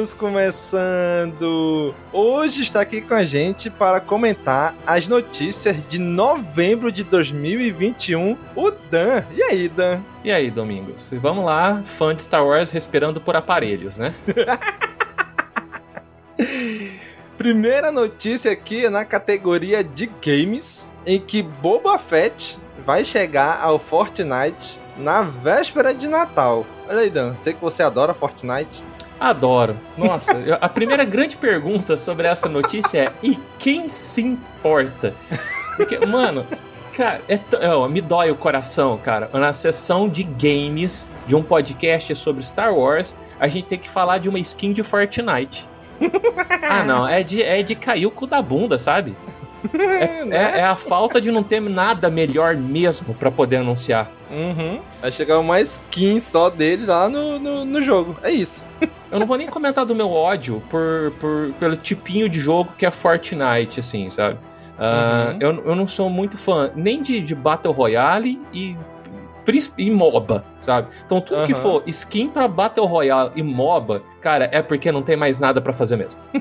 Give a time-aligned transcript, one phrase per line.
[0.00, 1.94] News começando!
[2.10, 8.70] Hoje está aqui com a gente para comentar as notícias de novembro de 2021, o
[8.70, 9.22] Dan.
[9.30, 10.00] E aí, Dan?
[10.24, 11.10] E aí, Domingos?
[11.20, 14.14] Vamos lá, fã de Star Wars respirando por aparelhos, né?
[17.36, 23.78] Primeira notícia aqui é na categoria de games, em que Boba Fett vai chegar ao
[23.78, 26.64] Fortnite na véspera de Natal.
[26.88, 28.88] Olha aí, Dan, sei que você adora Fortnite.
[29.20, 29.76] Adoro.
[29.98, 35.14] Nossa, a primeira grande pergunta sobre essa notícia é: e quem se importa?
[35.76, 36.46] Porque, mano,
[36.94, 39.28] cara, é ó, me dói o coração, cara.
[39.34, 44.18] Na sessão de games de um podcast sobre Star Wars, a gente tem que falar
[44.18, 45.68] de uma skin de Fortnite.
[46.68, 49.14] ah, não, é de, é de cair o cu da bunda, sabe?
[49.74, 54.10] É, é- é a falta de não ter nada melhor mesmo pra poder anunciar.
[54.30, 54.80] Uhum.
[55.00, 58.16] Vai chegar uma skin só dele lá no, no, no jogo.
[58.22, 58.64] É isso.
[59.10, 62.86] Eu não vou nem comentar do meu ódio por, por- pelo tipinho de jogo que
[62.86, 64.38] é Fortnite, assim, sabe?
[64.78, 65.38] Ah, Uhum.
[65.40, 68.76] eu, eu não sou muito fã nem de, de Battle Royale e,
[69.76, 70.88] e MOBA, sabe?
[71.04, 71.60] Então tudo que Aham.
[71.60, 75.72] for skin pra Battle Royale e MOBA, cara, é porque não tem mais nada pra
[75.72, 76.18] fazer mesmo.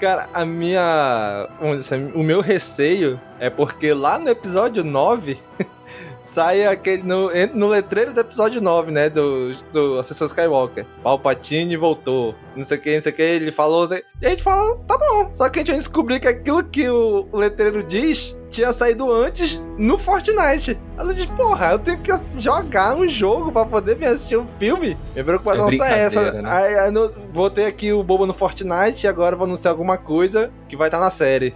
[0.00, 1.48] Cara, a minha.
[1.78, 5.38] assim, o meu receio é porque lá no episódio 9
[6.22, 7.02] sai aquele.
[7.02, 9.08] No, no letreiro do episódio 9, né?
[9.08, 10.84] Do, do Ascensor Skywalker.
[11.02, 12.34] Palpatine voltou.
[12.54, 13.22] Não sei o que, não sei o que.
[13.22, 13.88] Ele falou.
[14.20, 15.32] E a gente fala, tá bom.
[15.32, 19.60] Só que a gente vai descobrir que aquilo que o letreiro diz tinha saído antes
[19.76, 20.78] no Fortnite.
[20.96, 24.96] Ela diz, porra, eu tenho que jogar um jogo pra poder vir assistir um filme.
[25.12, 26.32] Minha preocupação É é essa.
[26.32, 26.42] né?
[26.50, 30.50] Aí, aí no- botei aqui o bobo no Fortnite e agora vou anunciar alguma coisa
[30.68, 31.54] que vai estar na série.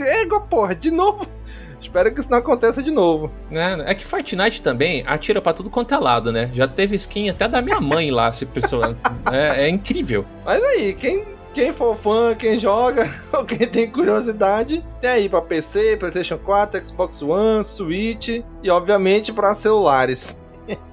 [0.00, 1.26] É igual, porra, de novo.
[1.80, 3.32] Espero que isso não aconteça de novo.
[3.50, 3.82] Né?
[3.86, 6.50] É que Fortnite também atira pra tudo quanto é lado, né?
[6.54, 8.96] Já teve skin até da minha mãe lá, se pessoa.
[9.32, 10.24] é, é incrível.
[10.44, 15.42] Mas aí, quem, quem for fã, quem joga, ou quem tem curiosidade, tem aí pra
[15.42, 20.40] PC, PlayStation 4, Xbox One, Switch e obviamente pra celulares.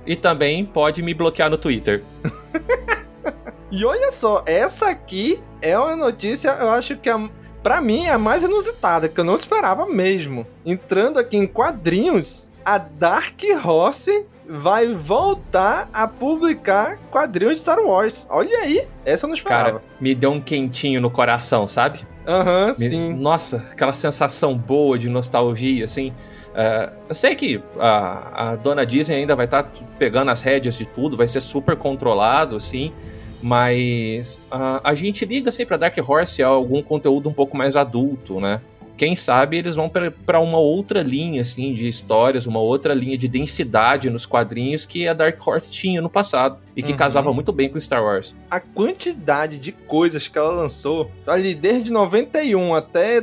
[0.05, 2.03] E também pode me bloquear no Twitter.
[3.71, 7.29] E olha só, essa aqui é uma notícia, eu acho que a,
[7.61, 10.47] pra mim é a mais inusitada, que eu não esperava mesmo.
[10.65, 18.25] Entrando aqui em quadrinhos, a Dark Horse vai voltar a publicar quadrinhos de Star Wars.
[18.29, 19.63] Olha aí, essa eu não esperava.
[19.79, 21.99] Cara, me deu um quentinho no coração, sabe?
[22.27, 23.13] Aham, Me- sim.
[23.13, 26.13] Nossa, aquela sensação boa de nostalgia, assim.
[26.55, 30.85] É, eu sei que a, a dona Disney ainda vai estar pegando as rédeas de
[30.85, 32.91] tudo, vai ser super controlado, assim.
[33.41, 37.75] Mas ah, a gente liga sempre pra Dark Horse a algum conteúdo um pouco mais
[37.75, 38.61] adulto, né?
[38.99, 43.17] Quem sabe eles vão pra- pra uma outra linha, assim, de histórias, uma outra linha
[43.17, 46.97] de densidade nos quadrinhos que a Dark Horse tinha no passado e que Uhum.
[46.97, 48.35] casava muito bem com Star Wars.
[48.51, 53.21] A quantidade de coisas que ela lançou, ali desde 91 até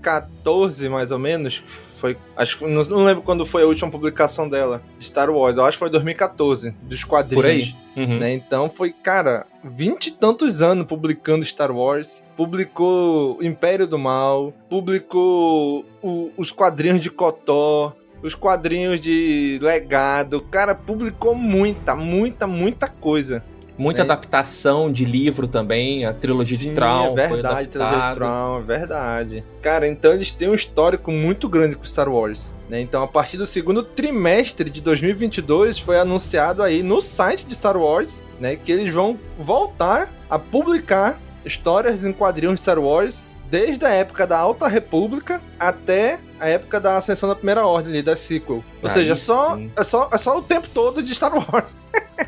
[0.00, 1.62] 2014, mais ou menos,
[1.96, 5.56] foi, acho que não, não lembro quando foi a última publicação dela de Star Wars.
[5.56, 7.42] Eu acho que foi 2014, dos quadrinhos.
[7.42, 7.74] Por aí.
[7.96, 8.18] Uhum.
[8.18, 8.32] né?
[8.34, 12.22] Então foi, cara, vinte e tantos anos publicando Star Wars.
[12.36, 20.40] Publicou Império do Mal, publicou o- os quadrinhos de Cotó, os quadrinhos de Legado.
[20.50, 23.42] Cara, publicou muita, muita, muita coisa.
[23.78, 24.04] Muita É.
[24.04, 28.14] adaptação de livro também, a trilogia Sim, de Traum é foi verdade, trilogia de.
[28.14, 29.44] Traum, é verdade.
[29.60, 32.54] Cara, então eles têm um histórico muito grande com Star Wars.
[32.70, 32.80] Né?
[32.80, 37.76] Então, a partir do segundo trimestre de 2022, foi anunciado aí no site de Star
[37.76, 43.84] Wars né, que eles vão voltar a publicar histórias em quadrinhos de Star Wars desde
[43.84, 48.16] a época da Alta República até a época da Ascensão da Primeira Ordem, ali, da
[48.16, 48.62] sequel.
[48.82, 49.70] Ou seja, só, sim.
[49.76, 51.76] é, só, é só o tempo todo de Star Wars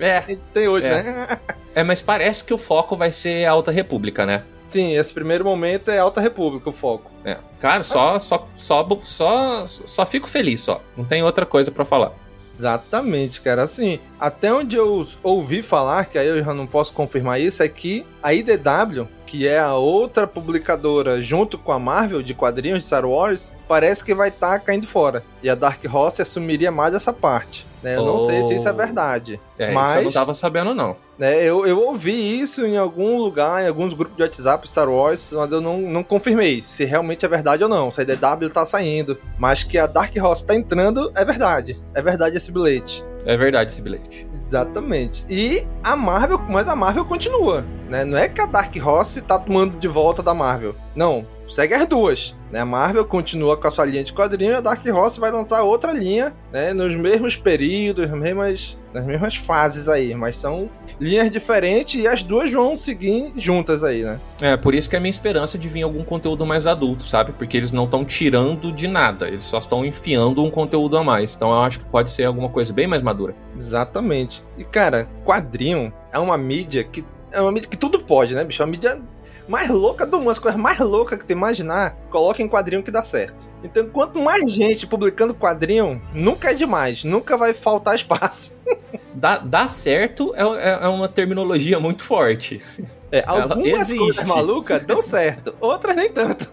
[0.01, 0.21] É,
[0.55, 1.03] tem hoje, É.
[1.03, 1.39] né?
[1.75, 4.43] é, mas parece que o foco vai ser a Alta República, né?
[4.69, 7.11] Sim, esse primeiro momento é Alta República o foco.
[7.25, 7.39] É.
[7.59, 10.83] Cara, só, só, só, só, só fico feliz, só.
[10.95, 12.13] Não tem outra coisa pra falar.
[12.31, 13.63] Exatamente, cara.
[13.63, 17.69] Assim, até onde eu ouvi falar, que aí eu já não posso confirmar isso, é
[17.69, 22.85] que a IDW, que é a outra publicadora junto com a Marvel de quadrinhos de
[22.85, 25.25] Star Wars, parece que vai estar caindo fora.
[25.43, 27.67] E a Dark Horse assumiria mais essa parte.
[27.83, 27.97] Né?
[27.97, 28.21] Eu não Oh.
[28.21, 29.41] sei se isso é verdade.
[29.59, 30.97] É, Mas- eu não tava sabendo, não.
[31.19, 31.43] né?
[31.43, 35.51] Eu, eu ouvi isso em algum lugar, em alguns grupos de WhatsApp Star Wars, mas
[35.53, 39.19] eu não, não confirmei se realmente é verdade ou não, se a DW tá saindo.
[39.39, 41.81] Mas que a Dark Horse tá entrando, é verdade.
[41.95, 43.05] É verdade esse bilhete.
[43.25, 44.27] É verdade esse bilhete.
[44.35, 45.25] Exatamente.
[45.29, 48.05] E a Marvel, mas a Marvel continua, né?
[48.05, 50.75] Não é que a Dark Horse tá tomando de volta da Marvel.
[50.95, 52.35] Não, segue as duas.
[52.51, 52.61] Né?
[52.61, 55.63] A Marvel continua com a sua linha de quadrinho e a Dark Horse vai lançar
[55.63, 56.73] outra linha, né?
[56.73, 60.15] Nos mesmos períodos, mesmas, nas mesmas fases aí.
[60.15, 60.71] Mas são
[61.01, 64.21] linhas diferentes e as duas vão seguir juntas aí, né?
[64.41, 67.33] É, por isso que é a minha esperança de vir algum conteúdo mais adulto, sabe?
[67.33, 71.35] Porque eles não estão tirando de nada, eles só estão enfiando um conteúdo a mais.
[71.35, 73.35] Então eu acho que pode ser alguma coisa bem mais madura.
[73.57, 74.43] Exatamente.
[74.57, 78.63] E cara, quadrinho é uma mídia que é uma mídia que tudo pode, né, bicho?
[78.63, 79.01] É uma mídia
[79.49, 82.91] mais louca do mundo, as coisas mais loucas que tu imaginar, coloca em quadrinho que
[82.91, 83.49] dá certo.
[83.65, 88.55] Então, quanto mais gente publicando quadrinho, nunca é demais, nunca vai faltar espaço.
[89.15, 92.63] Dá, dá certo é, é, é uma terminologia muito forte.
[93.11, 96.49] É, algumas coisas malucas dão certo, outras nem tanto.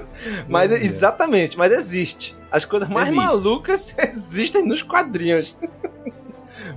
[0.46, 2.36] mas exatamente, mas existe.
[2.50, 3.24] As coisas mais existe.
[3.24, 5.56] malucas existem nos quadrinhos.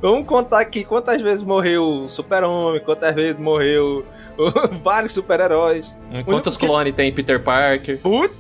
[0.02, 4.06] Vamos contar aqui quantas vezes morreu o Super-Homem, quantas vezes morreu
[4.84, 5.96] vários super-heróis.
[6.26, 6.66] Quantos que...
[6.66, 8.00] clones tem Peter Parker?
[8.00, 8.34] Put...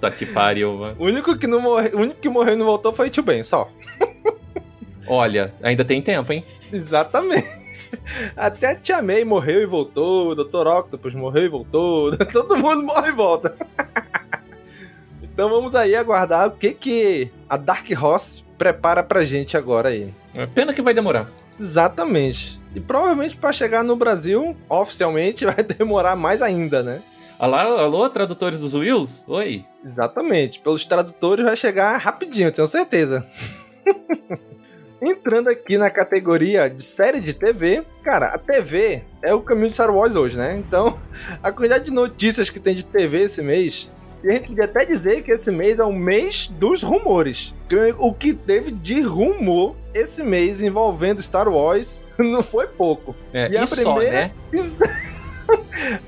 [0.00, 0.96] tá que pariu, mano.
[0.98, 1.90] O único que, não morre...
[1.90, 3.68] o único que morreu e não voltou foi o Tio Ben, só.
[5.06, 6.44] Olha, ainda tem tempo, hein?
[6.72, 7.60] Exatamente.
[8.36, 10.66] Até a Tia May morreu e voltou, o Dr.
[10.66, 13.56] Octopus morreu e voltou, todo mundo morre e volta.
[15.32, 20.12] Então vamos aí aguardar o que que a Dark Horse prepara pra gente agora aí.
[20.34, 21.28] É pena que vai demorar.
[21.58, 22.60] Exatamente.
[22.74, 27.02] E provavelmente para chegar no Brasil, oficialmente, vai demorar mais ainda, né?
[27.38, 29.24] Alô, alô, tradutores dos Wills?
[29.26, 29.64] Oi.
[29.84, 30.60] Exatamente.
[30.60, 33.26] Pelos tradutores vai chegar rapidinho, tenho certeza.
[35.02, 39.74] Entrando aqui na categoria de série de TV, cara, a TV é o caminho de
[39.74, 40.54] Star Wars hoje, né?
[40.56, 40.98] Então,
[41.42, 43.88] a quantidade de notícias que tem de TV esse mês
[44.22, 47.54] e a gente podia até dizer que esse mês é o mês dos rumores.
[47.98, 53.14] O que teve de rumor esse mês envolvendo Star Wars não foi pouco.
[53.32, 54.32] É, e, e a primeira...
[54.56, 55.00] só, né?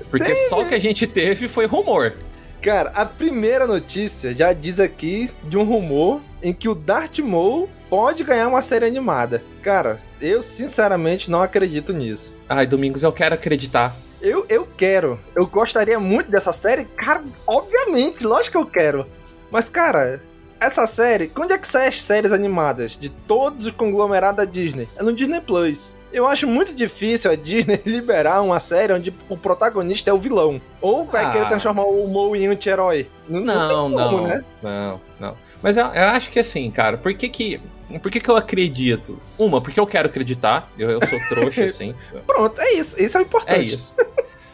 [0.09, 2.13] Porque só o que a gente teve foi rumor.
[2.61, 7.67] Cara, a primeira notícia já diz aqui de um rumor em que o Darth Maul
[7.89, 9.43] pode ganhar uma série animada.
[9.61, 12.33] Cara, eu sinceramente não acredito nisso.
[12.47, 13.93] Ai, Domingos, eu quero acreditar.
[14.23, 15.19] Eu, eu quero.
[15.35, 16.85] Eu gostaria muito dessa série.
[16.85, 19.05] Cara, obviamente, lógico que eu quero.
[19.51, 20.21] Mas, cara,
[20.61, 24.87] essa série, quando é que sai as séries animadas de todos os conglomerados da Disney?
[24.95, 25.97] É no Disney Plus.
[26.11, 30.61] Eu acho muito difícil a Disney liberar uma série onde o protagonista é o vilão.
[30.79, 31.29] Ou vai ah.
[31.31, 33.09] querer transformar o Moe em anti-herói.
[33.27, 34.45] Não, não, não, como, né?
[34.61, 35.37] não, não.
[35.63, 37.61] Mas eu, eu, acho que assim, cara, por que que...
[38.01, 39.19] Por que, que eu acredito?
[39.37, 40.71] Uma, porque eu quero acreditar.
[40.77, 41.93] Eu, eu sou trouxa, assim.
[42.25, 43.01] Pronto, é isso.
[43.01, 43.59] Isso é o importante.
[43.59, 43.95] É isso.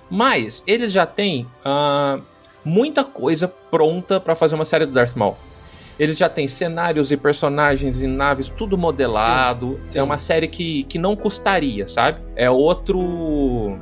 [0.10, 2.22] Mas eles já têm uh,
[2.66, 5.38] muita coisa pronta para fazer uma série do Darth Maul.
[5.98, 9.80] Eles já têm cenários e personagens e naves tudo modelado.
[9.82, 10.00] Sim, sim.
[10.00, 12.20] É uma série que, que não custaria, sabe?
[12.36, 13.78] É outro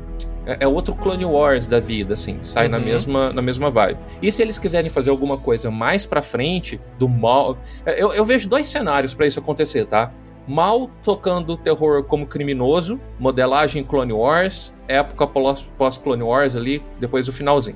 [0.48, 2.72] é, é outro Clone Wars da vida, assim, sai uhum.
[2.72, 4.00] na mesma na mesma vibe.
[4.22, 8.24] E se eles quiserem fazer alguma coisa mais para frente do mal, é, eu, eu
[8.24, 10.12] vejo dois cenários para isso acontecer, tá?
[10.48, 17.76] Mal tocando terror como criminoso, modelagem Clone Wars, época pós-Clone Wars ali, depois do finalzinho.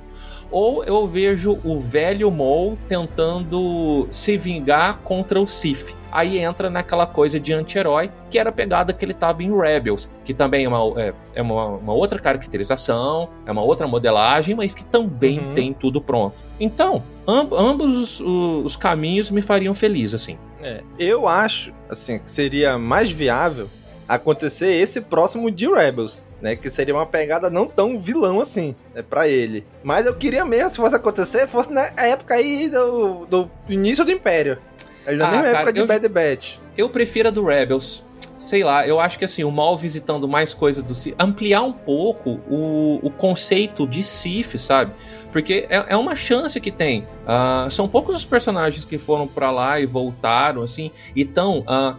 [0.52, 5.96] Ou eu vejo o velho Maul tentando se vingar contra o Sith.
[6.12, 10.10] Aí entra naquela coisa de anti-herói, que era a pegada que ele tava em Rebels,
[10.26, 14.74] que também é uma, é, é uma, uma, outra caracterização, é uma outra modelagem, mas
[14.74, 15.54] que também uhum.
[15.54, 16.44] tem tudo pronto.
[16.60, 20.38] Então, amb ambos os, os, caminhos me fariam feliz, assim.
[20.62, 23.70] É, eu acho, assim, que seria mais viável
[24.16, 26.56] acontecer esse próximo de Rebels, né?
[26.58, 29.02] Que seria uma pegada não tão vilão assim, né?
[29.02, 29.66] Pra ele.
[29.82, 34.12] Mas eu queria mesmo, se fosse acontecer, fosse na época aí do, do início do
[34.12, 34.60] Império.
[35.06, 36.58] Na ah, mesma cara, época de eu, Bad Batch.
[36.78, 38.04] Eu prefiro a do Rebels.
[38.38, 41.72] Sei lá, eu acho que assim, o mal visitando mais coisa do Sith, ampliar um
[41.72, 44.92] pouco o, o conceito de Sith, sabe?
[45.32, 47.04] Porque é, é uma chance que tem.
[47.04, 51.96] Uh, são poucos os personagens que foram para lá e voltaram, assim, e estão uh,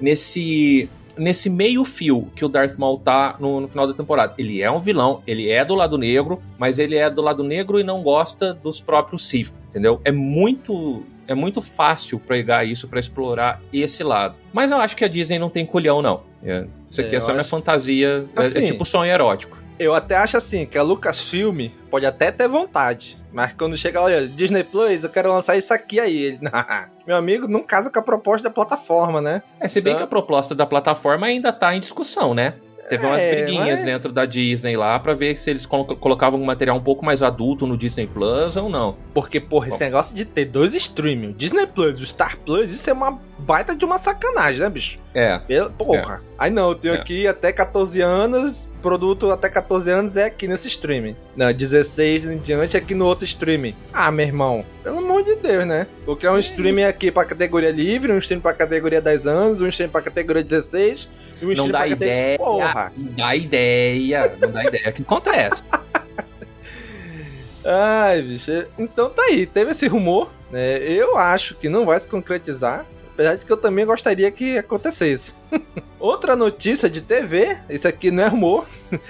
[0.00, 4.34] nesse nesse meio fio que o Darth Maul tá no, no, final da temporada.
[4.38, 7.80] Ele é um vilão, ele é do lado negro, mas ele é do lado negro
[7.80, 10.00] e não gosta dos próprios Sith, entendeu?
[10.04, 14.36] É muito é muito fácil pregar isso para explorar esse lado.
[14.52, 16.22] Mas eu acho que a Disney não tem culhão, não.
[16.42, 18.26] É, isso aqui é, é só minha fantasia.
[18.36, 19.58] Assim, é, é, assim, tipo sonho erótico.
[19.78, 23.16] Eu até acho assim, que a Lucasfilm pode até ter vontade.
[23.32, 26.16] Mas quando chega, olha, Disney Plus, eu quero lançar isso aqui aí.
[26.16, 26.40] Ele,
[27.06, 29.42] meu amigo, não casa com a proposta da plataforma, né?
[29.60, 29.98] É, se bem então...
[29.98, 32.54] que a proposta da plataforma ainda tá em discussão, né?
[32.88, 36.40] Teve umas É, briguinhas mas- dentro da Disney lá pra ver se eles colo- colocavam
[36.40, 38.96] um material um pouco mais adulto no Disney Plus ou não.
[39.12, 42.72] Porque, porra, esse negócio de ter dois streaming, o Disney Plus e o Star Plus,
[42.72, 45.00] isso é uma baita de uma sacanagem, né, bicho?
[45.18, 45.38] É.
[45.38, 46.22] Pela- Porra.
[46.38, 46.98] Aí não, eu tenho É.
[46.98, 51.16] aqui até 14 anos, produto até 14 anos é aqui nesse streaming.
[51.34, 53.74] Não, 16 em diante é aqui no outro streaming.
[53.92, 55.86] Ah, meu irmão, pelo amor de Deus, né?
[56.04, 59.68] Vou criar um streaming aqui pra categoria livre, um streaming pra categoria 10 anos, um
[59.68, 61.08] streaming pra categoria 16
[61.40, 62.12] e um Não streaming dá pra categoria...
[62.14, 62.38] ideia.
[62.38, 62.92] Porra!
[62.94, 64.36] Não dá ideia.
[64.38, 64.88] Não dá ideia.
[64.90, 65.62] O que acontece?
[67.64, 68.66] Ai, bicho.
[68.78, 70.78] Então tá aí, teve esse rumor, né?
[70.78, 72.84] Eu acho que não vai se concretizar.
[73.16, 75.32] Apesar de que eu também gostaria que acontecesse.
[75.98, 78.66] Outra notícia de TV, isso aqui não é rumor,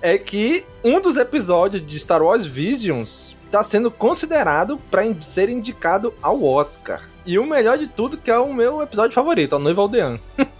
[0.00, 6.14] é que um dos episódios de Star Wars Visions está sendo considerado para ser indicado
[6.22, 7.02] ao Oscar.
[7.26, 10.18] E o melhor de tudo que é o meu episódio favorito, a Noiva Aldeã.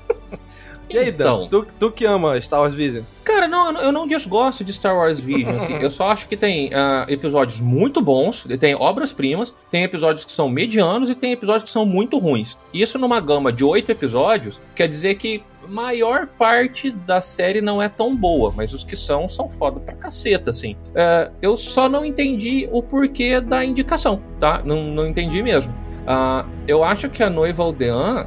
[0.90, 1.48] e aí, Dan, Então.
[1.48, 3.02] tu, tu que ama Star Wars Vision?
[3.24, 5.74] Cara, não, eu não- desgosto de Star Wars Vision, assim.
[5.74, 10.48] Eu só acho que tem ah, episódios muito bons, tem obras-primas, tem episódios que são
[10.48, 12.58] medianos e tem episódios que são muito ruins.
[12.74, 17.80] Isso numa gama de oito episódios, quer dizer que a maior parte da série não
[17.80, 20.74] é tão boa, mas os que são, são foda pra caceta, assim.
[20.96, 24.60] Ah, eu só não entendi o porquê da indicação, tá?
[24.64, 25.72] Não, não entendi mesmo.
[26.06, 28.26] Ah, eu acho que a Noiva Aldeã,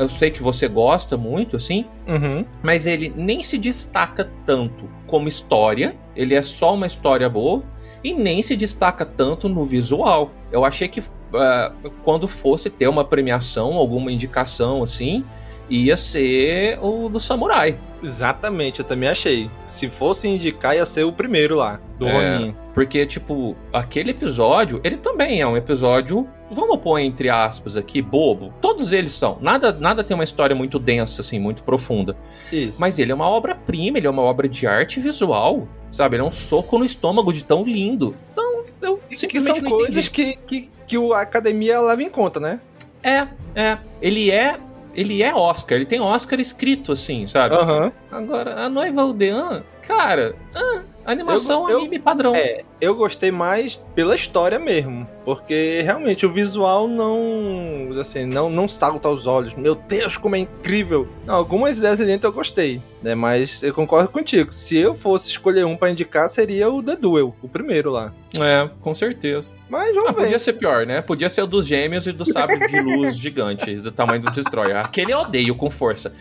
[0.00, 2.44] eu sei que você gosta muito, assim, Uhum.
[2.62, 7.62] mas ele nem se destaca tanto como história, ele é só uma história boa,
[8.02, 10.30] e nem se destaca tanto no visual.
[10.52, 11.02] Eu achei que
[11.34, 15.24] ah, quando fosse ter uma premiação, alguma indicação assim,
[15.68, 17.78] ia ser o do Samurai.
[18.02, 19.50] Exatamente, eu também achei.
[19.66, 22.12] Se fosse indicar, ia ser o primeiro lá, do É.
[22.36, 22.56] Roninho.
[22.74, 28.52] Porque, tipo, aquele episódio, ele também é um episódio, vamos pôr entre aspas aqui, bobo.
[28.60, 29.38] Todos eles são.
[29.40, 32.16] Nada, nada tem uma história muito densa, assim, muito profunda.
[32.52, 32.80] Isso.
[32.80, 36.16] Mas ele é uma obra-prima, ele é uma obra de arte visual, sabe?
[36.16, 38.14] Ele é um soco no estômago de tão lindo.
[38.32, 42.10] Então, eu que simplesmente são não coisas que, que, que o- a academia leva em
[42.10, 42.60] conta, né?
[43.02, 43.78] É, é.
[44.02, 44.58] Ele é.
[44.94, 47.54] Ele é Oscar, ele tem Oscar escrito, assim, sabe?
[47.54, 47.92] Aham.
[48.10, 52.34] Agora, a noiva Aldean, cara, ah, animação Eu- eu- anime padrão.
[52.34, 55.06] É, eu gostei mais pela história mesmo.
[55.24, 57.88] Porque realmente o visual não.
[58.00, 59.54] Assim, não, não salta aos olhos.
[59.54, 61.08] Meu Deus, como é incrível!
[61.24, 63.14] Não, algumas ideias ali dentro eu gostei, né?
[63.14, 64.52] Mas eu concordo contigo.
[64.52, 68.12] Se eu fosse escolher um pra indicar, seria o The Duel, o primeiro lá.
[68.38, 69.54] É, com certeza.
[69.68, 70.22] Mas vamos Ah, ver.
[70.24, 71.00] podia ser pior, né?
[71.00, 74.76] Podia ser o dos gêmeos e do sábio de luz gigante, do tamanho do Destroyer.
[74.76, 76.12] Aquele eu odeio com força.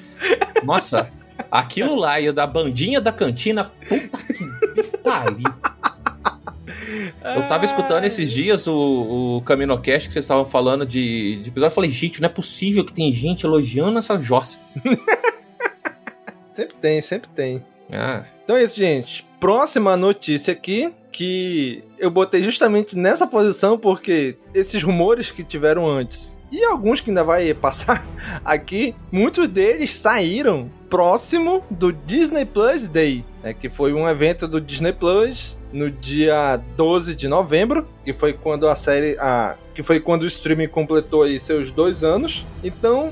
[0.63, 1.09] Nossa,
[1.51, 4.17] aquilo lá e da bandinha da cantina, puta
[4.73, 5.53] que pariu.
[7.35, 11.71] Eu tava escutando esses dias o, o Caminocast que vocês estavam falando de, de episódio.
[11.71, 14.59] Eu falei, gente, não é possível que tem gente elogiando essa jossa.
[16.47, 17.61] Sempre tem, sempre tem.
[17.91, 19.25] Ah, Então é isso, gente.
[19.39, 26.37] Próxima notícia aqui, que eu botei justamente nessa posição porque esses rumores que tiveram antes
[26.51, 28.05] e alguns que ainda vai passar
[28.45, 34.61] aqui, muitos deles saíram próximo do Disney Plus Day, né, que foi um evento do
[34.61, 39.99] Disney Plus no dia 12 de novembro, que foi quando a série, a, que foi
[39.99, 42.45] quando o streaming completou aí seus dois anos.
[42.63, 43.11] Então,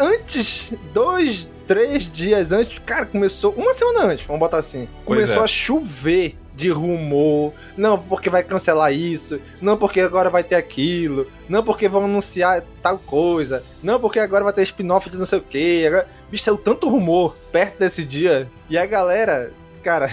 [0.00, 5.42] antes, dois, três dias antes, cara, começou uma semana antes, vamos botar assim, Pois começou
[5.42, 5.44] é.
[5.44, 11.28] a chover de rumor, não porque vai cancelar isso, não porque agora vai ter aquilo,
[11.48, 15.38] não porque vão anunciar tal coisa, não porque agora vai ter spin-off de não sei
[15.38, 15.86] o que.
[15.86, 16.08] Agora...
[16.28, 19.52] Bicho, saiu tanto rumor perto desse dia e a galera,
[19.84, 20.10] cara.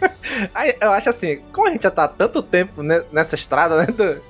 [0.80, 3.86] eu acho assim, como a gente já tá há tanto tempo ne- nessa estrada, né?
[3.86, 4.20] do-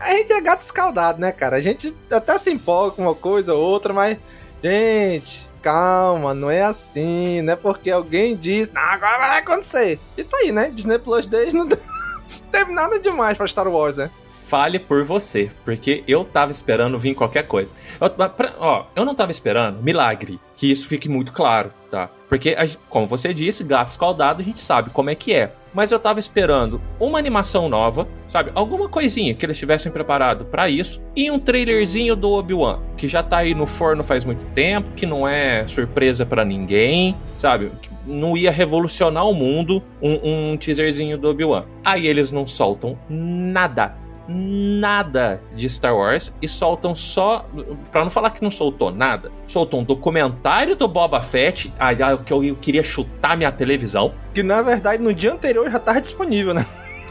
[0.00, 1.56] A gente é gato escaldado, né, cara?
[1.56, 4.16] A gente até se empolga com uma coisa ou outra, mas.
[4.64, 9.98] Gente, calma, não é assim, não é porque alguém diz, agora vai acontecer.
[10.16, 10.70] E tá aí, né?
[10.70, 11.68] Disney Plus Days não
[12.50, 14.10] teve nada demais pra Star Wars, né?
[14.50, 17.70] Fale por você, porque eu tava esperando vir qualquer coisa.
[18.00, 22.10] Eu, pra- ó, eu não tava esperando milagre, que isso fique muito claro, tá?
[22.28, 22.56] Porque,
[22.88, 25.52] como você disse, gato escaldado, a gente sabe como é que é.
[25.72, 28.50] Mas eu tava esperando uma animação nova, sabe?
[28.56, 31.00] Alguma coisinha que eles tivessem preparado pra isso.
[31.14, 35.06] E um trailerzinho do Obi-Wan, que já tá aí no forno faz muito tempo, que
[35.06, 37.70] não é surpresa pra ninguém, sabe?
[38.04, 41.64] Não ia revolucionar o mundo um, um teaserzinho do Obi-Wan.
[41.84, 43.94] Aí eles não soltam nada
[44.32, 47.44] nada de Star Wars e soltam só.
[47.90, 51.72] Pra não falar que não soltou nada, soltou um documentário do Boba Fett.
[51.78, 54.14] Ai, que eu, eu queria chutar minha televisão.
[54.32, 56.64] Que na verdade no dia anterior já tava disponível, né?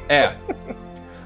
[0.07, 0.33] É.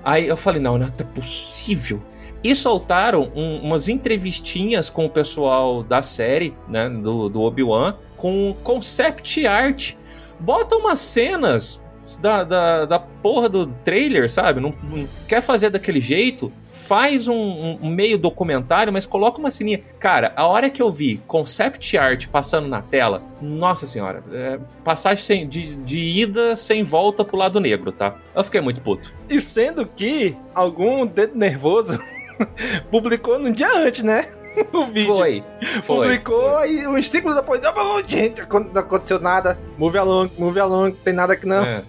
[0.03, 2.01] Aí eu falei, não, não é possível.
[2.43, 8.55] E soltaram um- umas entrevistinhas com o pessoal da série, né, do, do Obi-Wan, com
[8.63, 9.93] concept art
[10.39, 11.81] bota umas cenas
[12.19, 14.59] da, da, da porra do trailer, sabe?
[14.59, 19.81] Não, não quer fazer daquele jeito, faz um, um, meio documentário, mas coloca uma sininha.
[19.99, 25.23] Cara, a hora que eu vi concept art passando na tela, nossa senhora, é, passagem
[25.23, 28.15] sem, de, de ida sem volta pro lado negro, tá?
[28.35, 29.13] Eu fiquei muito puto.
[29.29, 31.99] E sendo que algum dedo nervoso
[32.91, 34.42] publicou no dia antes, né?
[34.73, 35.15] o vídeo.
[35.15, 35.43] Foi.
[35.81, 36.71] foi Publicou foi.
[36.71, 38.41] e uns 5 minutos depois, oh, gente,
[38.73, 39.57] não aconteceu nada.
[39.77, 41.63] Move along, move along, tem nada aqui não.
[41.63, 41.83] É.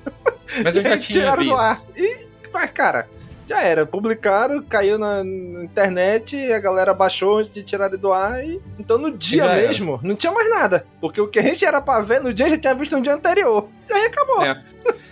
[0.62, 1.54] Mas eu já tinha visto.
[1.54, 1.80] ar.
[1.96, 3.08] E, mas, cara,
[3.46, 3.84] já era.
[3.84, 8.44] Publicaram, caiu na, na internet, a galera baixou antes de tirar do ar.
[8.44, 8.60] E...
[8.78, 10.08] Então no dia mesmo, era.
[10.08, 10.86] não tinha mais nada.
[11.00, 13.14] Porque o que a gente era pra ver no dia, já tinha visto no dia
[13.14, 13.68] anterior.
[13.88, 14.44] E aí acabou.
[14.44, 14.62] É.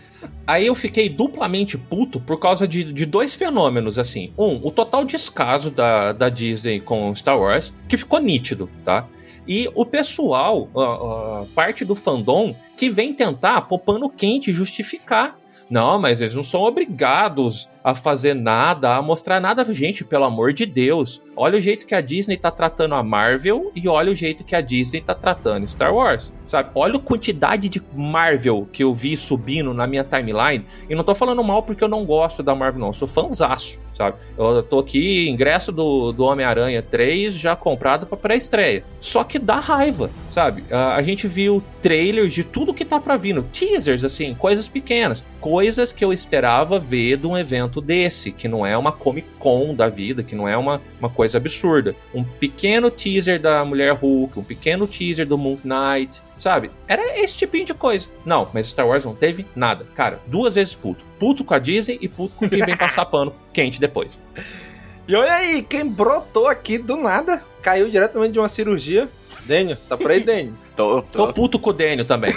[0.46, 4.32] Aí eu fiquei duplamente puto por causa de, de dois fenômenos, assim.
[4.36, 9.06] Um, o total descaso da, da Disney com Star Wars, que ficou nítido, tá?
[9.46, 15.36] E o pessoal, uh, parte do fandom, que vem tentar, pôr pano quente, justificar.
[15.68, 19.64] Não, mas eles não são obrigados a fazer nada, a mostrar nada.
[19.72, 21.22] Gente, pelo amor de Deus.
[21.34, 24.54] Olha o jeito que a Disney tá tratando a Marvel e olha o jeito que
[24.54, 26.32] a Disney tá tratando Star Wars.
[26.46, 26.70] Sabe?
[26.74, 30.66] Olha a quantidade de Marvel que eu vi subindo na minha timeline.
[30.88, 32.88] E não tô falando mal porque eu não gosto da Marvel, não.
[32.88, 34.18] Eu sou fãzaço, sabe?
[34.36, 38.84] Eu tô aqui, ingresso do, do Homem-Aranha 3 já comprado pra pré-estreia.
[39.00, 40.64] Só que dá raiva, sabe?
[40.70, 43.42] A, a gente viu trailers de tudo que tá pra vindo.
[43.44, 45.24] Teasers, assim, coisas pequenas.
[45.40, 49.74] Coisas que eu esperava ver de um evento desse, que não é uma Comic Con
[49.74, 51.94] da vida, que não é uma, uma coisa absurda.
[52.14, 56.70] Um pequeno teaser da Mulher Hulk, um pequeno teaser do Moon Knight, sabe?
[56.86, 58.08] Era esse tipinho de coisa.
[58.24, 59.86] Não, mas Star Wars não teve nada.
[59.94, 61.04] Cara, duas vezes puto.
[61.18, 64.18] Puto com a Disney e puto com quem vem passar pano quente depois.
[65.06, 69.08] E olha aí, quem brotou aqui do nada, caiu diretamente de uma cirurgia.
[69.44, 70.56] Dênio, tá por aí, Dênio?
[70.76, 71.26] Tô, tô.
[71.26, 72.32] tô puto com o Dênio também.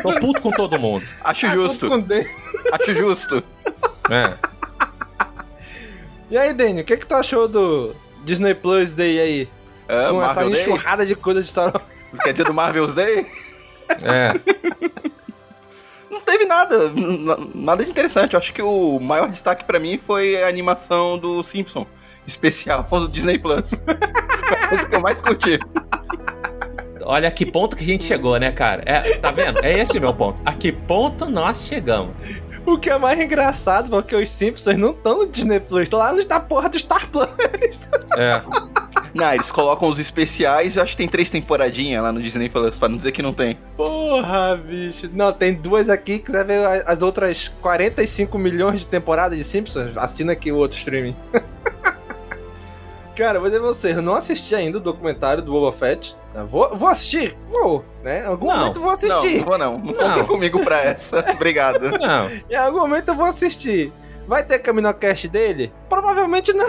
[0.00, 1.04] tô puto com todo mundo.
[1.24, 1.88] Acho justo.
[2.72, 3.42] Acho justo.
[4.08, 4.53] É.
[6.30, 9.48] E aí, Dani, o que, que tu achou do Disney Plus Day aí?
[9.86, 11.84] É, Com Marvel essa enxurrada de coisa de Star Wars.
[12.22, 13.26] Quer dizer do Marvel's Day?
[14.02, 14.32] É.
[16.10, 16.92] Não teve nada,
[17.54, 18.34] nada de interessante.
[18.34, 21.86] Eu acho que o maior destaque para mim foi a animação do Simpson,
[22.26, 23.72] especial do Disney Plus.
[24.72, 25.58] Esse que eu mais curti.
[27.02, 28.82] Olha a que ponto que a gente chegou, né, cara?
[28.86, 29.62] É, tá vendo?
[29.62, 30.40] É esse o meu ponto.
[30.44, 32.22] A que ponto nós chegamos?
[32.66, 36.24] O que é mais engraçado, porque os Simpsons não estão no Disney Plus, lá no
[36.24, 37.28] da porra do Star Plus.
[38.16, 38.40] É.
[39.12, 42.78] Não, eles colocam os especiais, eu acho que tem três temporadinhas lá no Disney Plus,
[42.78, 43.58] pra não dizer que não tem.
[43.76, 45.10] Porra, bicho.
[45.12, 50.32] Não, tem duas aqui, quiser ver as outras 45 milhões de temporadas de Simpsons, assina
[50.32, 51.16] aqui o outro streaming.
[53.16, 56.16] Cara, vou dizer você, eu não assisti ainda o documentário do Boba Fett.
[56.48, 57.36] Vou, vou assistir?
[57.46, 58.24] Vou, né?
[58.24, 59.38] Em algum não, momento vou assistir.
[59.38, 59.78] Não, vou não.
[59.78, 61.24] Não contem comigo pra essa.
[61.30, 61.96] Obrigado.
[61.98, 62.28] Não.
[62.50, 63.92] Em algum momento eu vou assistir.
[64.26, 65.72] Vai ter Caminocast dele?
[65.88, 66.66] Provavelmente não.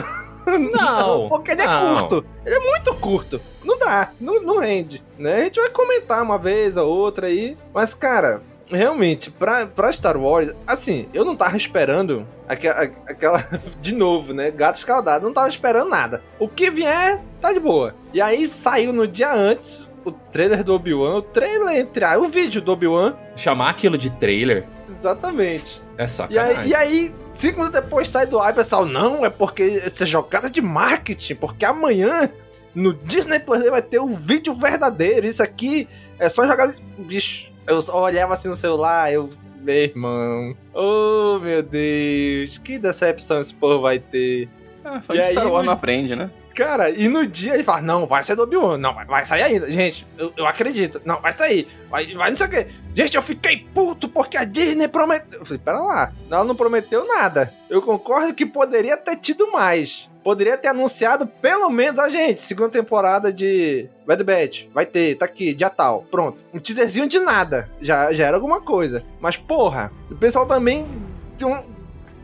[0.71, 1.29] Não.
[1.29, 1.95] porque ele é não.
[1.95, 2.25] é curto.
[2.45, 3.41] Ele é muito curto.
[3.63, 5.38] Não dá, não, não rende, né?
[5.38, 7.58] A gente vai comentar uma vez ou outra aí.
[7.73, 13.47] Mas, cara, realmente, pra, pra Star Wars, assim, eu não tava esperando aquela, aquela.
[13.82, 14.51] De novo, né?
[14.51, 16.23] Gato escaldado, não tava esperando nada.
[16.39, 17.95] O que vier, tá de boa.
[18.13, 22.06] E aí saiu no dia antes o trailer do Obi-Wan, o trailer entre.
[22.17, 23.15] o vídeo do Obi-Wan.
[23.36, 24.65] Chamar aquilo de trailer?
[24.99, 25.82] Exatamente.
[25.97, 26.69] É sacanagem.
[26.69, 29.82] E aí, e aí cinco minutos depois sai do ar e pessoal, não, é porque
[29.84, 32.30] essa é jogada de marketing, porque amanhã
[32.73, 35.25] no Disney Plus vai ter o vídeo verdadeiro.
[35.25, 35.88] Isso aqui
[36.19, 36.75] é só jogada.
[36.97, 39.30] Bicho, eu olhava assim no celular, eu.
[39.62, 40.56] Meu irmão.
[40.73, 42.60] Oh, meu Deus.
[42.60, 44.47] Que decepção esse povo vai ter.
[44.84, 46.30] Ah, fã de Star Wars não aprende, né?
[46.54, 48.78] Cara, e no dia ele fala: Não, vai sair do Obi-Wan.
[48.78, 49.69] Não, vai, vai, sair ainda.
[49.69, 51.01] Gente, eu, eu, acredito.
[51.04, 51.67] Não, vai sair.
[51.89, 52.67] Vai, vai não sei o quê.
[52.93, 55.39] Gente, eu fiquei puto porque a Disney prometeu.
[55.39, 56.13] Eu falei: Pera lá.
[56.32, 57.54] Ela não prometeu nada.
[57.69, 62.69] Eu concordo que poderia ter tido mais poderia ter anunciado pelo menos a gente, segunda
[62.69, 64.65] temporada de Bad Batch.
[64.73, 66.01] Vai ter, tá aqui, dia tal.
[66.09, 66.39] Pronto.
[66.51, 67.69] Um teaserzinho de nada.
[67.79, 69.05] Já, já era alguma coisa.
[69.21, 70.88] Mas, porra, o pessoal também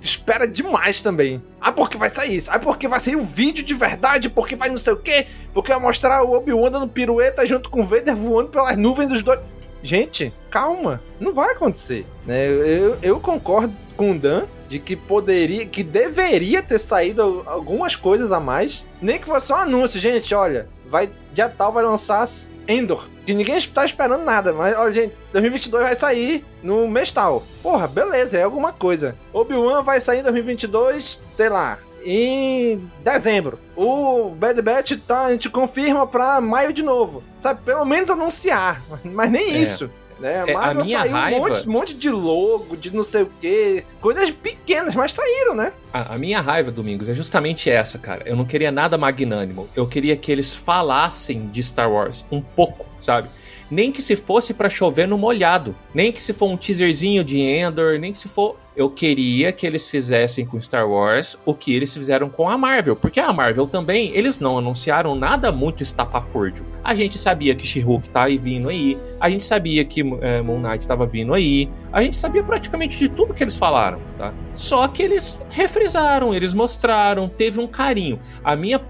[0.01, 1.43] espera demais também.
[1.61, 2.49] Ah, porque vai sair isso.
[2.51, 5.27] Ah, porque vai sair um vídeo de verdade, porque vai não sei o quê.
[5.53, 9.21] Porque vai mostrar o Obi-Wan dando pirueta junto com o Vader voando pelas nuvens dos
[9.21, 9.39] dois.
[9.83, 10.99] Gente, calma.
[11.19, 12.07] Não vai acontecer.
[12.25, 12.47] Né?
[12.47, 17.93] Eu, eu, eu concordo com o Dan de que poderia, que deveria ter saído algumas
[17.93, 18.85] coisas a mais.
[19.01, 22.25] Nem que fosse só um anúncio, gente, olha, vai dia tal vai lançar
[22.65, 27.43] Endor, que ninguém tá esperando nada, mas olha, gente, 2022 vai sair no mês tal.
[27.61, 29.13] Porra, beleza, é alguma coisa.
[29.33, 33.59] Obi-Wan vai sair em 2022, sei lá, em dezembro.
[33.75, 37.21] O Bad Batch tá, a gente confirma pra maio de novo.
[37.41, 39.57] Sabe, pelo menos anunciar, mas nem é.
[39.57, 39.91] isso.
[40.21, 40.43] Né?
[40.47, 43.23] É, a Marvel minha saiu raiva- um monte, um monte de logo, de não sei
[43.23, 43.83] o quê.
[43.99, 45.73] Coisas pequenas, mas saíram, né?
[45.91, 48.21] A, a minha raiva, Domingos, é justamente essa, cara.
[48.25, 49.67] Eu não queria nada magnânimo.
[49.75, 53.29] Eu queria que eles falassem de Star Wars um pouco, sabe?
[53.71, 55.73] Nem que se fosse pra chover no molhado.
[55.93, 58.57] Nem que se for um teaserzinho de Endor, nem que se for.
[58.75, 62.95] Eu queria que eles fizessem com Star Wars o que eles fizeram com a Marvel.
[62.95, 66.65] Porque a Marvel também, eles não anunciaram nada muito estapafúrdio.
[66.83, 68.97] A gente sabia que She-Hulk tá aí vindo aí.
[69.19, 71.69] A gente sabia que é, Moon Knight tava vindo aí.
[71.91, 74.33] A gente sabia praticamente de tudo que eles falaram, tá?
[74.55, 78.19] Só que eles refrisaram, eles mostraram, teve um carinho.
[78.43, 78.81] A minha.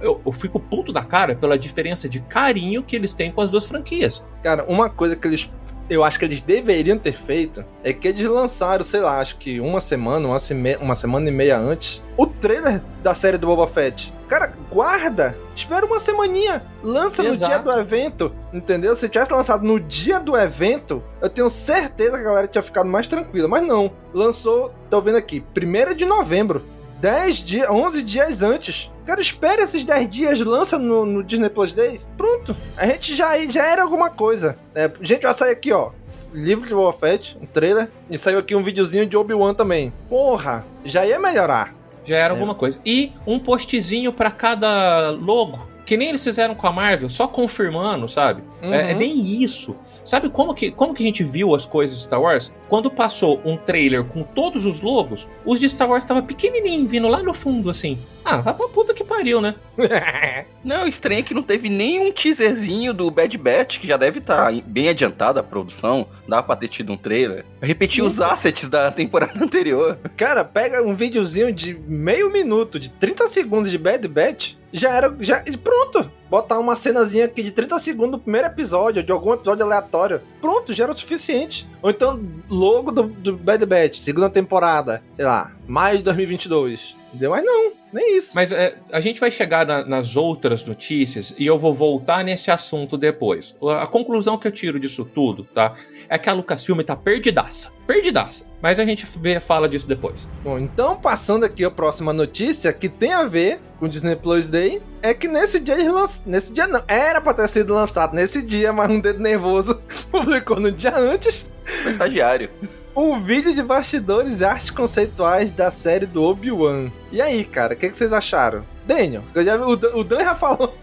[0.00, 3.50] Eu, eu fico puto da cara pela diferença de carinho que eles têm com as
[3.50, 4.22] duas franquias.
[4.42, 5.50] Cara, uma coisa que eles.
[5.90, 9.60] Eu acho que eles deveriam ter feito é que eles lançaram, sei lá, acho que
[9.60, 13.66] uma semana, uma, seme- uma semana e meia antes, o trailer da série do Boba
[13.66, 14.12] Fett.
[14.26, 15.36] Cara, guarda!
[15.54, 17.52] Espera uma semaninha, lança no Exato.
[17.52, 18.94] dia do evento, entendeu?
[18.94, 22.88] Se tivesse lançado no dia do evento, eu tenho certeza que a galera tinha ficado
[22.88, 23.46] mais tranquila.
[23.46, 26.64] Mas não, lançou, tô vendo aqui, 1 de novembro.
[27.02, 28.88] 10 dias, 11 dias antes.
[29.04, 32.00] Cara, espera esses 10 dias, lança no, no Disney Plus Day.
[32.16, 32.56] Pronto.
[32.76, 34.56] A gente já, já era alguma coisa.
[34.72, 35.90] É, gente, vai sair aqui, ó.
[36.32, 37.90] Livro de Boba Fett, um trailer.
[38.08, 39.92] E saiu aqui um videozinho de Obi-Wan também.
[40.08, 41.74] Porra, já ia melhorar.
[42.04, 42.78] Já era alguma coisa.
[42.86, 45.71] E um postzinho pra cada logo.
[45.92, 48.42] Que nem eles fizeram com a Marvel, só confirmando, sabe?
[48.62, 48.72] Uhum.
[48.72, 49.76] É, é nem isso.
[50.02, 52.50] Sabe como que, como que a gente viu as coisas de Star Wars?
[52.66, 57.08] Quando passou um trailer com todos os logos, os de Star Wars estavam pequenininho, vindo
[57.08, 57.98] lá no fundo, assim.
[58.24, 59.54] Ah, vai pra puta que pariu, né?
[60.64, 64.50] Não, estranho é que não teve nenhum teaserzinho do Bad Batch, que já deve estar
[64.64, 66.06] bem adiantada a produção.
[66.26, 67.44] Dá pra ter tido um trailer.
[67.60, 69.98] Repetir os assets da temporada anterior.
[70.16, 75.14] Cara, pega um videozinho de meio minuto, de 30 segundos de Bad Batch, já era.
[75.20, 76.10] Já, pronto!
[76.30, 80.22] Botar uma cenazinha aqui de 30 segundos do primeiro episódio, de algum episódio aleatório.
[80.40, 81.68] Pronto, já era o suficiente.
[81.82, 86.96] Ou então, logo do, do Bad Batch, segunda temporada, sei lá, maio de 2022.
[87.12, 87.30] Entendeu?
[87.30, 88.32] Mas não, nem isso.
[88.34, 92.50] Mas é, a gente vai chegar na- nas outras notícias e eu vou voltar nesse
[92.50, 93.54] assunto depois.
[93.62, 95.74] A, a conclusão que eu tiro disso tudo, tá?
[96.08, 97.70] É que a Lucasfilm tá perdidaça.
[97.86, 98.46] Perdidaça.
[98.62, 100.26] Mas a gente vê, fala disso depois.
[100.42, 104.48] Bom, então passando aqui a próxima notícia que tem a ver com o Disney Plus
[104.48, 106.22] Day, é que nesse dia eles lançaram.
[106.30, 110.58] Nesse dia não, era pra ter sido lançado nesse dia, mas um dedo nervoso publicou
[110.58, 111.44] no dia antes
[111.82, 112.48] Foi estagiário.
[112.94, 116.90] Um vídeo de bastidores e artes conceituais da série do Obi-Wan.
[117.10, 118.64] E aí, cara, o que, que vocês acharam?
[118.86, 120.76] Daniel, já, o, o Dan já falou.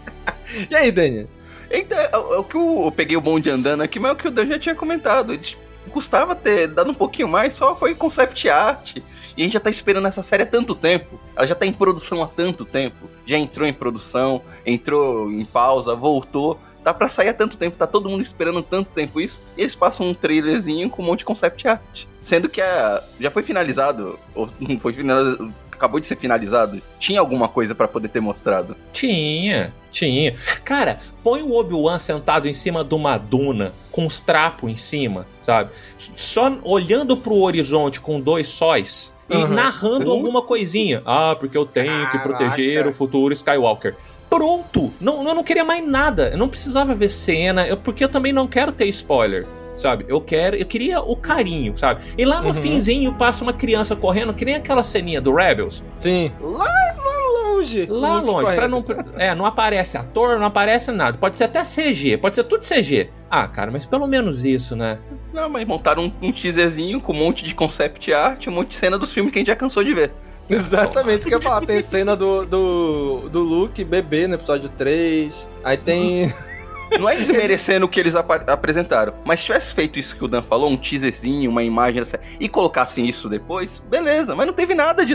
[0.70, 1.28] e aí, Daniel?
[1.70, 4.16] Então, é, é o que eu, eu peguei o bonde andando aqui, mas é o
[4.16, 5.38] que o Dan já tinha comentado.
[5.90, 8.96] Custava ter dado um pouquinho mais, só foi concept art.
[9.36, 11.20] E a gente já tá esperando essa série há tanto tempo.
[11.36, 13.10] Ela já tá em produção há tanto tempo.
[13.26, 16.58] Já entrou em produção, entrou em pausa, voltou.
[16.84, 19.42] Tá pra sair há tanto tempo, tá todo mundo esperando tanto tempo isso.
[19.56, 22.04] E eles passam um trailerzinho com um monte de concept art.
[22.20, 26.80] Sendo que a, já foi finalizado, ou não foi finalizado, acabou de ser finalizado.
[26.98, 28.76] Tinha alguma coisa pra poder ter mostrado.
[28.92, 30.34] Tinha, tinha.
[30.64, 35.26] Cara, põe o Obi-Wan sentado em cima de uma duna com os trapos em cima,
[35.44, 35.70] sabe?
[35.98, 39.48] Só olhando pro horizonte com dois sóis e Uhum.
[39.48, 41.02] narrando alguma coisinha.
[41.06, 42.28] Ah, porque eu tenho que Caraca.
[42.28, 43.96] proteger o futuro Skywalker.
[44.34, 44.92] Pronto!
[45.00, 46.30] Não, eu não queria mais nada.
[46.30, 49.46] Eu não precisava ver cena, eu- porque eu também não quero ter spoiler.
[49.76, 50.04] Sabe?
[50.08, 52.00] Eu quero, eu queria o carinho, sabe?
[52.16, 52.54] E lá no Uhum.
[52.54, 55.82] finzinho passa uma criança correndo, que nem aquela ceninha do Rebels.
[55.96, 56.30] Sim.
[56.40, 57.84] Lá, lá longe.
[57.86, 59.04] Lá Luke longe, pra correndo.
[59.12, 59.20] não.
[59.20, 61.18] É, não aparece ator, não aparece nada.
[61.18, 63.10] Pode ser até CG, pode ser tudo CG.
[63.28, 64.98] Ah, cara, mas pelo menos isso, né?
[65.32, 68.74] Não, mas montaram um, um teaserzinho com um monte de concept art, um monte de
[68.76, 70.12] cena dos filmes que a gente já cansou de ver.
[70.50, 71.64] Exatamente, que eu ia falar.
[71.66, 75.48] Tem cena do, do, do Luke bebê no episódio 3.
[75.62, 76.34] Aí tem.
[76.98, 80.28] Não é desmerecendo o que eles apa- apresentaram, mas se tivesse feito isso que o
[80.28, 82.02] Dan falou, um teaserzinho, uma imagem
[82.38, 85.14] e colocassem isso depois, beleza, mas não teve nada de.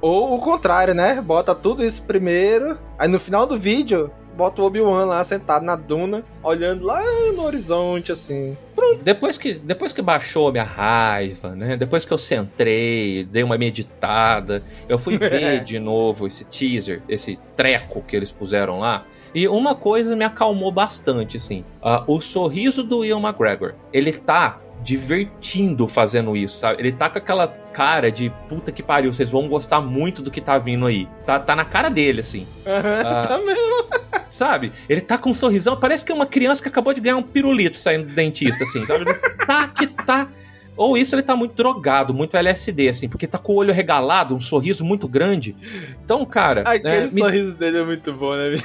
[0.00, 1.20] Ou o contrário, né?
[1.20, 2.78] Bota tudo isso primeiro.
[2.98, 7.02] Aí no final do vídeo, bota o Obi-Wan lá sentado na duna, olhando lá
[7.34, 8.56] no horizonte, assim.
[9.02, 11.76] Depois que, depois que baixou a minha raiva, né?
[11.76, 17.38] Depois que eu centrei, dei uma meditada, eu fui ver de novo esse teaser, esse
[17.56, 19.04] treco que eles puseram lá.
[19.34, 21.64] E uma coisa me acalmou bastante, assim.
[21.82, 23.74] Ah, o sorriso do Ian McGregor.
[23.92, 26.80] Ele tá divertindo fazendo isso, sabe?
[26.80, 30.40] Ele tá com aquela cara de puta que pariu, vocês vão gostar muito do que
[30.40, 31.08] tá vindo aí.
[31.26, 32.46] Tá, tá na cara dele, assim.
[32.64, 33.26] Ah.
[33.26, 33.86] tá mesmo.
[34.30, 34.72] Sabe?
[34.88, 37.22] Ele tá com um sorrisão, parece que é uma criança que acabou de ganhar um
[37.22, 39.04] pirulito saindo do dentista, assim, sabe?
[39.46, 40.28] Tá que tá.
[40.76, 44.34] Ou isso ele tá muito drogado, muito LSD, assim, porque tá com o olho regalado,
[44.36, 45.56] um sorriso muito grande.
[46.04, 46.60] Então, cara.
[46.60, 48.64] Aquele é, me- sorriso dele é muito bom, né, bicho?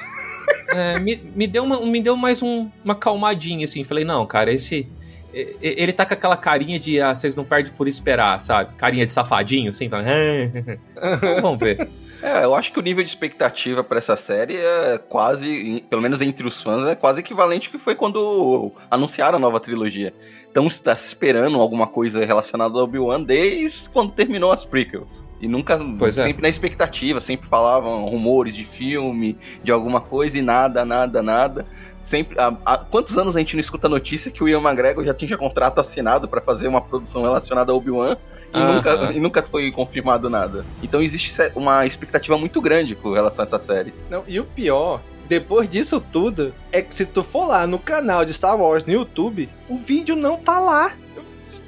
[0.70, 3.84] É, me, me, deu uma, me deu mais um, uma calmadinha, assim.
[3.84, 4.88] Falei, não, cara, esse.
[5.34, 8.76] Ele tá com aquela carinha de ah, vocês não perdem por esperar, sabe?
[8.76, 9.90] Carinha de safadinho, assim.
[9.90, 11.90] Fala, então, vamos ver.
[12.24, 16.22] É, eu acho que o nível de expectativa para essa série é quase, pelo menos
[16.22, 20.14] entre os fãs, é quase equivalente ao que foi quando anunciaram a nova trilogia.
[20.50, 25.28] Então está esperando alguma coisa relacionada ao Obi-Wan desde quando terminou as prequels.
[25.42, 26.24] E nunca, pois é.
[26.24, 26.44] sempre é.
[26.44, 31.66] na expectativa, sempre falavam rumores de filme, de alguma coisa e nada, nada, nada.
[32.04, 35.06] Sempre, há, há quantos anos a gente não escuta a notícia que o Ian McGregor
[35.06, 38.18] já tinha contrato assinado para fazer uma produção relacionada ao Obi-Wan
[38.54, 40.66] e, nunca, e nunca foi confirmado nada.
[40.84, 43.94] Então existe uma expectativa muito grande com relação a essa série.
[44.10, 48.26] Não, e o pior depois disso tudo, é que se tu for lá no canal
[48.26, 50.94] de Star Wars no YouTube, o vídeo não tá lá.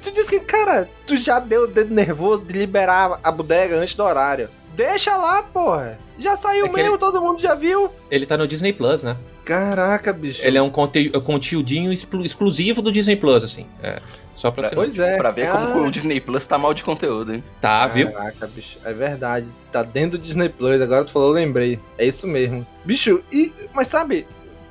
[0.02, 3.94] Tu diz assim, cara, tu já deu o dedo nervoso de liberar a bodega antes
[3.94, 4.50] do horário.
[4.74, 5.98] Deixa lá, porra.
[6.18, 6.98] Já saiu é mesmo, ele...
[6.98, 7.90] todo mundo já viu.
[8.10, 9.16] Ele tá no Disney Plus, né?
[9.46, 10.44] Caraca, bicho.
[10.44, 13.64] Ele é um conte conteúdinho exclusivo do Disney Plus, assim.
[13.80, 14.00] É.
[14.34, 15.16] Só pra, pra Pois é.
[15.16, 17.44] Pra ver como o Disney Plus tá mal de conteúdo, hein?
[17.60, 18.10] Tá, viu?
[18.10, 18.76] Caraca, bicho.
[18.84, 19.46] É verdade.
[19.70, 20.82] Tá dentro do Disney Plus.
[20.82, 21.78] Agora tu falou, eu lembrei.
[21.96, 22.66] É isso mesmo.
[22.84, 23.52] Bicho, e.
[23.72, 24.26] Mas sabe,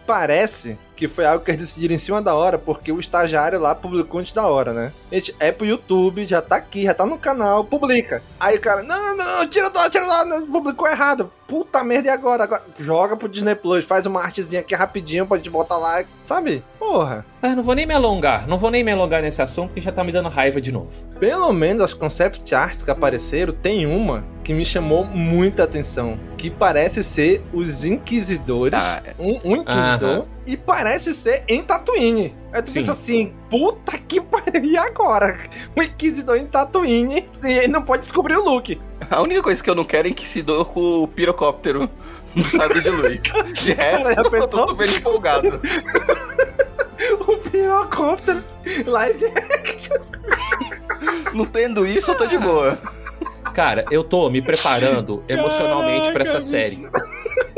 [0.05, 3.75] parece que foi algo que eles decidiram em cima da hora, porque o estagiário lá
[3.75, 4.93] publicou antes da hora, né?
[5.11, 8.23] Gente, é pro YouTube, já tá aqui, já tá no canal, publica.
[8.39, 11.31] Aí o cara, não, não, tira do ar, tira do ar, publicou errado.
[11.47, 12.43] Puta merda, e agora?
[12.43, 12.63] agora?
[12.79, 16.63] Joga pro Disney Plus, faz uma artezinha aqui rapidinho pra gente botar lá, sabe?
[16.85, 17.25] Porra.
[17.41, 19.91] Ah, não vou nem me alongar, não vou nem me alongar nesse assunto que já
[19.91, 20.91] tá me dando raiva de novo.
[21.19, 26.49] Pelo menos as concept arts que apareceram, tem uma que me chamou muita atenção, que
[26.49, 29.15] parece ser os Inquisidores, ah, é.
[29.19, 30.25] um, um Inquisidor, uh -huh.
[30.45, 32.35] e parece ser em Tatooine.
[32.53, 32.79] Aí tu Sim.
[32.79, 35.37] pensa assim, puta que pariu, e agora?
[35.75, 38.79] O Inquisidor em Tatooine e ele não pode descobrir o Luke.
[39.09, 41.89] A única coisa que eu não quero é Inquisidor com o pirocóptero
[42.35, 43.21] no sabre de luz.
[43.53, 45.59] De resto, eu tô super empolgado.
[47.27, 48.43] o pirocóptero
[48.85, 49.97] live action.
[51.33, 52.79] Não tendo isso, eu tô de boa.
[53.53, 56.87] Cara, eu tô me preparando emocionalmente para essa série.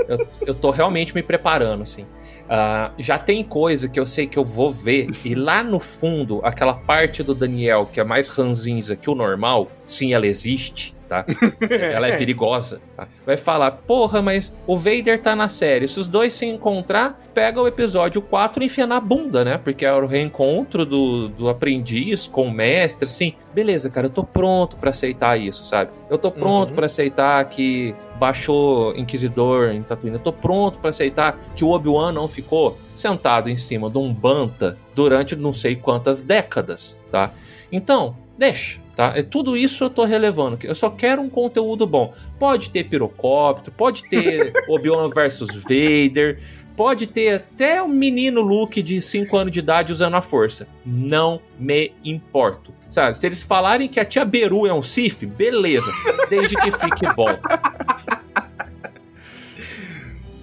[0.08, 2.04] Eu, eu tô realmente me preparando, assim.
[2.04, 6.40] Uh, já tem coisa que eu sei que eu vou ver, e lá no fundo,
[6.44, 11.26] aquela parte do Daniel que é mais ranzinza que o normal, sim, ela existe tá?
[11.70, 12.82] Ela é perigosa.
[12.96, 13.08] Tá?
[13.26, 15.88] Vai falar, porra, mas o Vader tá na série.
[15.88, 19.58] Se os dois se encontrar, pega o episódio 4 e enfia na bunda, né?
[19.58, 23.34] Porque é o reencontro do, do aprendiz com o mestre, assim.
[23.54, 25.92] Beleza, cara, eu tô pronto para aceitar isso, sabe?
[26.10, 26.76] Eu tô pronto uhum.
[26.76, 30.18] para aceitar que baixou Inquisidor em Tatooine.
[30.18, 34.14] Eu tô pronto para aceitar que o Obi-Wan não ficou sentado em cima de um
[34.14, 37.32] banta durante não sei quantas décadas, tá?
[37.72, 39.14] Então, deixa Tá?
[39.16, 40.58] É tudo isso eu tô relevando.
[40.64, 42.16] Eu só quero um conteúdo bom.
[42.40, 46.42] Pode ter pirocóptero, pode ter Obi-Wan versus Vader,
[46.76, 50.68] pode ter até o menino Luke de 5 anos de idade usando a força.
[50.84, 52.74] Não me importo.
[52.90, 55.92] Sabe, se eles falarem que a tia Beru é um Sif, beleza,
[56.28, 57.38] desde que fique bom.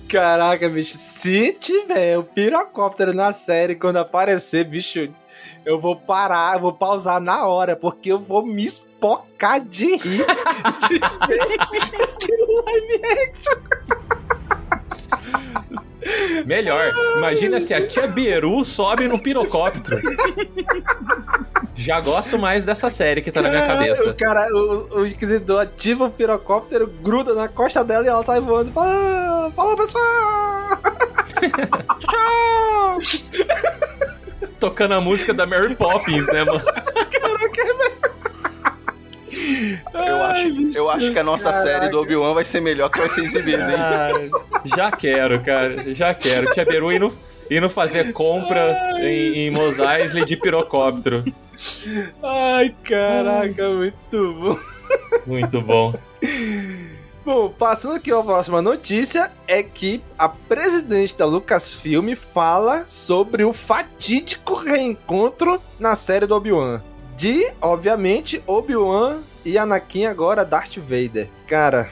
[0.08, 5.08] Caraca, bicho, se tiver o pirocóptero na série quando aparecer, bicho,
[5.64, 10.26] eu vou parar, eu vou pausar na hora, porque eu vou me espocar de rir
[10.88, 13.54] de ver live action.
[16.44, 19.98] Melhor, imagina se a tia Beru sobe no pirocóptero.
[21.74, 24.10] Já gosto mais dessa série que tá na minha cabeça.
[24.10, 28.40] O cara, o, o Inquisidor ativa o pirocóptero, gruda na costa dela e ela sai
[28.40, 28.70] voando.
[28.72, 30.78] Fala, fala pessoal!
[31.98, 32.98] Tchau!
[34.64, 36.62] tocando a música da Mary Poppins, né, mano?
[39.92, 41.62] Caraca, eu acho, eu acho que a nossa Caraca.
[41.62, 43.76] série do Obi-Wan vai ser melhor que vai ser exibida, hein?
[43.78, 44.10] Ah,
[44.64, 45.94] já quero, cara.
[45.94, 46.52] Já quero.
[46.52, 47.12] Tia Beru indo,
[47.50, 51.24] indo fazer compra em, em Mos Eisley de pirocóptero.
[52.22, 54.58] Ai, caraca, muito bom.
[55.26, 55.94] Muito bom.
[57.24, 63.52] Bom, passando aqui a próxima notícia é que a presidente da Lucasfilm fala sobre o
[63.52, 66.82] fatídico reencontro na série do Obi-Wan.
[67.16, 71.30] De, obviamente, Obi-Wan e Anakin agora Darth Vader.
[71.46, 71.90] Cara,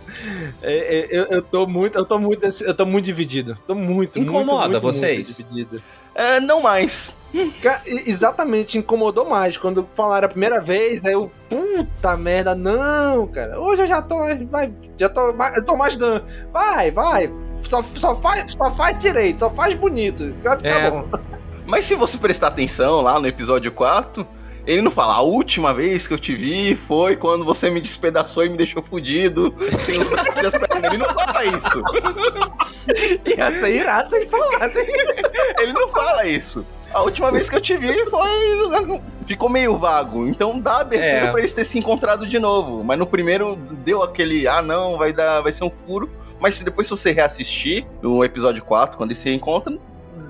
[0.62, 3.58] é, é, eu, eu tô muito, eu tô muito, eu tô muito dividido.
[3.66, 5.38] Tô muito, Incomoda muito, muito, vocês?
[5.38, 5.82] Muito dividido.
[6.14, 7.14] É, não mais.
[8.06, 9.56] Exatamente, incomodou mais.
[9.56, 13.58] Quando falaram a primeira vez, aí eu, puta merda, não, cara.
[13.58, 14.18] Hoje eu já tô,
[14.50, 16.24] vai, já tô, eu tô mais dando.
[16.52, 17.32] Vai, vai.
[17.62, 20.34] Só, só, faz, só faz direito, só faz bonito.
[20.42, 20.90] Vai ficar é.
[20.90, 21.08] bom.
[21.66, 24.26] Mas se você prestar atenção lá no episódio 4,
[24.66, 28.44] Ele não fala, a última vez que eu te vi foi quando você me despedaçou
[28.44, 29.54] e me deixou fudido.
[29.78, 29.96] Sem.
[30.00, 31.82] Ele não fala isso.
[33.36, 34.78] Ia ser irado se ele falasse.
[35.58, 36.64] Ele não fala isso.
[36.92, 38.28] A última vez que eu te vi foi.
[39.26, 40.26] Ficou meio vago.
[40.26, 41.30] Então dá abertura É.
[41.30, 42.84] pra eles terem se encontrado de novo.
[42.84, 44.46] Mas no primeiro deu aquele.
[44.46, 45.40] Ah, não, vai dar.
[45.40, 46.10] Vai ser um furo.
[46.38, 49.78] Mas se depois você reassistir no episódio 4, quando eles se encontram,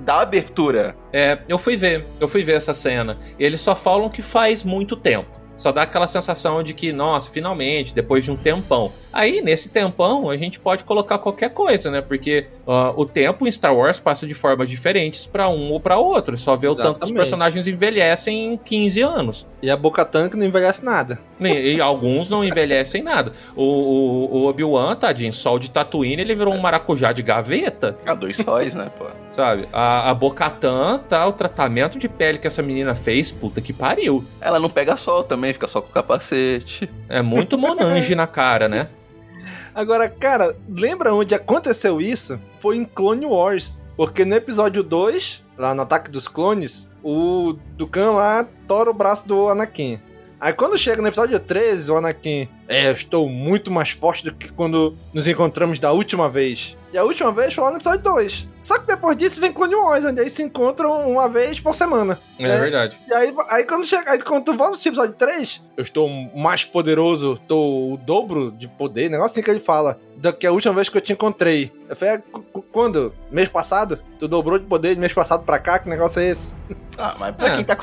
[0.03, 0.97] dá abertura.
[1.13, 3.19] É, eu fui ver, eu fui ver essa cena.
[3.39, 5.42] Eles só falam que faz muito tempo.
[5.63, 8.91] Só dá aquela sensação de que, nossa, finalmente, depois de um tempão.
[9.13, 12.01] Aí, nesse tempão, a gente pode colocar qualquer coisa, né?
[12.01, 15.99] Porque ah, o tempo em Star Wars passa de formas diferentes pra um ou pra
[15.99, 16.37] outro.
[16.37, 19.47] Só vê o tanto que os personagens envelhecem em 15 anos.
[19.63, 21.21] E a Boca Tanque não envelhece nada.
[21.39, 23.33] E, e alguns não envelhecem nada.
[23.55, 27.97] O, o, o Obi-Wan, tadinho, sol de Tatooine, ele virou um maracujá de gaveta.
[28.05, 29.07] Ah, dois sóis, né, pô?
[29.33, 29.69] Sabe?
[29.73, 31.27] A, a Bocatan, tá?
[31.27, 34.25] O tratamento de pele que essa menina fez, puta que pariu.
[34.41, 36.91] Ela não pega sol também, fica só com o capacete.
[37.09, 38.89] É muito Monange na cara, né?
[39.75, 42.39] Agora, cara, lembra onde aconteceu isso?
[42.59, 43.83] Foi em Clone Wars.
[43.97, 49.27] Porque no episódio 2, lá no Ataque dos Clones, o Dukan lá tora o braço
[49.27, 50.01] do Anakin.
[50.41, 54.33] Aí quando chega no episódio 13, o Anakin, é, eu estou muito mais forte do
[54.35, 56.77] que quando nos encontramos da última vez.
[56.93, 58.49] E a última vez foi lá no episódio 2.
[58.61, 62.21] Só que depois disso vem Clone Wars, onde eles se encontram uma vez por semana.
[62.39, 62.59] É, É.
[62.59, 63.01] verdade.
[63.09, 66.07] E aí, aí quando chega, aí quando tu volta no episódio 3, eu estou
[66.37, 70.53] mais poderoso, tô o dobro de poder, negócio assim que ele fala, do que a
[70.53, 71.73] última vez que eu te encontrei.
[71.89, 72.23] Eu falei, é,
[72.71, 73.15] quando?
[73.31, 73.99] Mês passado?
[74.19, 75.79] Tu dobrou de poder de mês passado pra cá?
[75.79, 76.53] Que negócio é esse?
[76.99, 77.57] Ah, mas pra É.
[77.57, 77.75] quem tá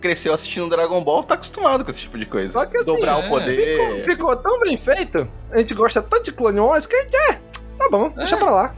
[0.00, 2.52] cresceu assistindo Dragon Ball, tá acostumado com esse tipo de coisa.
[2.52, 3.76] Só que assim, Dobrar é, o poder.
[3.76, 7.16] ficou, ficou tão bem feito, a gente gosta tanto de Clone Wars, que a gente,
[7.16, 7.32] é,
[7.78, 8.38] tá bom, deixa É.
[8.38, 8.74] pra lá.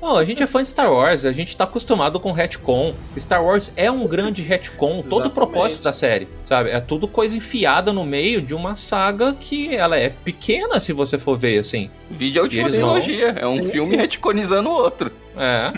[0.00, 2.94] Oh, a gente é fã de Star Wars, a gente tá acostumado com retcon.
[3.18, 6.70] Star Wars é um grande retcon, todo o propósito da série, sabe?
[6.70, 11.18] É tudo coisa enfiada no meio de uma saga que ela é pequena se você
[11.18, 11.90] for ver assim.
[12.08, 13.30] Vídeo a última Eles vão- trilogia.
[13.40, 14.00] É um Sim, filme sim.
[14.00, 15.10] retconizando o outro.
[15.36, 15.72] É,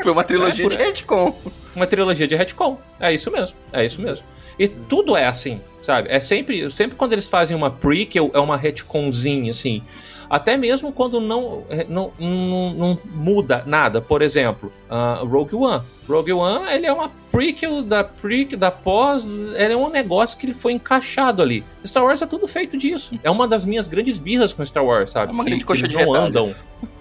[0.00, 1.36] Foi uma trilogia É, por de retcon.
[1.74, 2.78] uma trilogia de retcon.
[3.00, 4.24] É isso mesmo, é isso mesmo.
[4.58, 6.08] E tudo é assim, sabe?
[6.10, 9.82] É sempre, sempre quando eles fazem uma prequel, é uma retconzinha, assim.
[10.28, 14.00] Até mesmo quando não, não, não, não muda nada.
[14.00, 15.82] Por exemplo, ah, Rogue One.
[16.08, 20.46] Rogue One, ele é uma prequel da prequel, da pós, ele é um negócio que
[20.46, 21.62] ele foi encaixado ali.
[21.84, 23.16] Star Wars é tudo feito disso.
[23.22, 25.30] É uma das minhas grandes birras com Star Wars, sabe?
[25.30, 26.28] É uma Que- grande que coxa eles de não retalhos.
[26.28, 26.54] andam.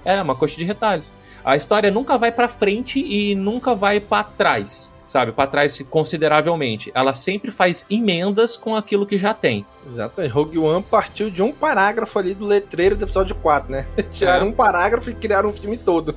[0.03, 1.11] É, uma coxa de retalhos.
[1.43, 5.31] A história nunca vai pra frente e nunca vai pra trás, sabe?
[5.31, 6.91] Pra trás consideravelmente.
[6.93, 9.65] Ela sempre faz emendas com aquilo que já tem.
[9.87, 10.31] Exatamente.
[10.33, 13.87] Rogue One partiu de um parágrafo ali do letreiro do episódio 4, né?
[14.11, 14.49] Tiraram É.
[14.49, 16.13] um parágrafo e criaram um filme todo.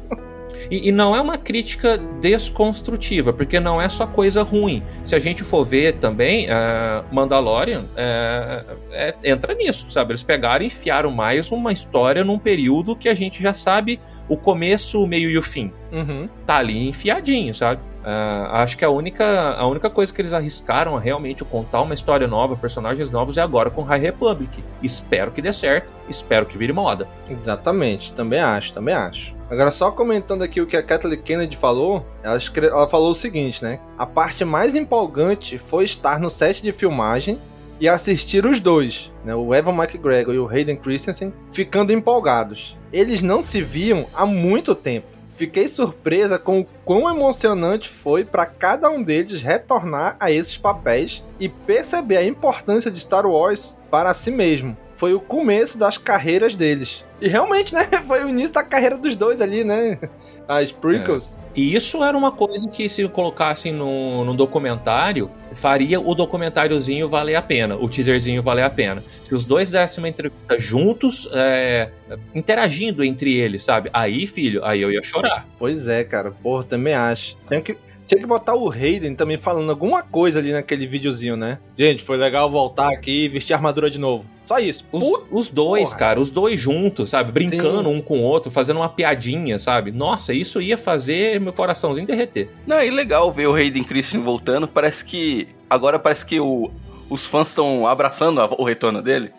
[0.68, 4.82] E, e não é uma crítica desconstrutiva, porque não é só coisa ruim.
[5.04, 10.10] Se a gente for ver também, é, Mandalorian é, é, entra nisso, sabe?
[10.10, 14.36] Eles pegaram e enfiaram mais uma história num período que a gente já sabe o
[14.36, 15.72] começo, o meio e o fim.
[15.92, 16.28] Uhum.
[16.44, 17.80] tá ali enfiadinho, sabe?
[18.10, 21.92] Ah, acho que a única, a única coisa que eles arriscaram a realmente contar uma
[21.92, 24.64] história nova, personagens novos, é agora com High Republic.
[24.82, 27.06] Espero que dê certo, espero que vire moda.
[27.28, 29.36] Exatamente, também acho, também acho.
[29.50, 33.62] Agora, só comentando aqui o que a Kathleen Kennedy falou, ela, ela falou o seguinte,
[33.62, 33.78] né?
[33.98, 37.38] A parte mais empolgante foi estar no set de filmagem
[37.78, 39.34] e assistir os dois, né?
[39.34, 42.74] O Evan McGregor e o Hayden Christensen, ficando empolgados.
[42.90, 45.17] Eles não se viam há muito tempo.
[45.38, 51.22] Fiquei surpresa com o quão emocionante foi para cada um deles retornar a esses papéis
[51.38, 54.76] e perceber a importância de Star Wars para si mesmo.
[54.94, 57.04] Foi o começo das carreiras deles.
[57.20, 57.84] E realmente, né?
[58.04, 60.00] Foi o início da carreira dos dois ali, né?
[60.48, 61.38] As prequels.
[61.54, 67.34] E isso era uma coisa que, se colocassem no, no documentário, faria o documentáriozinho valer
[67.34, 69.04] a pena, o teaserzinho valer a pena.
[69.22, 71.90] Se os dois dessem uma entrevista juntos, é,
[72.34, 73.90] interagindo entre eles, sabe?
[73.92, 75.46] Aí, filho, aí eu ia chorar.
[75.58, 76.30] Pois é, cara.
[76.30, 77.36] Porra, também acho.
[77.46, 81.58] Tinha que, tinha que botar o Hayden também falando alguma coisa ali naquele videozinho, né?
[81.76, 84.26] Gente, foi legal voltar aqui e vestir a armadura de novo.
[84.48, 84.86] Só isso.
[84.90, 85.96] Os, os dois, porra.
[85.98, 87.30] cara, os dois juntos, sabe?
[87.30, 87.96] Brincando Sim.
[87.96, 89.92] um com o outro, fazendo uma piadinha, sabe?
[89.92, 92.48] Nossa, isso ia fazer meu coraçãozinho derreter.
[92.66, 94.66] Não, é legal ver o Hayden Christensen voltando.
[94.66, 95.48] Parece que.
[95.68, 96.70] Agora parece que o-
[97.10, 99.30] os fãs estão abraçando a- o retorno dele.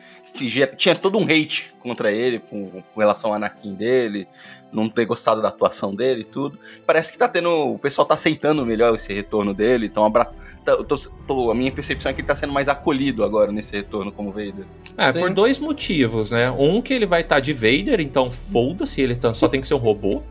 [0.78, 4.28] Tinha todo um hate contra ele com, com relação ao Anakin dele,
[4.72, 6.60] não ter gostado da atuação dele e tudo.
[6.86, 7.50] Parece que tá tendo.
[7.50, 9.88] O pessoal tá aceitando melhor esse retorno dele.
[9.88, 10.26] Então abra,
[10.64, 13.74] tá- tô- tô- a minha percepção é que ele tá sendo mais acolhido agora nesse
[13.76, 14.66] retorno como Vader.
[14.98, 15.20] É, Sim.
[15.20, 16.52] por dois motivos, né?
[16.52, 19.74] Um que ele vai estar de Vader, então foda-se, ele tá- só tem que ser
[19.74, 20.22] um robô.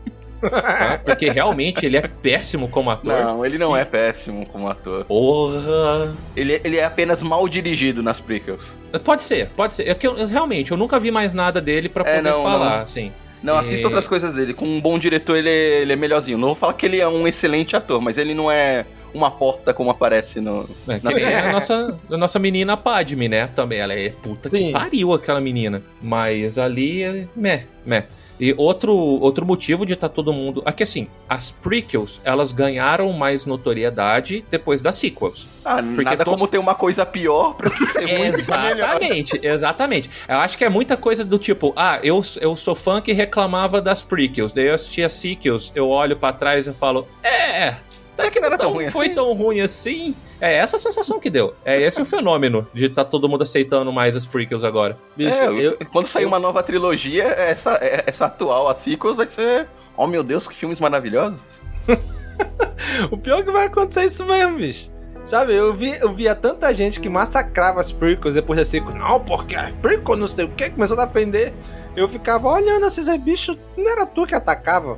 [0.41, 0.99] Tá?
[1.03, 3.11] Porque realmente ele é péssimo como ator.
[3.13, 5.05] Não, ele não é péssimo como ator.
[5.05, 6.15] Porra!
[6.35, 8.77] Ele, ele é apenas mal dirigido nas prequels.
[9.03, 9.87] Pode ser, pode ser.
[9.87, 12.43] É que eu, eu realmente, eu nunca vi mais nada dele pra É, poder não,
[12.43, 12.83] falar, não.
[12.83, 13.11] assim.
[13.41, 13.59] Não, É.
[13.59, 14.53] assista outras coisas dele.
[14.53, 16.37] Com um bom diretor, ele é, ele é melhorzinho.
[16.37, 19.73] Não vou falar que ele é um excelente ator, mas ele não é uma porta
[19.73, 20.69] como aparece no.
[20.87, 21.11] É, que Não.
[21.13, 23.47] nem a nossa, a nossa menina Padme, né?
[23.55, 23.79] Também.
[23.79, 24.71] Ela é puta que Sim.
[24.73, 25.81] pariu aquela menina.
[26.01, 28.03] Mas ali, é meh, meh.
[28.39, 30.61] E outro, outro motivo de estar todo mundo.
[30.65, 35.47] Aqui assim, as prequels, elas ganharam mais notoriedade depois das sequels.
[35.65, 38.95] Ah, Porque nada como ter uma coisa pior pra que ser muito melhor.
[38.95, 40.09] Exatamente, exatamente.
[40.27, 43.81] Eu acho que é muita coisa do tipo, ah, eu, eu sou fã que reclamava
[43.81, 47.75] das prequels, daí eu assisti as sequels, eu olho pra trás e falo, é,
[48.19, 49.15] Até que não era tão não ruim foi assim.
[49.15, 50.15] tão ruim assim.
[50.41, 51.53] É essa a sensação que deu.
[51.65, 54.97] É esse o fenômeno de estar todo mundo aceitando mais as prequels agora.
[55.15, 59.27] Bicho, É, eu, quando sair uma nova trilogia, essa, é- essa atual, a sequels, vai
[59.27, 59.67] ser.
[59.95, 61.39] Oh meu Deus, que filmes maravilhosos.
[63.11, 64.91] o pior é que vai acontecer isso mesmo, bicho.
[65.25, 68.95] Sabe, eu, vi, eu via tanta gente que massacrava as prequels depois da sequel.
[68.95, 71.53] Não, porque a prequel não sei o que, começou a defender.
[71.95, 74.97] Eu ficava olhando assim, "Zé, bicho, não era tu que atacava?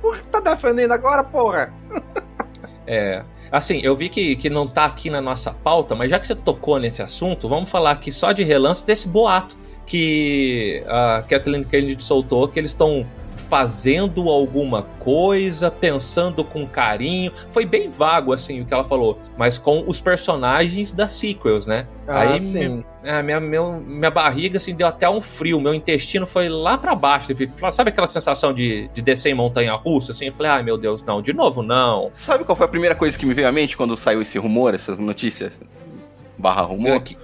[0.00, 1.72] Por que tá defendendo agora, porra?
[2.86, 3.22] É.
[3.50, 6.34] Assim, eu vi que, que não tá aqui na nossa pauta, mas já que você
[6.34, 9.56] tocou nesse assunto, vamos falar aqui só de relance desse boato
[9.86, 13.06] que a Kathleen Kennedy soltou, que eles estão
[13.52, 17.30] fazendo alguma coisa, pensando com carinho.
[17.48, 21.86] Foi bem vago, assim, o que ela falou, mas com os personagens das sequels, né?
[22.08, 22.82] Ah, Aí sim.
[23.04, 25.60] É, minha, meu- minha barriga, assim, deu até um frio.
[25.60, 27.28] Meu intestino foi lá pra baixo.
[27.72, 30.28] Sabe aquela sensação de, de descer em montanha-russa, assim?
[30.28, 31.20] Eu falei, ai, meu Deus, não.
[31.20, 32.08] De novo, não.
[32.14, 34.74] Sabe qual foi a primeira coisa que me veio à mente quando saiu esse rumor,
[34.74, 35.52] essa notícia?
[36.38, 37.02] Barra rumor?
[37.02, 37.18] Que,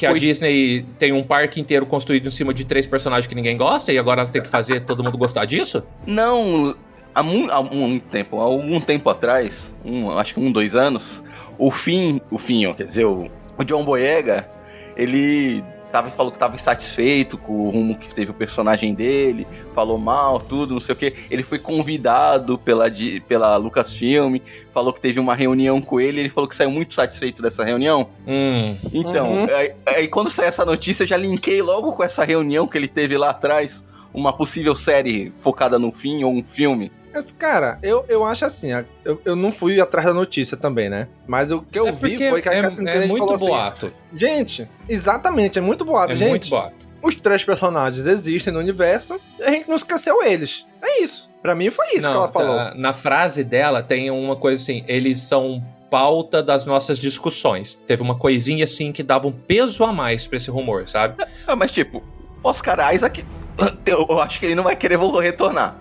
[0.00, 3.34] que a Foi- Disney tem um parque inteiro construído em cima de três personagens que
[3.34, 5.82] ninguém gosta e agora tem que fazer todo mundo gostar disso?
[6.06, 6.74] Não,
[7.14, 11.22] há, mu- há muito tempo, há algum tempo atrás, um, acho que um, dois anos,
[11.58, 14.48] o Finn, o ó, quer dizer, o, o John Boyega,
[14.96, 19.98] ele tava, falou que tava insatisfeito com o rumo que teve o personagem dele, falou
[19.98, 21.14] mal, tudo, não sei o que.
[21.30, 22.86] Ele foi convidado pela,
[23.26, 24.36] pela Lucasfilm,
[24.72, 28.08] falou que teve uma reunião com ele, ele falou que saiu muito satisfeito dessa reunião.
[28.26, 28.76] Hum.
[28.92, 29.46] Então, Uhum.
[29.54, 32.88] aí, aí quando saiu essa notícia, eu já linkei logo com essa reunião que ele
[32.88, 36.90] teve lá atrás, uma possível série focada no fim ou um filme.
[37.38, 38.68] Cara, eu, eu acho assim,
[39.04, 41.08] eu, eu não fui atrás da notícia também, né?
[41.26, 43.34] Mas o que eu é vi foi que a é, Kathleen é Kennedy muito falou
[43.34, 43.92] assim, boato.
[44.14, 46.28] gente, exatamente, é muito boato, É gente.
[46.30, 46.88] muito boato.
[47.02, 50.66] Os três personagens existem no universo e a gente não esqueceu eles.
[50.82, 51.28] É isso.
[51.42, 52.56] Pra mim foi isso Não, que ela falou.
[52.56, 57.80] tá, na frase dela tem uma coisa assim, eles são pauta das nossas discussões.
[57.86, 61.24] Teve uma coisinha assim que dava um peso a mais pra esse rumor, sabe?
[61.46, 62.04] Ah, mas tipo,
[62.42, 63.24] Oscar Isaac,
[63.86, 65.76] eu acho que ele não vai querer retornar.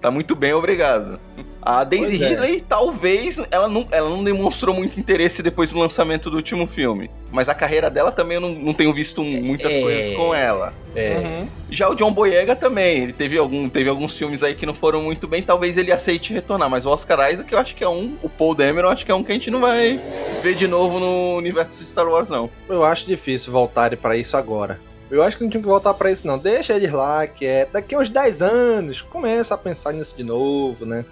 [0.00, 1.18] Tá muito bem, obrigado.
[1.62, 2.28] A Daisy Pois é.
[2.28, 7.10] Ridley, talvez, ela não, ela não demonstrou muito interesse depois do lançamento do último filme.
[7.32, 9.80] Mas a carreira dela também eu não, não tenho visto muitas É.
[9.80, 10.74] coisas com ela.
[10.94, 11.48] É, Uhum.
[11.70, 15.00] Já o John Boyega também, ele teve, algum, teve alguns filmes aí que não foram
[15.00, 18.14] muito bem, talvez ele aceite retornar, mas o Oscar Isaac eu acho que é um,
[18.22, 19.98] o Paul Dameron eu acho que é um que a gente não vai
[20.42, 22.50] ver de novo no universo de Star Wars não.
[22.68, 24.78] Eu acho difícil voltarem pra isso agora.
[25.14, 26.36] Eu acho que não tinha que voltar pra isso, não.
[26.38, 27.66] Deixa eles lá, que é.
[27.70, 31.04] Daqui a uns 10 anos, começa a pensar nisso de novo, né?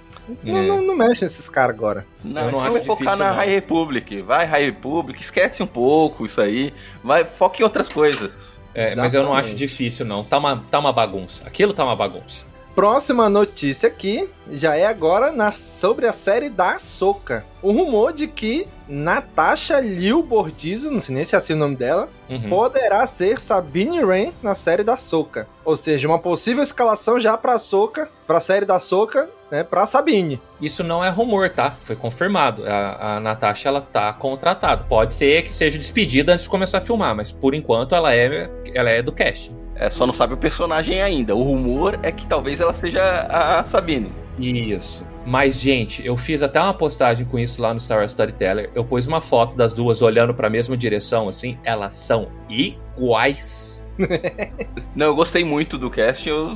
[0.43, 0.67] Não, É.
[0.67, 2.07] não, não mexe nesses caras agora.
[2.23, 3.37] Não, não acho focar difícil, na não.
[3.37, 6.73] High Republic, vai High Republic, esquece um pouco isso aí,
[7.03, 8.61] vai, foca em outras coisas.
[8.75, 10.23] é, mas eu não acho difícil, não.
[10.23, 11.47] Tá uma, tá uma bagunça.
[11.47, 12.47] Aquilo tá uma bagunça.
[12.75, 17.45] Próxima notícia aqui já é agora na, sobre a série da Soca.
[17.61, 21.77] O rumor de que Natasha Liu Bordizzo, não sei nem se é assim o nome
[21.77, 22.49] dela, Uhum.
[22.49, 25.47] poderá ser Sabine Wren na série da Soca.
[25.67, 30.41] Ou seja, uma possível escalação já pra Soca, pra série da Soca, né, pra Sabine.
[30.59, 31.75] Isso não é rumor, tá?
[31.85, 32.65] Foi confirmado.
[32.67, 34.85] A, a Natasha, ela tá contratada.
[34.89, 38.51] Pode ser que seja despedida antes de começar a filmar, mas por enquanto ela é,
[38.75, 39.53] ela é do cast.
[39.75, 41.35] É, só não sabe o personagem ainda.
[41.35, 44.11] O rumor é que talvez ela seja a Sabine.
[44.39, 45.05] Isso.
[45.25, 48.71] Mas, gente, eu fiz até uma postagem com isso lá no Star Wars Storyteller.
[48.75, 51.59] Eu pus uma foto das duas olhando pra mesma direção, assim.
[51.65, 53.85] Elas são iguais.
[54.97, 56.51] Não, eu gostei muito do cast, eu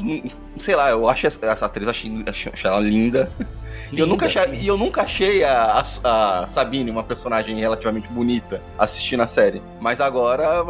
[0.58, 3.30] sei lá, eu acho essa, essa atriz, achei, achei ela linda.
[3.92, 8.08] E eu nunca achei, e eu nunca achei a, a- a Sabine uma personagem relativamente
[8.08, 9.62] bonita assistindo a série.
[9.80, 10.64] Mas agora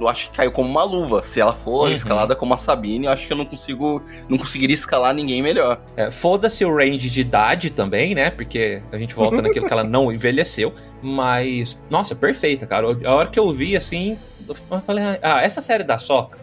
[0.00, 1.22] eu acho que caiu como uma luva.
[1.22, 1.92] Se ela for Uhum.
[1.92, 4.02] escalada como a Sabine, eu acho que eu não consigo.
[4.28, 5.80] Não conseguiria escalar ninguém melhor.
[5.96, 8.30] É, Foda-se o range de idade também, né?
[8.30, 10.72] Porque a gente volta naquilo que ela não envelheceu.
[11.02, 12.86] Mas, nossa, perfeita, cara.
[13.04, 14.18] A hora que eu vi, assim,
[14.48, 14.54] eu
[14.86, 16.38] falei, ah, essa série da Soca,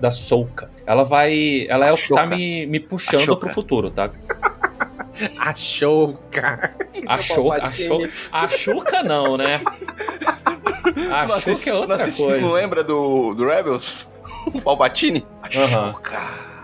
[0.00, 1.66] da Soca, ela vai.
[1.68, 4.10] Ela é o que tá me, me puxando pro futuro, tá?
[5.38, 6.74] Achou, cara.
[7.06, 9.60] Achou, achou, achuca não, né?
[10.94, 12.40] Não Achuca assisti- é não outra assisti- coisa.
[12.40, 14.08] Não lembra do, do Rebels?
[14.54, 15.26] O Palpatine?
[15.56, 15.90] Aham.
[15.90, 16.55] Achuca.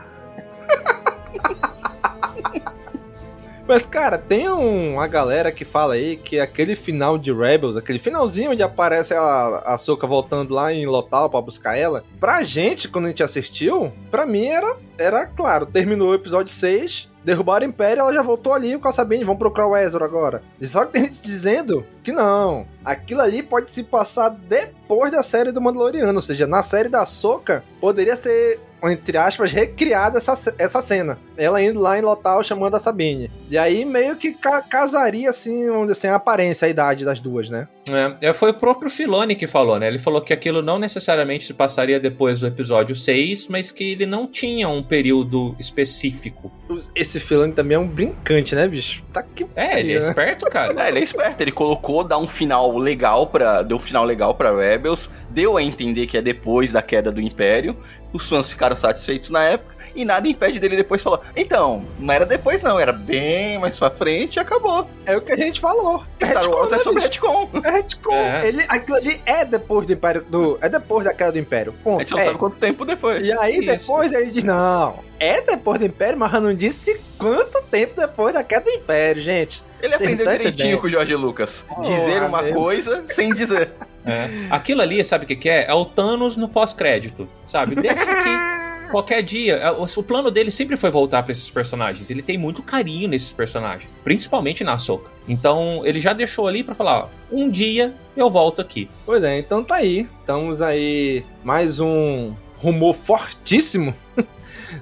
[3.72, 7.98] Mas, cara, tem um- uma galera que fala aí que aquele final de Rebels, aquele
[7.98, 12.86] finalzinho onde aparece a, a Soca voltando lá em Lotal pra buscar ela, pra gente,
[12.86, 17.70] quando a gente assistiu, pra mim era, era claro, terminou o episódio 6, derrubaram o
[17.70, 20.42] Império, ela já voltou ali com a Sabine, vamos procurar o Ezra agora.
[20.60, 25.22] E só que tem gente dizendo que não, aquilo ali pode se passar depois da
[25.22, 28.60] série do Mandaloriano, ou seja, na série da Soca poderia ser
[28.90, 31.18] entre aspas, recriada essa, essa cena.
[31.36, 33.30] Ela indo lá em Lotal chamando a Sabine.
[33.50, 37.20] E aí meio que ca- casaria, assim, vamos dizer assim, a aparência, a idade das
[37.20, 37.68] duas, né?
[37.90, 39.88] É, é, foi o próprio Filoni que falou, né?
[39.88, 44.06] Ele falou que aquilo não necessariamente se passaria depois do episódio 6, mas que ele
[44.06, 46.50] não tinha um período específico.
[46.94, 49.02] Esse filme também é um brincante, né, bicho?
[49.12, 50.00] Tá que É, ele é né?
[50.08, 50.84] esperto, cara.
[50.84, 54.34] É, ele é esperto, ele colocou, dá um final legal para Deu um final legal
[54.34, 57.76] pra Rebels, deu a entender que é depois da queda do Império.
[58.12, 61.20] Os fãs ficaram satisfeitos na época, e nada impede dele depois falar.
[61.36, 64.88] Então, não era depois, não, era bem mais pra frente e acabou.
[65.06, 66.04] É o que a gente falou.
[66.22, 67.48] Star retcon, Wars é né, sobre retcon.
[67.64, 68.14] É retcon.
[68.14, 68.48] É.
[68.48, 70.24] Ele, aquilo ali é depois do Império.
[70.28, 71.74] Do, é depois da queda do Império.
[71.80, 72.00] A Ponto.
[72.00, 72.24] gente não É.
[72.24, 73.22] sabe quanto tempo depois.
[73.26, 73.66] E aí Isso.
[73.66, 78.42] depois ele diz: não, é depois do Império, mas não disse quanto tempo depois da
[78.44, 79.62] queda do Império, gente.
[79.82, 80.80] Ele Você aprendeu direitinho entendendo?
[80.80, 81.64] com o Jorge Lucas.
[81.68, 82.54] Porra, dizer uma meu.
[82.54, 83.72] coisa sem dizer.
[84.06, 84.28] É.
[84.50, 85.66] Aquilo ali, sabe o que, que é?
[85.68, 87.74] É o Thanos no pós-crédito, sabe?
[87.74, 88.62] Deixa que
[88.92, 89.54] qualquer dia.
[89.56, 92.10] é, O, plano dele sempre foi voltar pra esses personagens.
[92.10, 95.10] Ele tem muito carinho nesses personagens, principalmente na Ahsoka.
[95.28, 98.88] Então, ele já deixou ali pra falar: ó, um dia eu volto aqui.
[99.04, 100.06] Pois é, então tá aí.
[100.20, 103.92] Estamos aí mais um rumor fortíssimo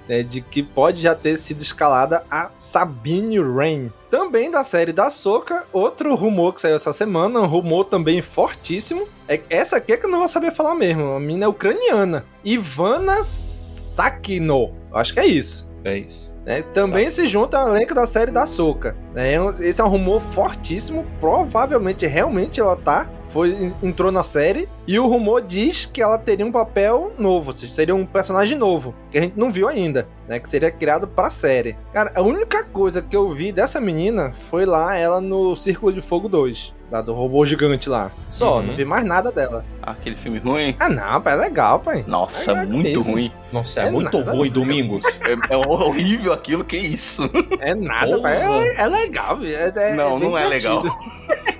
[0.08, 3.90] né, de que pode já ter sido escalada a Sabine Wren.
[4.10, 9.06] Também da série da Soca, outro rumor que saiu essa semana, um rumor também fortíssimo.
[9.28, 11.12] É, essa aqui é que eu não vou saber falar mesmo.
[11.12, 12.24] A mina é ucraniana.
[12.44, 14.74] Ivana Sakino.
[14.92, 15.70] Acho que é isso.
[15.84, 16.34] É isso.
[16.44, 16.62] né?
[16.74, 18.96] Também se junta ao elenco da série da Soca.
[19.14, 19.34] Né?
[19.60, 21.06] Esse é um rumor fortíssimo.
[21.20, 23.08] Provavelmente, realmente, ela tá.
[23.30, 24.68] Foi, entrou na série.
[24.86, 27.50] E o rumor diz que ela teria um papel novo.
[27.50, 28.94] Ou seja, seria um personagem novo.
[29.10, 30.08] Que a gente não viu ainda.
[30.28, 30.38] Né?
[30.40, 31.76] Que seria criado pra série.
[31.92, 36.00] Cara, a única coisa que eu vi dessa menina foi lá ela no Círculo de
[36.00, 36.74] Fogo 2.
[36.90, 38.10] Lá do robô gigante lá.
[38.28, 38.62] Só, Uhum.
[38.66, 39.64] não vi mais nada dela.
[39.80, 40.74] Aquele filme ruim.
[40.80, 42.04] Ah, não, pai, é legal, pai.
[42.04, 43.12] Nossa, É muito mesmo.
[43.12, 43.30] ruim.
[43.52, 44.32] Nossa, é, É muito nada.
[44.32, 45.04] ruim, Domingos.
[45.20, 47.30] É, é horrível aquilo, que isso?
[47.60, 48.22] É nada, Porra.
[48.22, 48.38] pai.
[48.42, 50.82] É, é legal, é, é- não, não é legal.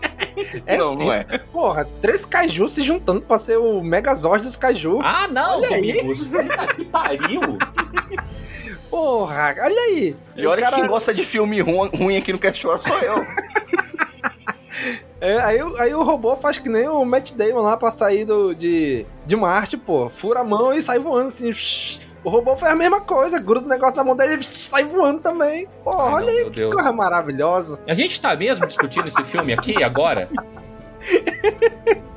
[0.66, 1.04] É não, sim.
[1.04, 1.24] não é.
[1.52, 5.00] Porra, três kaiju se juntando pra ser o Megazord dos kaiju.
[5.02, 5.68] Ah, não, Olha.
[6.04, 7.40] Puta que pariu.
[8.90, 10.16] Porra, olha aí.
[10.36, 13.24] E olha cara- que quem gosta de filme ruim, aqui no War sou eu.
[15.22, 18.24] É, aí, o- aí o robô faz que nem o Matt Damon lá pra sair
[18.24, 20.08] do, de, de Marte, pô.
[20.08, 21.50] Fura a mão e sai voando assim.
[22.22, 25.20] O robô faz a mesma coisa, gruda o negócio na mão dele e sai voando
[25.22, 25.66] também.
[25.82, 26.74] Porra, Ai, olha não, aí que Deus.
[26.74, 27.80] coisa maravilhosa.
[27.88, 30.28] A gente tá mesmo discutindo esse filme aqui agora?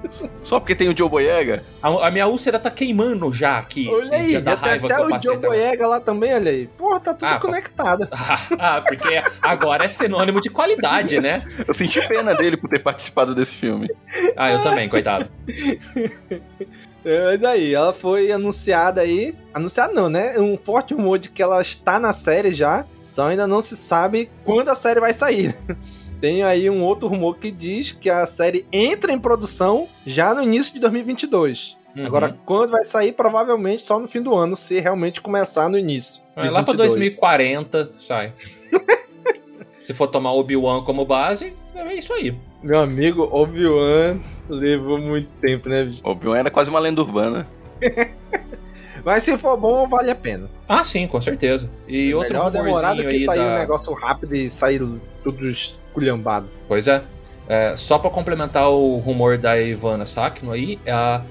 [0.44, 1.64] Só porque tem o Joe Boyega?
[1.82, 3.90] A, a minha úlcera tá queimando já aqui.
[3.90, 5.38] Olha aí, da raiva até eu o Joe.
[5.38, 6.68] Boyega lá também, olha aí.
[6.68, 8.08] Porra, tá tudo Ah, conectado.
[8.60, 11.42] ah, porque agora é sinônimo de qualidade, né?
[11.68, 13.90] Eu senti pena dele por ter participado desse filme.
[14.36, 15.28] Ah, eu também, coitado.
[17.06, 19.36] É, Mas aí, ela foi anunciada aí.
[19.54, 20.40] Anunciada não, né?
[20.40, 22.86] Um forte rumor de que ela está na série já.
[23.04, 25.56] Só ainda não se sabe quando a série vai sair.
[26.22, 30.42] Tem aí um outro rumor que diz que a série entra em produção já no
[30.42, 31.76] início de 2022.
[31.96, 32.06] Uhum.
[32.06, 36.22] Agora, quando vai sair, provavelmente só no fim do ano, se realmente começar no início.
[36.36, 36.94] É, lá pra 22.
[36.94, 38.34] 2040 sai.
[39.82, 42.36] Se for tomar Obi-Wan como base, é isso aí.
[42.62, 44.20] Meu amigo Obi-Wan
[44.50, 45.92] levou muito tempo, né?
[46.04, 47.48] Obi-Wan era quase uma lenda urbana.
[49.04, 50.50] Mas se for bom, vale a pena.
[50.68, 51.70] Ah, sim, com certeza.
[51.88, 53.60] E outro Melhor demorado que sair um da...
[53.60, 54.82] negócio rápido e sair
[55.24, 56.48] tudo esculhambado.
[56.68, 57.04] Pois é.
[57.48, 61.22] É, só pra complementar o rumor da Ivana Sakno aí, ah,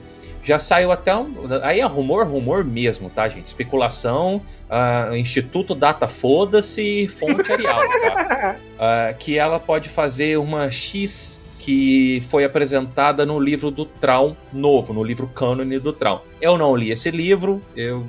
[0.43, 1.35] já saiu até um.
[1.63, 3.47] Aí é rumor, rumor mesmo, tá, gente?
[3.47, 8.57] Especulação, ah, Instituto Data Foda-se, fonte Arial, tá?
[8.79, 14.93] Ah, que ela pode fazer uma X que foi apresentada no livro do Traum novo,
[14.93, 16.19] no livro cânone do Traum.
[16.41, 18.05] Eu não li esse livro, eu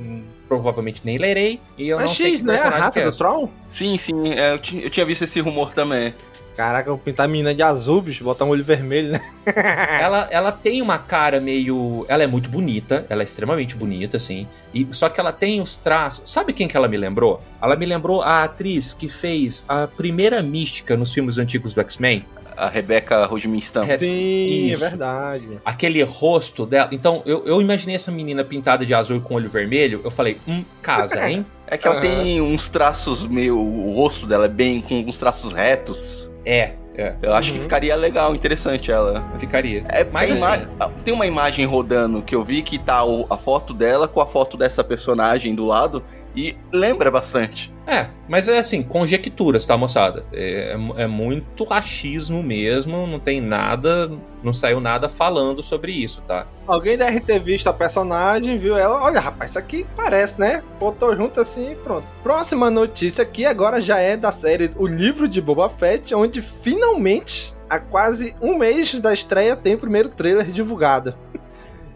[0.48, 2.60] provavelmente nem lerei, e eu Mas não sei X, que né?
[2.60, 3.16] A raça é do.
[3.16, 3.50] Tron?
[3.70, 6.16] Sim, sim, é, eu, eu tinha visto esse rumor também.
[6.56, 9.22] Caraca, eu pintar a menina de azul, bicho, botar um olho vermelho, né?
[10.00, 12.06] ela, ela tem uma cara meio.
[12.08, 14.48] Ela é muito bonita, ela é extremamente bonita, assim.
[14.74, 16.30] E, só que ela tem os traços.
[16.32, 17.42] Sabe quem que ela me lembrou?
[17.62, 22.26] Ela me lembrou a atriz que fez a primeira mística nos filmes antigos do X-Men.
[22.56, 23.84] A Rebecca Rodminston.
[23.98, 24.86] Sim, Isso.
[24.86, 25.60] é verdade.
[25.66, 26.88] Aquele rosto dela.
[26.92, 30.02] Então, eu, eu imaginei essa menina pintada de azul e com olho vermelho.
[30.04, 31.44] Eu falei, hum, casa, hein?
[31.66, 32.06] É que ela Aham.
[32.06, 33.58] tem uns traços meio.
[33.58, 36.32] O rosto dela é bem com uns traços retos.
[36.46, 37.64] É, é, Eu acho que Uhum.
[37.64, 39.24] ficaria legal, interessante ela.
[39.40, 39.84] ficaria.
[39.90, 43.26] É, Mas tem, assim- ima- tem uma imagem rodando que eu vi que tá o-
[43.30, 46.04] a foto dela com a foto dessa personagem do lado
[46.36, 47.74] e lembra bastante.
[47.86, 50.26] É, mas é assim, conjecturas, tá, moçada?
[50.32, 54.10] É, é muito achismo mesmo, não tem nada,
[54.42, 56.48] não saiu nada falando sobre isso, tá?
[56.66, 59.04] Alguém deve ter visto a personagem, viu ela.
[59.04, 60.64] Olha, rapaz, isso aqui parece, né?
[60.80, 62.08] Botou junto assim e pronto.
[62.24, 67.54] Próxima notícia aqui agora já é da série O Livro de Boba Fett, onde finalmente,
[67.70, 71.16] há quase um mês da estreia, tem o primeiro trailer divulgado.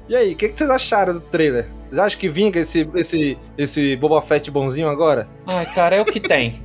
[0.10, 1.68] E aí, o que, que vocês acharam do trailer?
[1.88, 5.26] Vocês acham que vinga esse, esse, esse Boba Fett bonzinho agora?
[5.48, 6.62] Ai, cara, é o que tem.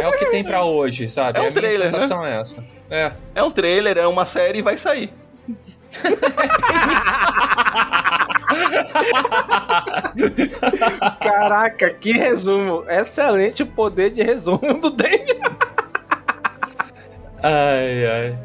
[0.00, 1.38] É o que tem pra hoje, sabe?
[1.38, 1.86] É um a minha trailer, né?
[1.90, 2.64] sensação é essa.
[2.90, 3.12] É.
[3.34, 5.12] É um trailer, é uma série e vai sair.
[11.20, 12.84] Caraca, que resumo!
[12.88, 15.52] Excelente o poder de resumo do Daniel.
[17.42, 18.38] Ai, ai.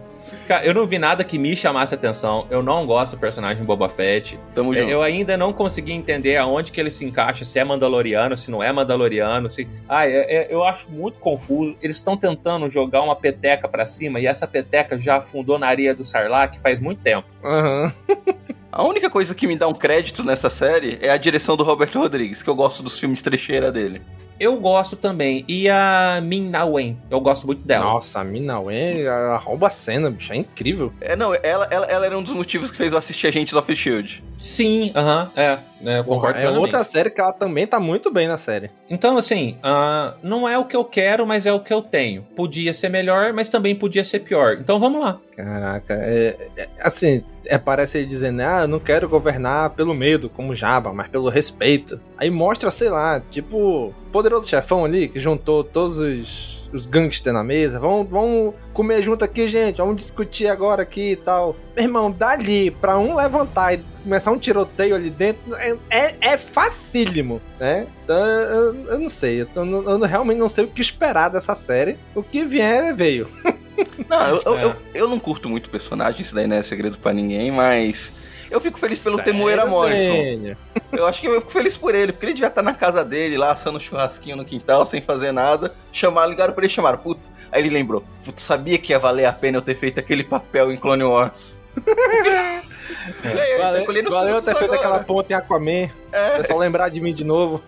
[0.48, 2.46] Cara, eu não vi nada que me chamasse atenção.
[2.50, 4.38] Eu não gosto do personagem Boba Fett.
[4.54, 4.90] Tamo junto.
[4.90, 8.62] Eu ainda não consegui entender aonde que ele se encaixa, se é Mandaloriano, se não
[8.62, 9.68] é Mandaloriano, se.
[9.88, 11.76] Ah, é- é- eu acho muito confuso.
[11.82, 15.96] Eles estão tentando jogar uma peteca pra cima e essa peteca já afundou na areia
[15.96, 17.28] do Sarlacc faz muito tempo.
[17.44, 17.94] Aham.
[18.76, 22.00] A única coisa que me dá um crédito nessa série é a direção do Roberto
[22.00, 24.02] Rodrigues, que eu gosto dos filmes trecheira dele.
[24.44, 25.46] Eu gosto também.
[25.48, 27.86] E a Min Na Wen, eu gosto muito dela.
[27.86, 30.34] Nossa, a Mina Wen, ela rouba a cena, bicho.
[30.34, 30.92] É incrível.
[31.00, 33.72] É, não, ela, ela, ela era um dos motivos que fez eu assistir Agentes of
[33.72, 34.22] S.H.I.E.L.D.
[34.38, 38.28] Sim, aham, é, é, eu concordo é outra série que ela também tá muito bem
[38.28, 38.72] na série.
[38.90, 42.24] Então, assim, ah, não é o que eu quero, mas é o que eu tenho.
[42.36, 44.58] Podia ser melhor, mas também podia ser pior.
[44.60, 45.20] Então vamos lá.
[45.36, 50.30] Caraca, é, é- assim, é, parece ele dizendo, ah, eu não quero governar pelo medo,
[50.30, 52.00] como Jabba, mas pelo respeito.
[52.18, 57.44] Aí mostra, sei lá, tipo, poderoso chefão ali, que juntou todos os, os gangsters na
[57.44, 57.80] mesa.
[57.80, 61.56] Vamos, vamos comer junto aqui, gente, vamos discutir agora aqui e tal.
[61.76, 66.38] Meu irmão, dali pra um levantar e começar um tiroteio ali dentro, é, é, é
[66.38, 67.88] facílimo, né?
[68.04, 71.56] Então, eu, eu não sei, eu, tô- eu realmente não sei o que esperar dessa
[71.56, 71.98] série.
[72.16, 73.28] O que vier, veio.
[74.08, 74.64] Não, eu, eu, É.
[74.66, 78.14] eu, eu não curto muito o personagem, isso daí não é segredo pra ninguém, mas
[78.54, 80.56] eu fico feliz pelo Sério, Temuera Morrison.
[80.92, 83.36] Eu acho que eu fico feliz por ele, porque ele devia estar na casa dele,
[83.36, 85.74] lá assando um churrasquinho no quintal, sem fazer nada.
[85.92, 87.22] Chamaram, ligaram pra ele, chamaram, puta.
[87.52, 90.72] Aí ele lembrou, puta, sabia que ia valer a pena eu ter feito aquele papel
[90.72, 91.60] em Clone Wars.
[93.24, 95.90] E aí, tá Valeu, colhendo valeu ter feito aquela ponta em Aquaman.
[96.12, 96.40] É.
[96.40, 97.60] É só lembrar de mim de novo.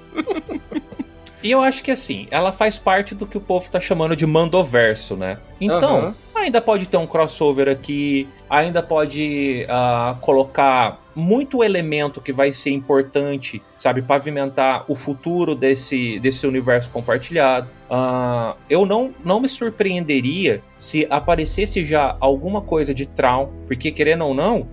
[1.41, 4.25] E eu acho que assim, ela faz parte do que o povo tá chamando de
[4.25, 5.39] mandoverso, né?
[5.59, 6.15] Então, Aham.
[6.35, 12.71] ainda pode ter um crossover aqui, ainda pode ah, colocar muito elemento que vai ser
[12.71, 17.69] importante, sabe, pavimentar o futuro desse, desse universo compartilhado.
[17.89, 24.25] Ah, eu não, não me surpreenderia se aparecesse já alguma coisa de Traum, porque querendo
[24.25, 24.67] ou não,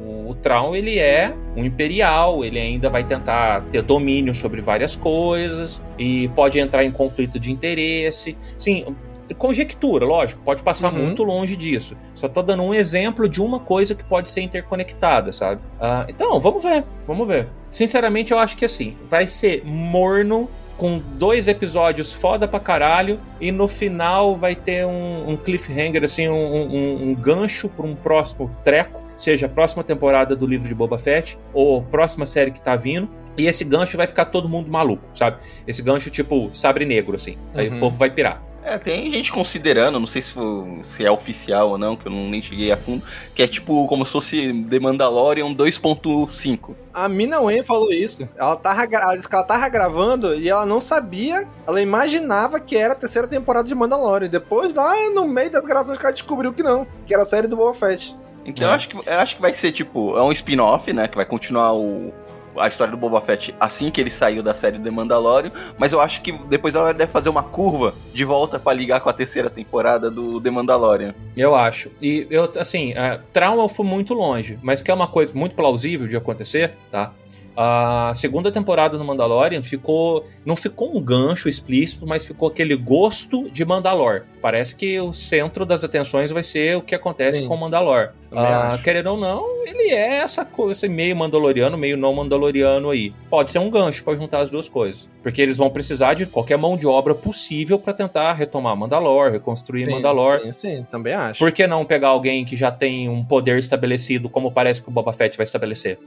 [0.00, 4.96] o, o Traum ele é um imperial, ele ainda vai tentar ter domínio sobre várias
[4.96, 8.36] coisas e pode entrar em conflito de interesse.
[8.56, 8.96] Sim,
[9.34, 11.04] conjectura, lógico, pode passar Uhum.
[11.04, 11.96] muito longe disso.
[12.14, 15.60] Só tô dando um exemplo de uma coisa que pode ser interconectada, sabe?
[15.80, 17.48] Ah, então, vamos ver, vamos ver.
[17.68, 20.48] Sinceramente, eu acho que assim, vai ser morno.
[20.76, 26.28] Com dois episódios foda pra caralho, e no final vai ter um, um cliffhanger, assim,
[26.28, 30.74] um, um- um gancho pra um próximo treco, seja a próxima temporada do livro de
[30.76, 33.08] Boba Fett, ou próxima série que tá vindo.
[33.36, 35.38] E esse gancho vai ficar todo mundo maluco, sabe?
[35.66, 37.36] Esse gancho tipo sabre negro, assim.
[37.54, 37.76] Aí Uhum.
[37.78, 38.40] o povo vai pirar.
[38.68, 42.12] É, tem gente considerando, não sei se, for- se é oficial ou não, que eu
[42.12, 43.02] não, nem cheguei a fundo,
[43.34, 46.74] que é tipo como se fosse The Mandalorian 2.5.
[46.92, 48.28] A Mina Wen falou isso.
[48.36, 52.76] Ela, tava, ela disse que ela tava gravando e ela não sabia, ela imaginava que
[52.76, 54.28] era a terceira temporada de Mandalorian.
[54.28, 57.46] Depois, lá no meio das gravações, que ela descobriu que não, que era a série
[57.46, 58.14] do Boba Fett.
[58.44, 58.70] Então É.
[58.70, 61.06] eu, acho que, eu acho que vai ser tipo, é um spin-off, né?
[61.08, 62.12] Que vai continuar o,
[62.60, 66.00] a história do Boba Fett assim que ele saiu da série The Mandalorian, mas eu
[66.00, 69.50] acho que depois ela deve fazer uma curva de volta pra ligar com a terceira
[69.50, 71.14] temporada do The Mandalorian.
[71.36, 71.90] Eu acho.
[72.00, 76.06] E eu, assim, é, trauma fui muito longe, mas que é uma coisa muito plausível
[76.08, 77.12] de acontecer, tá?
[77.60, 80.24] A segunda temporada do Mandalorian ficou.
[80.46, 84.22] Não ficou um gancho explícito, mas ficou aquele gosto de Mandalor.
[84.40, 87.48] Parece que o centro das atenções vai ser o que acontece Sim.
[87.48, 88.10] com Mandalor.
[88.30, 93.12] Também Ah, querendo ou não, ele é essa coisa meio mandaloriano, meio não mandaloriano aí.
[93.28, 95.08] Pode ser um gancho pra juntar as duas coisas.
[95.22, 99.86] Porque eles vão precisar de qualquer mão de obra possível pra tentar retomar Mandalor, reconstruir
[99.86, 100.40] Sim, Mandalor.
[100.40, 101.38] Sim, sim, também acho.
[101.38, 104.92] Por que não pegar alguém que já tem um poder estabelecido, como parece que o
[104.92, 105.98] Boba Fett vai estabelecer?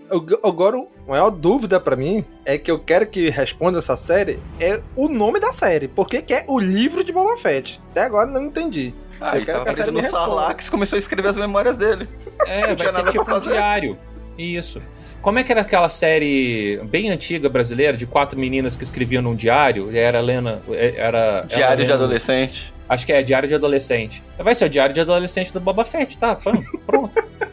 [0.44, 4.80] Agora, a maior dúvida pra mim é que eu quero que responda essa série é
[4.96, 5.88] o nome da série.
[5.88, 7.82] Por que, é o livro de Boba Fett?
[7.92, 8.94] Até agora eu não entendi.
[9.20, 10.18] Ah, Eu quero que a série preso no.
[10.20, 12.08] Sarlax começou a escrever as memórias dele.
[12.48, 13.98] É, Não vai tinha ser nada tipo pra um diário.
[14.36, 14.82] Isso.
[15.22, 19.36] Como é que era aquela série bem antiga brasileira de quatro meninas que escreviam num
[19.36, 19.92] diário?
[19.92, 20.60] E Era Helena.
[20.72, 21.42] Era.
[21.42, 22.74] Diário ela de adolescente.
[22.90, 24.24] Acho que é Diário de Adolescente.
[24.40, 26.36] Vai ser o Diário de Adolescente do Boba Fett, tá?
[26.36, 27.12] Pronto.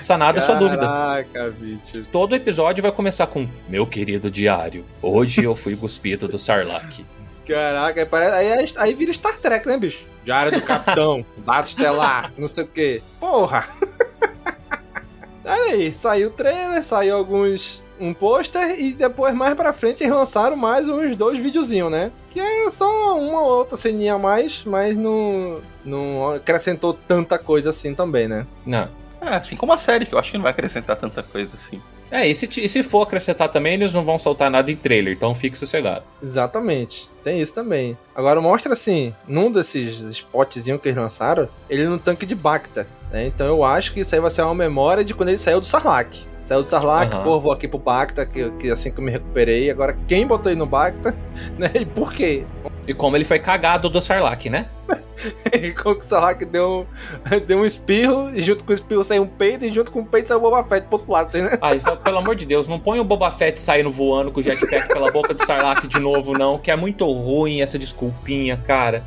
[0.00, 0.86] Sanada a sua dúvida.
[0.86, 2.04] Caraca, bicho.
[2.10, 7.04] Todo episódio vai começar com Meu querido diário, hoje eu fui cuspido do Sarlacc.
[7.46, 10.04] Caraca, aí, parece, aí, é- aí vira Star Trek, né, bicho?
[10.24, 13.02] Diário do Capitão, Dado Estelar, não sei o quê.
[13.18, 13.66] Porra!
[15.44, 17.82] Olha aí, saiu o trailer, saiu alguns.
[17.98, 22.12] um pôster e depois mais pra frente eles lançaram mais uns dois videozinhos, né?
[22.30, 27.70] Que é só uma ou outra ceninha a mais, mas não, não acrescentou tanta coisa
[27.70, 28.46] assim também, né?
[28.66, 28.88] Não.
[29.20, 31.80] É, assim como a série, que eu acho que não vai acrescentar tanta coisa assim.
[32.10, 35.12] É, e se, e se for acrescentar também, eles não vão soltar nada em trailer,
[35.12, 36.04] então fique sossegado.
[36.22, 37.08] Exatamente.
[37.22, 37.98] Tem isso também.
[38.14, 42.86] Agora mostra assim, num desses spotzinhos que eles lançaram, ele no tanque de Bacta.
[43.12, 43.26] Né?
[43.26, 45.66] Então eu acho que isso aí vai ser uma memória de quando ele saiu do
[45.66, 46.14] Sarlacc.
[46.40, 47.24] Saiu do Sarlacc, Aham.
[47.24, 49.70] pô, vou aqui pro Bacta, que, que assim que eu me recuperei.
[49.70, 51.14] Agora, quem botou ele no Bacta,
[51.58, 51.70] né?
[51.74, 52.44] E por quê?
[52.86, 54.66] E como ele foi cagado do Sarlacc, né?
[55.52, 56.86] E como que o Sarlacc deu,
[57.46, 60.06] deu um espirro, e junto com o espirro saiu um peito, e junto com o
[60.06, 61.58] peito saiu o Boba Fett pro outro lado, assim, né?
[61.60, 64.42] Ah, isso, pelo amor de Deus, não põe o Boba Fett saindo voando com o
[64.42, 69.04] jetpack pela boca do Sarlacc de novo, não, que é muito ruim essa desculpinha, cara.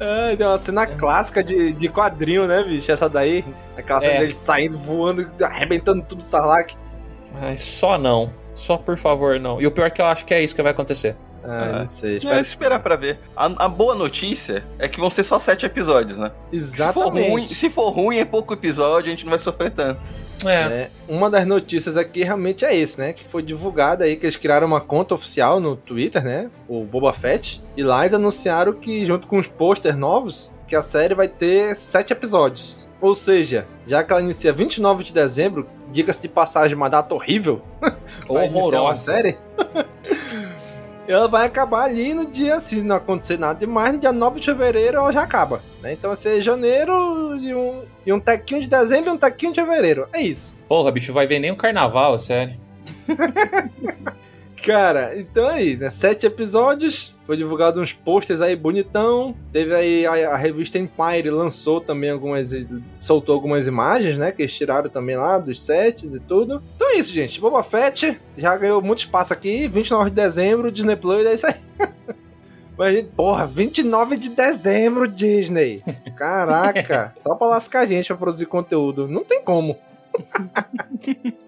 [0.00, 2.90] Ah, tem uma cena clássica de, de quadrinho, né, bicho?
[2.90, 3.44] Essa daí.
[3.76, 4.18] Aquela cena É.
[4.18, 6.74] dele saindo, voando, arrebentando tudo o Sarlacc.
[7.40, 8.30] Mas só não.
[8.54, 9.60] Só por favor, não.
[9.60, 11.16] E o pior é que eu acho que é isso que vai acontecer.
[11.44, 11.72] Ah, É.
[11.80, 12.14] não sei.
[12.14, 12.40] É, Espero...
[12.40, 13.18] esperar pra ver.
[13.36, 16.30] A, a boa notícia é que vão ser só sete episódios, né?
[16.52, 17.54] Se for, ruim, Exatamente.
[17.54, 20.14] se for ruim, é pouco episódio, a gente não vai sofrer tanto.
[20.44, 20.50] É.
[20.50, 23.12] É, uma das notícias aqui realmente é esse, né?
[23.12, 26.50] Que foi divulgada aí que eles criaram uma conta oficial no Twitter, né?
[26.66, 27.62] O Boba Fett.
[27.76, 31.76] E lá eles anunciaram que, junto com os posters novos, que a série vai ter
[31.76, 32.86] sete episódios.
[33.00, 37.60] Ou seja, já que ela inicia 29 de dezembro, diga-se de passagem, uma data horrível.
[38.28, 39.12] Horrorosa.
[39.12, 39.38] série.
[41.06, 44.46] Ela vai acabar ali no dia, se não acontecer nada demais, no dia 9 de
[44.46, 45.62] fevereiro ela já acaba.
[45.80, 45.92] Né?
[45.92, 49.60] Então vai ser janeiro e um, e um tequinho de dezembro e um tequinho de
[49.60, 50.08] fevereiro.
[50.12, 50.54] É isso.
[50.68, 52.58] Porra, bicho, vai ver nem o carnaval, sério.
[54.64, 55.90] Cara, então é isso, né?
[55.90, 59.34] Sete episódios, foi divulgado uns posters aí bonitão.
[59.50, 62.50] Teve aí a, a revista Empire lançou também algumas.
[62.98, 64.30] soltou algumas imagens, né?
[64.32, 66.62] Que eles tiraram também lá dos sets e tudo.
[66.76, 67.40] Então é isso, gente.
[67.40, 69.66] Boba Fett já ganhou muito espaço aqui.
[69.66, 71.54] 29 de dezembro, Disney Plus, é isso aí.
[72.76, 75.82] Mas, porra, 29 de dezembro, Disney.
[76.14, 79.08] Caraca, só pra lascar a gente pra produzir conteúdo.
[79.08, 79.78] Não tem como.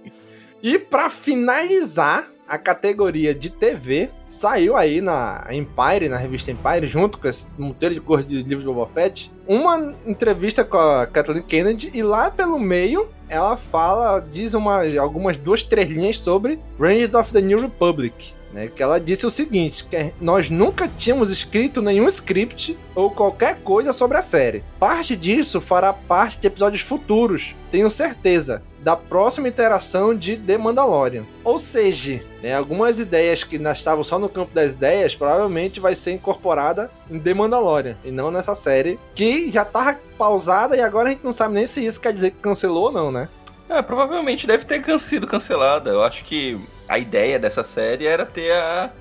[0.66, 7.18] E pra finalizar a categoria de TV, saiu aí na Empire, na revista Empire, junto
[7.18, 11.42] com esse monteiro de cor de livros de Boba Fett, uma entrevista com a Kathleen
[11.42, 17.14] Kennedy e lá pelo meio ela fala, diz uma, algumas duas, três linhas sobre Rangers
[17.14, 18.34] of the New Republic.
[18.54, 23.58] Né, que ela disse o seguinte: que nós nunca tínhamos escrito nenhum script ou qualquer
[23.62, 24.62] coisa sobre a série.
[24.78, 31.24] Parte disso fará parte de episódios futuros, tenho certeza, da próxima interação de The Mandalorian.
[31.42, 35.96] Ou seja, né, algumas ideias que ainda estavam só no campo das ideias, provavelmente vai
[35.96, 41.08] ser incorporada em The Mandalorian, e não nessa série, que já tava pausada e agora
[41.08, 43.28] a gente não sabe nem se isso quer dizer que cancelou ou não, né?
[43.74, 45.90] É, provavelmente deve ter sido cancelada.
[45.90, 48.92] Eu acho que a ideia dessa série era ter a,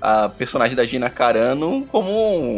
[0.00, 2.10] a personagem da Gina Carano como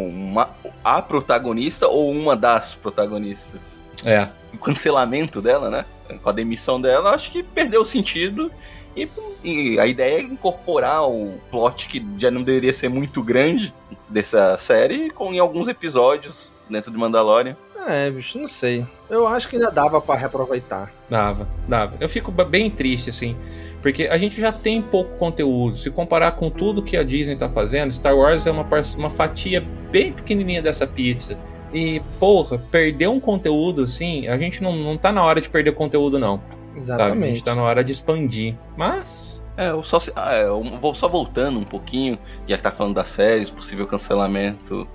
[0.09, 0.51] uma,
[0.83, 3.81] a protagonista ou uma das protagonistas.
[4.05, 4.29] É.
[4.53, 5.85] O cancelamento dela, né?
[6.21, 8.51] Com a demissão dela, acho que perdeu o sentido.
[8.97, 9.09] E,
[9.45, 13.73] e a ideia é incorporar o plot que já não deveria ser muito grande
[14.09, 17.57] dessa série com em alguns episódios dentro de Mandalorian.
[17.87, 18.87] É, bicho, não sei.
[19.11, 20.93] Eu acho que ainda dava pra reaproveitar.
[21.09, 21.97] Dava, dava.
[22.01, 23.37] Eu fico bem triste, assim,
[23.81, 25.77] porque a gente já tem pouco conteúdo.
[25.77, 28.67] Se comparar com tudo que a Disney tá fazendo, Star Wars é uma,
[28.97, 29.61] uma fatia
[29.91, 31.39] bem pequenininha dessa pizza.
[31.73, 35.73] E, porra, perder um conteúdo, assim, a gente não, não tá na hora de perder
[35.73, 36.37] conteúdo, não.
[36.39, 36.73] Sabe?
[36.73, 37.27] A Exatamente.
[37.29, 38.55] gente tá na hora de expandir.
[38.77, 42.19] Mas, É, eu só, ah, é, eu vou só voltando um pouquinho,
[42.49, 44.87] já que tá falando das séries, possível cancelamento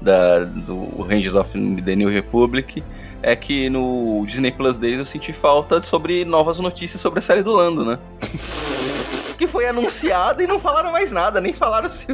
[0.00, 2.82] da, do Rangers of the New Republic,
[3.22, 7.42] é que no Disney Plus Days eu senti falta sobre novas notícias sobre a série
[7.42, 7.98] do Lando, né?
[9.38, 12.06] que foi anunciada e não falaram mais nada, nem falaram se...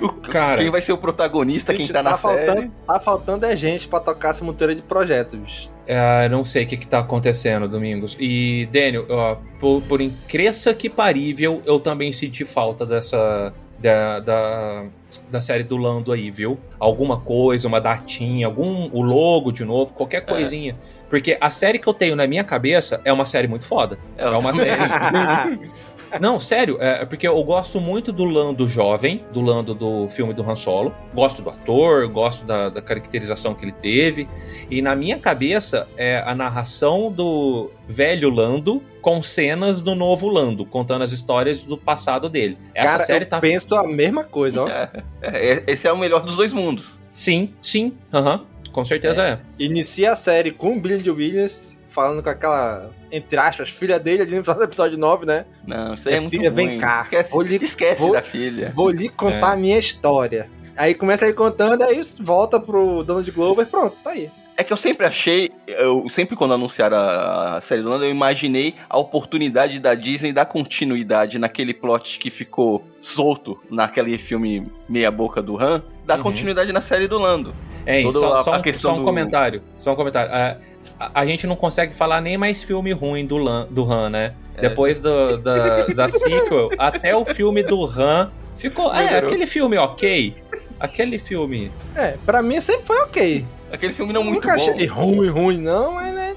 [0.00, 0.60] o- Cara.
[0.60, 2.46] quem vai ser o protagonista, quem Bicho, tá na série.
[2.46, 5.70] faltando, Tá faltando é gente pra tocar essa monteira de projetos, bicho.
[5.86, 8.16] É, não sei o que, que tá acontecendo, Domingos.
[8.20, 13.52] E, Daniel, ó, por, por incresça que parível, eu também senti falta dessa.
[13.78, 14.84] Da, da,
[15.30, 16.58] da série do Lando aí, viu?
[16.78, 18.88] Alguma coisa, uma datinha, algum.
[18.92, 20.76] O logo de novo, qualquer coisinha.
[21.08, 23.98] Porque a série que eu tenho na minha cabeça é uma série muito foda.
[24.16, 24.80] É uma série.
[26.20, 30.48] Não, sério, é porque eu gosto muito do Lando jovem, do Lando do filme do
[30.48, 30.94] Han Solo.
[31.14, 34.28] Gosto do ator, gosto da, da caracterização que ele teve.
[34.70, 40.64] E na minha cabeça é a narração do velho Lando com cenas do novo Lando,
[40.64, 42.56] contando as histórias do passado dele.
[42.74, 43.38] Essa Cara, série eu tá.
[43.38, 44.68] penso a mesma coisa, ó.
[44.68, 44.90] É,
[45.22, 46.98] é, esse é o melhor dos dois mundos.
[47.12, 48.46] Sim, sim, aham.
[48.72, 49.38] Com certeza é.
[49.58, 54.36] Inicia a série com o Billy Williams falando com aquela, entre aspas, filha dele ali
[54.36, 55.44] no final do episódio 9, né?
[55.66, 56.66] Não, isso aí é, É, muito filha, ruim.
[56.66, 56.98] vem cá.
[57.02, 58.72] Esquece, Vou lhe- esquece vou- da filha.
[58.74, 59.52] Vou lhe contar É.
[59.52, 60.50] a minha história.
[60.76, 64.28] Aí começa ele contando, aí volta pro Donald Glover, pronto, tá aí.
[64.56, 68.74] É que eu sempre achei, eu sempre quando anunciaram a série do Lando, eu imaginei
[68.88, 75.42] a oportunidade da Disney dar continuidade naquele plot que ficou solto naquele filme meia boca
[75.42, 76.22] do Han, dar Uhum.
[76.22, 77.52] continuidade na série do Lando.
[77.86, 79.62] É, Toda só, a- só a um, questão só um do- comentário.
[79.78, 80.32] Só um comentário.
[80.32, 80.56] A,
[80.98, 84.34] a- a gente não consegue falar nem mais filme ruim do, Lan, do Han, né?
[84.56, 84.62] É.
[84.62, 88.92] Depois do, da, da sequel, até o filme do Han ficou.
[88.94, 89.28] É, Melhorou.
[89.28, 90.36] aquele filme ok.
[90.78, 91.70] Aquele filme.
[91.96, 93.44] É, pra mim sempre foi ok.
[93.72, 94.62] Aquele filme não muito Nunca bom.
[94.62, 96.36] achei ele ruim, ruim, não, mas né,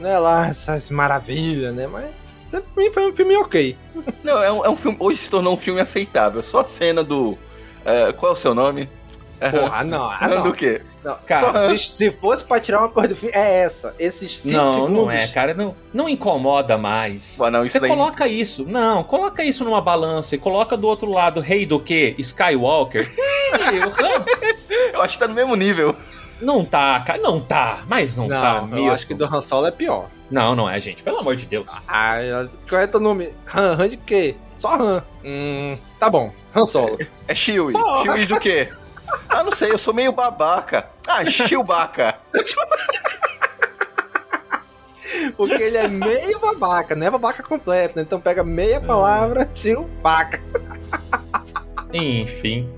[0.00, 1.86] não é lá essas maravilhas, né?
[1.88, 2.10] Mas
[2.48, 3.76] sempre pra mim foi um filme ok.
[4.22, 6.42] Não, é um, é um filme, hoje se tornou um filme aceitável.
[6.42, 7.36] Só a cena do...
[7.84, 8.88] é, qual é o seu nome?
[9.40, 10.42] É, Porra, não, ah, não.
[10.44, 10.80] do quê?
[11.06, 11.16] Não.
[11.24, 13.94] Cara, Só- se fosse pra tirar uma coisa do filme, é essa.
[13.98, 14.92] Esses 5 não, segundos.
[14.92, 15.54] não é, cara.
[15.54, 17.40] Não, não incomoda mais.
[17.40, 17.90] Ah, não, isso Você daí...
[17.90, 18.64] coloca isso.
[18.68, 22.14] Não, coloca isso numa balança e coloca do outro lado, rei do quê?
[22.18, 23.08] Skywalker.
[24.92, 25.94] Eu acho que tá no mesmo nível.
[26.40, 27.18] não tá, cara.
[27.20, 27.84] Não tá.
[27.86, 28.90] Mas não, Não, tá eu mesmo.
[28.90, 30.06] acho que do Han Solo é pior.
[30.30, 31.02] Não, não é, gente.
[31.02, 31.68] Pelo amor de Deus.
[31.86, 32.16] Ah,
[32.68, 33.32] qual é teu nome?
[33.54, 34.34] Han, Han de quê?
[34.56, 35.02] Só Han.
[35.24, 36.32] Hum, tá bom.
[36.54, 36.98] Han Solo.
[37.28, 37.76] É Chewie.
[38.02, 38.68] Chewie do quê?
[39.28, 40.88] Ah, não sei, eu sou meio babaca.
[41.06, 42.18] Ah, Chewbacca.
[45.36, 48.02] Porque ele é meio babaca, não é babaca completo, né?
[48.02, 50.42] Então pega meia palavra, tira um baca.
[51.92, 52.68] Enfim.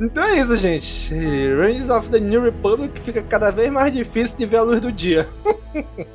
[0.00, 1.14] Então é isso, gente.
[1.54, 4.90] Rangers of the New Republic fica cada vez mais difícil de ver a luz do
[4.90, 5.28] dia.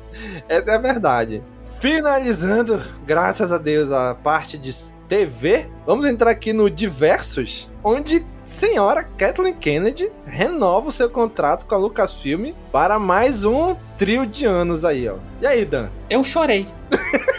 [0.48, 1.42] Essa é a verdade.
[1.80, 4.72] Finalizando, graças a Deus, a parte de
[5.06, 11.74] TV, vamos entrar aqui no Diversos, onde senhora Kathleen Kennedy renova o seu contrato com
[11.74, 15.16] a Lucasfilm para mais um trio de anos aí, ó.
[15.42, 15.90] E aí, Dan?
[16.08, 16.68] Eu chorei.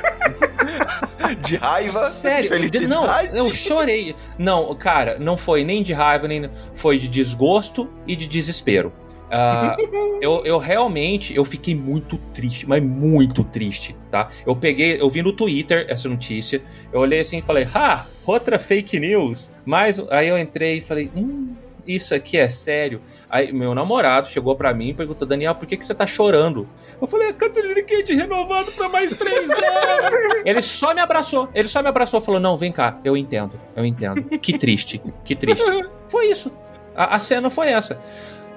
[1.42, 2.00] De raiva.
[2.10, 4.16] Sério, de não, eu chorei.
[4.38, 8.94] Não, cara, não foi nem de raiva, nem foi de desgosto e de desespero.
[9.30, 9.76] Ah,
[10.22, 14.30] eu, eu realmente eu fiquei muito triste, mas muito triste, tá?
[14.46, 16.62] Eu peguei, eu vi no Twitter essa notícia,
[16.94, 19.52] eu olhei assim e falei, ah, outra fake news.
[19.66, 21.54] Mas aí eu entrei e falei, hum,
[21.86, 23.02] isso aqui é sério.
[23.30, 26.68] Aí meu namorado chegou pra mim e perguntou, Daniel, por que, que você tá chorando?
[27.02, 30.42] Eu falei, a Catherine Kate renovado pra mais três anos.
[30.46, 33.60] ele só me abraçou, ele só me abraçou e falou, não, vem cá, eu entendo,
[33.76, 34.24] eu entendo.
[34.40, 35.64] Que triste, que triste.
[36.08, 36.52] Foi isso.
[36.96, 38.02] A, a cena foi essa.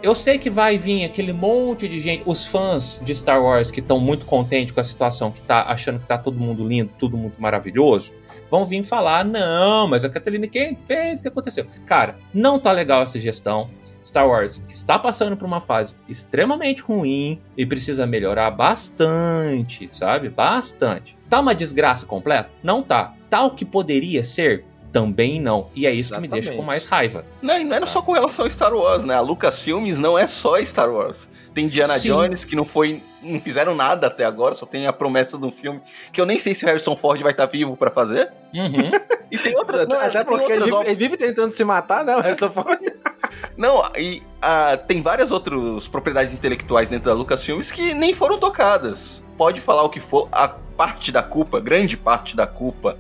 [0.03, 3.81] Eu sei que vai vir aquele monte de gente, os fãs de Star Wars que
[3.81, 7.19] estão muito contentes com a situação, que tá achando que tá todo mundo lindo, tudo
[7.19, 8.15] muito maravilhoso,
[8.51, 11.67] vão vir falar: não, mas a Catherine quem fez, o que aconteceu?
[11.85, 13.69] Cara, não tá legal essa gestão.
[14.03, 20.31] Star Wars está passando por uma fase extremamente ruim e precisa melhorar bastante, sabe?
[20.31, 21.19] Bastante.
[21.29, 22.51] Tá uma desgraça completa?
[22.63, 23.15] Não tá.
[23.29, 24.65] Tá o que poderia ser?
[24.93, 25.69] Também não.
[25.75, 26.67] E é isso que me deixa com Exatamente.
[26.67, 27.25] mais raiva.
[27.41, 29.15] Não, e não era só com relação a Star Wars, né?
[29.15, 31.29] A Lucasfilmes não é só Star Wars.
[31.55, 32.09] Tem Indiana Sim.
[32.09, 33.03] Jones, que não foi.
[33.23, 35.81] não fizeram nada até agora, só tem a promessa de um filme
[36.13, 38.33] que eu nem sei se o Harrison Ford vai estar vivo pra fazer.
[38.55, 38.91] Uhum.
[39.31, 39.87] E tem outras.
[39.87, 42.17] Não, Até tem porque ele ele vive tentando se matar, né?
[42.17, 42.81] O Harrison Ford.
[43.57, 49.23] Não, e ah, tem várias outras propriedades intelectuais dentro da Lucasfilmes que nem foram tocadas.
[49.37, 52.99] Pode falar o que for, a parte da culpa, grande parte da culpa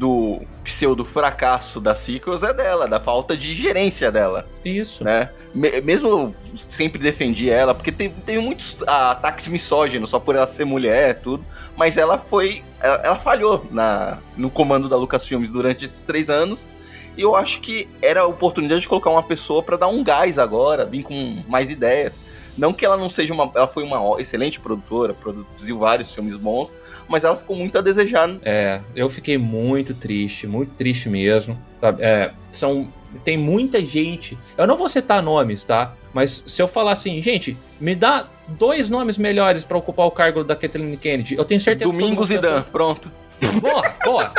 [0.00, 5.04] do pseudo fracasso da sequels é dela, da falta de gerência dela, Isso.
[5.04, 5.28] né?
[5.54, 10.46] Me- mesmo eu sempre defendi ela, porque tem, tem muitos ataques misóginos só por ela
[10.46, 11.44] ser mulher, tudo,
[11.76, 12.64] mas ela foi.
[12.80, 16.70] Ela, ela falhou na, no comando da Lucasfilmes durante esses três anos.
[17.14, 20.38] E eu acho que era a oportunidade de colocar uma pessoa pra dar um gás
[20.38, 22.18] agora, vir com mais ideias.
[22.56, 23.50] Não que ela não seja uma.
[23.54, 26.72] Ela foi uma excelente produtora, produziu vários filmes bons,
[27.10, 28.36] mas ela ficou muito a desejar.
[28.42, 31.58] É, eu fiquei muito triste, muito triste mesmo.
[31.80, 32.02] sabe?
[32.02, 32.88] É, são,
[33.24, 34.38] tem muita gente.
[34.56, 35.92] Eu não vou citar nomes, tá?
[36.14, 40.42] Mas se eu falar assim, gente, me dá dois nomes melhores pra ocupar o cargo
[40.44, 43.12] da Kathleen Kennedy, eu tenho certeza Domingos que e todo mundo Dan, pronto.
[43.38, 44.32] pensou, Boa, boa.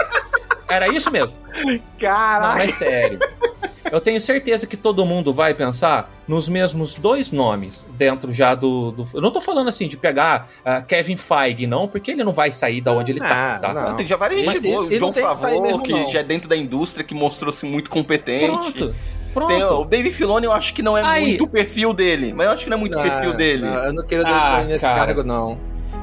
[0.70, 1.36] Era isso mesmo.
[1.66, 2.58] Não, Caralho!
[2.60, 3.20] mas sério.
[3.92, 8.92] Eu tenho certeza que todo mundo vai pensar nos mesmos dois nomes dentro já do.
[8.92, 12.32] do- eu não tô falando assim de pegar ah, Kevin Feige, não, porque ele não
[12.32, 13.56] vai sair da onde ele tá.
[13.56, 13.74] Ah, tá?
[13.74, 13.90] não.
[13.90, 14.84] Não, tem já várias gente Ele- boa.
[14.84, 16.10] O ele não John tem que Favreau, mesmo, que não.
[16.10, 18.46] já é dentro da indústria, que mostrou-se muito competente.
[18.46, 18.96] Pronto.
[19.34, 19.48] Pronto.
[19.48, 21.26] Tem o David Filoni, eu acho que não é Aí.
[21.28, 22.34] muito o perfil dele.
[22.34, 23.64] Mas eu acho que não é muito o perfil dele.
[23.66, 25.06] não, eu não queria Ah, defender nesse cara.
[25.06, 25.58] cargo, não.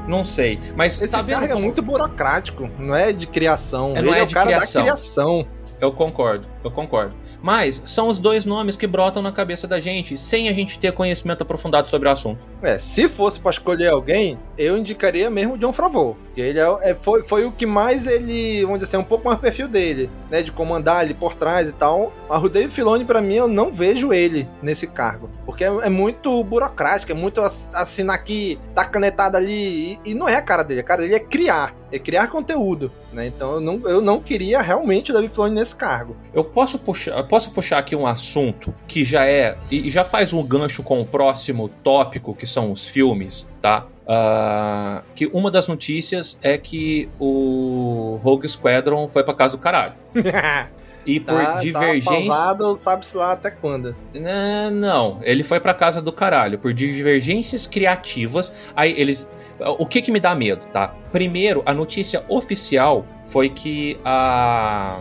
[0.07, 0.59] Não sei.
[0.75, 1.39] Mas Esse tá vendo?
[1.39, 3.93] cargo é muito burocrático, não é de criação.
[3.95, 4.81] É, Ele não é é, o de cara criação.
[4.83, 5.47] da criação.
[5.79, 7.13] Eu concordo, eu concordo.
[7.41, 10.91] Mas são os dois nomes que brotam na cabeça da gente sem a gente ter
[10.91, 12.39] conhecimento aprofundado sobre o assunto.
[12.61, 16.17] É, se fosse pra escolher alguém, eu indicaria mesmo o John Favreau.
[16.35, 19.25] Que ele é, é- foi, foi o que mais ele, vamos dizer assim, um pouco
[19.27, 20.41] mais perfil dele, né?
[20.41, 22.11] De comandar ali por trás e tal.
[22.27, 25.29] Mas o David Filoni, pra mim, eu não vejo ele nesse cargo.
[25.45, 29.97] Porque é, é muito burocrático, é muito ass- assinar aqui, dar canetada ali.
[30.05, 31.73] E, e não é a cara dele, a cara dele é criar.
[31.91, 33.27] É criar conteúdo, né?
[33.27, 36.15] Então eu não, eu não queria realmente o David Filoni nesse cargo.
[36.33, 40.33] Eu posso puxar, eu posso puxar aqui um assunto que já é e já faz
[40.33, 43.87] um gancho com o próximo tópico, que são os filmes, tá?
[44.07, 49.93] Ah, que uma das notícias é que o Rogue Squadron foi pra casa do caralho.
[51.05, 52.11] E por Tá- tá divergência.
[52.11, 53.95] pausado, sabe-se lá até quando.
[54.15, 58.51] Ah, Não, ele foi pra casa do caralho por divergências criativas.
[58.75, 59.29] Aí eles.
[59.77, 60.93] O que que me dá medo, tá?
[61.11, 64.99] Primeiro, a notícia oficial foi que a.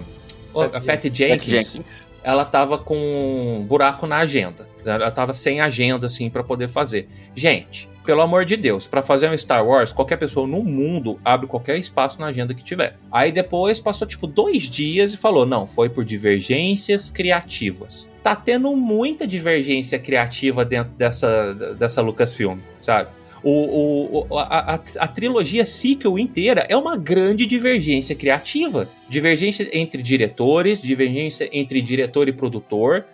[0.53, 1.16] Patty a Patty Jenkins.
[1.44, 2.07] Jenkins, Jenkins.
[2.24, 4.66] ela tava com um buraco na agenda.
[4.84, 7.09] Ela tava sem agenda, assim, pra poder fazer.
[7.34, 11.47] Gente, pelo amor de Deus, pra fazer um Star Wars, qualquer pessoa no mundo abre
[11.47, 12.97] qualquer espaço na agenda que tiver.
[13.13, 18.11] Aí depois passou, tipo, dois dias e falou: não, foi por divergências criativas.
[18.23, 23.11] Tá tendo muita divergência criativa dentro dessa, dessa Lucasfilm, sabe?
[23.43, 28.89] O, o- a, a, a trilogia sequel inteira é uma grande divergência criativa.
[29.07, 33.05] Divergência entre diretores, divergência entre diretor e produtor.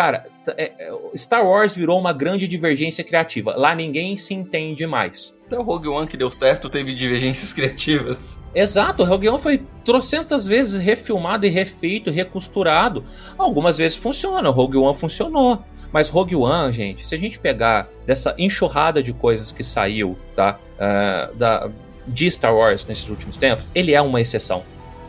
[0.00, 0.24] Cara,
[0.56, 3.54] é- é- Star Wars virou uma grande divergência criativa.
[3.54, 5.36] Lá ninguém se entende mais.
[5.46, 8.38] Até o Rogue One que deu certo teve divergências criativas.
[8.54, 13.04] Exato, o Rogue One foi trocentas vezes refilmado e refeito, recosturado.
[13.36, 15.62] Algumas vezes funciona, o Rogue One funcionou.
[15.92, 20.58] Mas Rogue One, gente, se a gente pegar dessa enxurrada de coisas que saiu, tá?
[20.78, 21.68] ah, da,
[22.06, 24.62] de Star Wars nesses últimos tempos, ele é uma exceção.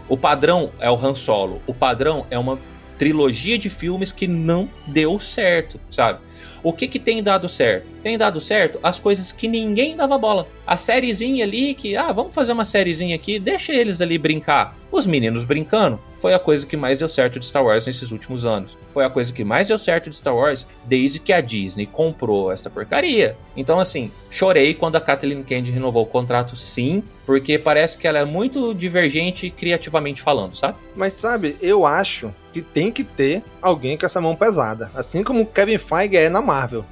[0.10, 1.62] O padrão é o Han Solo.
[1.66, 2.60] O padrão é uma
[3.02, 6.20] trilogia de filmes que não deu certo, sabe?
[6.62, 7.88] O que que tem dado certo?
[8.04, 10.48] Tem dado certo as coisas que ninguém dava bola.
[10.68, 14.78] A sériezinha ali que, ah, vamos fazer uma sériezinha aqui, deixa eles ali brincar.
[14.92, 18.46] Os meninos brincando foi a coisa que mais deu certo de Star Wars nesses últimos
[18.46, 18.78] anos.
[18.94, 22.52] Foi a coisa que mais deu certo de Star Wars desde que a Disney comprou
[22.52, 23.36] esta porcaria.
[23.58, 28.20] Então, assim, chorei quando a Kathleen Kennedy renovou o contrato, sim, porque parece que ela
[28.20, 30.78] é muito divergente criativamente falando, sabe?
[30.96, 34.92] Mas sabe, eu acho que tem que ter alguém com essa mão pesada.
[34.94, 36.86] Assim como Kevin Feige é na Marvel.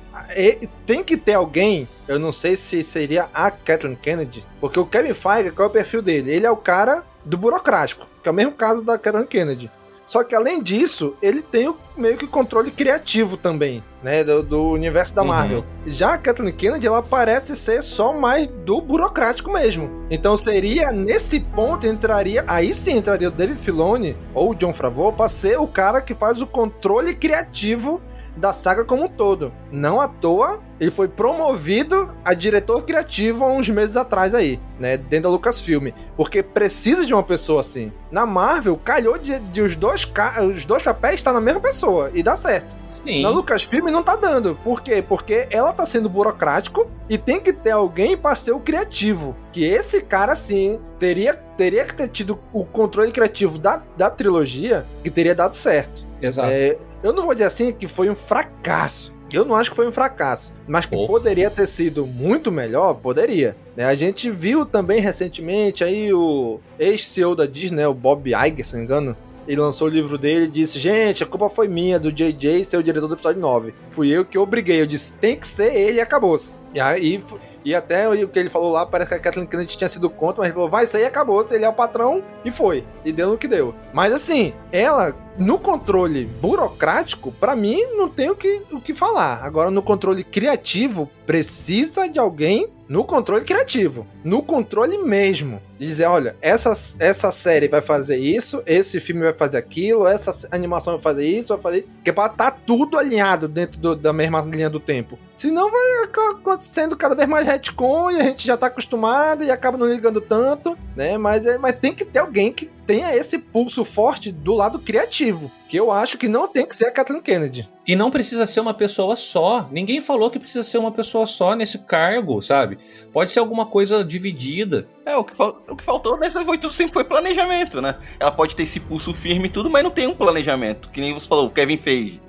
[0.85, 5.13] Tem que ter alguém, eu não sei se seria a Kathleen Kennedy, porque o Kevin
[5.13, 6.31] Feige, qual é o perfil dele?
[6.31, 9.71] Ele é o cara do burocrático, que é o mesmo caso da Kathleen Kennedy.
[10.05, 14.23] Só que além disso, ele tem o, meio que controle criativo também, né?
[14.23, 15.27] Do, do universo da Uhum.
[15.27, 15.65] Marvel.
[15.85, 20.07] Já a Kathleen Kennedy, ela parece ser só mais do burocrático mesmo.
[20.09, 22.43] Então seria, nesse ponto, entraria.
[22.47, 26.15] Aí sim entraria o David Filoni ou o John Favreau pra ser o cara que
[26.15, 28.01] faz o controle criativo
[28.39, 29.51] da saga como um todo.
[29.71, 34.97] Não à toa, ele foi promovido a diretor criativo há uns meses atrás aí, né?
[34.97, 35.89] Dentro da Lucasfilm.
[36.15, 37.91] Porque precisa de uma pessoa assim.
[38.09, 40.09] Na Marvel, calhou de, de os, dois
[40.55, 42.09] os dois papéis estar na mesma pessoa.
[42.13, 42.75] E dá certo.
[42.89, 43.21] Sim.
[43.21, 44.57] Na Lucasfilm não tá dando.
[44.63, 45.03] Por quê?
[45.07, 49.35] Porque ela tá sendo burocrático e tem que ter alguém pra ser o criativo.
[49.51, 54.85] Que esse cara, sim, teria, teria que ter tido o controle criativo da, da trilogia
[55.03, 56.07] que teria dado certo.
[56.21, 56.49] Exato.
[56.49, 59.13] É, eu não vou dizer assim que foi um fracasso.
[59.31, 63.55] Eu não acho que foi um fracasso, mas que poderia ter sido muito melhor, poderia.
[63.77, 63.85] né?
[63.85, 68.73] A gente viu também recentemente aí o ex-CEO da Disney, né, o Bob Iger, se
[68.73, 69.15] não me engano,
[69.47, 72.77] ele lançou o livro dele e disse: Gente, a culpa foi minha do JJ ser
[72.77, 73.73] o diretor do episódio 9.
[73.89, 74.81] Fui eu que obriguei.
[74.81, 76.55] Eu disse: Tem que ser ele e acabou-se.
[76.73, 77.21] E aí.
[77.65, 80.37] E até o que ele falou lá, parece que a Kathleen Kennedy tinha sido contra,
[80.37, 82.85] mas ele falou, vai sair e acabou, ele é o patrão, e foi.
[83.03, 83.75] E deu no que deu.
[83.93, 89.43] Mas assim, ela, no controle burocrático, pra mim, não tem o que, o que falar.
[89.43, 94.05] Agora, no controle criativo, precisa de alguém no controle criativo.
[94.23, 95.61] No controle mesmo.
[95.77, 100.93] Dizer, olha, essa, essa série vai fazer isso, esse filme vai fazer aquilo, essa animação
[100.93, 101.87] vai fazer isso, vai fazer...
[102.03, 105.17] Que é pra tá tudo alinhado dentro do- da mesma linha do tempo.
[105.33, 109.77] Senão vai acontecendo cada vez mais retcon e a gente já tá acostumado e acaba
[109.77, 111.17] não ligando tanto, né?
[111.17, 115.51] Mas, é- mas tem que ter alguém que tenha esse pulso forte do lado criativo.
[115.67, 117.69] Que eu acho que não tem que ser a Kathleen Kennedy.
[117.85, 119.69] E não precisa ser uma pessoa só.
[119.71, 122.79] Ninguém falou que precisa ser uma pessoa só nesse cargo, sabe?
[123.13, 124.87] Pode ser alguma coisa dividida.
[125.05, 127.95] É, o que, fal- o que faltou nessa foi tudo sempre foi planejamento, né?
[128.19, 130.89] Ela pode ter esse pulso firme e tudo, mas não tem um planejamento.
[130.89, 132.19] Que nem você falou, o Kevin Feige.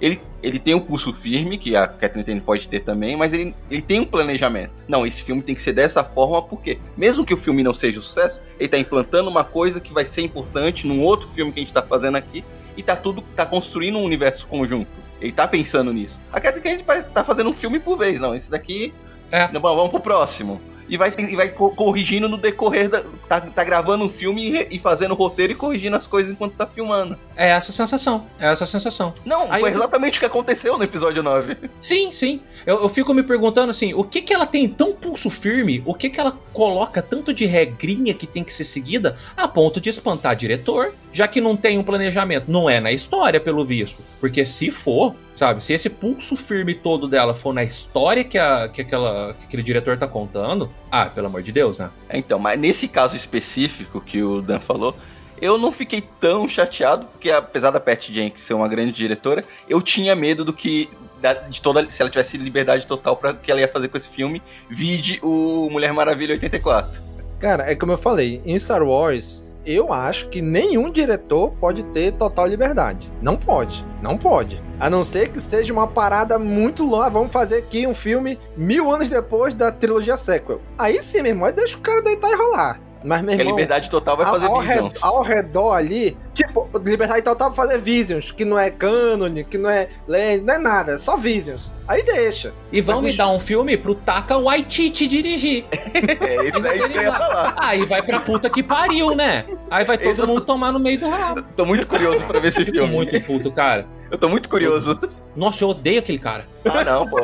[0.00, 3.54] Ele, ele tem um pulso firme, que a Kathleen Kennedy pode ter também, mas ele,
[3.70, 4.72] ele tem um planejamento.
[4.86, 7.98] Não, esse filme tem que ser dessa forma, porque mesmo que o filme não seja
[7.98, 11.58] um sucesso, ele tá implantando uma coisa que vai ser importante num outro filme que
[11.60, 12.44] a gente tá fazendo aqui,
[12.76, 15.00] e tá tudo, tá construindo um universo conjunto.
[15.20, 16.20] Ele tá pensando nisso.
[16.32, 18.34] A parece que tá fazendo um filme por vez, não.
[18.34, 18.94] Esse daqui
[19.32, 19.50] É.
[19.52, 20.60] não, vamos pro próximo.
[20.88, 23.02] E vai, e vai co- corrigindo no decorrer da.
[23.28, 26.66] Tá, tá gravando um filme e, e fazendo roteiro e corrigindo as coisas enquanto tá
[26.66, 27.18] filmando.
[27.36, 28.26] É essa a sensação.
[28.40, 29.12] É essa a sensação.
[29.24, 31.56] Não, Aí foi eu- exatamente o que aconteceu no episódio 9.
[31.74, 32.40] Sim, sim.
[32.64, 35.82] Eu, eu fico me perguntando assim, o que que ela tem tão pulso firme?
[35.84, 39.80] O que que ela coloca tanto de regrinha que tem que ser seguida a ponto
[39.80, 40.94] de espantar diretor?
[41.12, 42.50] Já que não tem um planejamento.
[42.50, 44.00] Não é na história, pelo visto.
[44.20, 48.68] Porque se for, sabe, se esse pulso firme todo dela for na história que, a,
[48.68, 51.90] que, aquela, que aquele diretor tá contando, ah, pelo amor de Deus, né?
[52.12, 54.96] Então, mas nesse caso específico que o Dan falou,
[55.40, 59.80] eu não fiquei tão chateado, porque apesar da Pat Jenkins ser uma grande diretora, eu
[59.80, 60.88] tinha medo do que.
[61.20, 61.88] da- de toda.
[61.88, 65.68] Se ela tivesse liberdade total para que ela ia fazer com esse filme, vide o
[65.70, 67.02] Mulher Maravilha 84.
[67.38, 72.12] Cara, é como eu falei, em Star Wars, eu acho que nenhum diretor pode ter
[72.12, 73.12] total liberdade.
[73.20, 74.62] Não pode, não pode.
[74.80, 77.10] A não ser que seja uma parada muito longa.
[77.10, 80.62] Vamos fazer aqui um filme mil anos depois da trilogia sequel.
[80.78, 82.87] Aí sim, meu irmão, deixa o cara deitar e rolar.
[83.04, 84.74] Mas, meu Porque a irmão, liberdade total vai fazer ao, Visions.
[84.94, 89.56] redor, ao redor ali, tipo, liberdade total pra fazer Visions, que não é canon, que
[89.56, 91.70] não é Land, não é nada, é só Visions.
[91.86, 92.52] Aí deixa.
[92.72, 95.64] E vão me dar um filme pro Taka Waititi dirigir.
[96.20, 97.54] É isso é isso que eu ia falar.
[97.58, 99.44] Aí vai pra puta que pariu, né?
[99.70, 101.42] Aí vai todo Esse eu tô- mundo tomar no meio do rabo.
[101.56, 102.92] Tô muito curioso pra ver esse filme.
[102.92, 103.86] muito puto, cara.
[104.10, 104.96] Eu tô muito curioso.
[105.36, 106.46] Nossa, eu odeio aquele cara.
[106.64, 107.18] Ah, não, pô.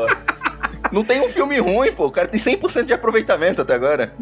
[0.93, 2.05] Não tem um filme ruim, pô.
[2.09, 4.13] O cara tem 100% de aproveitamento até agora.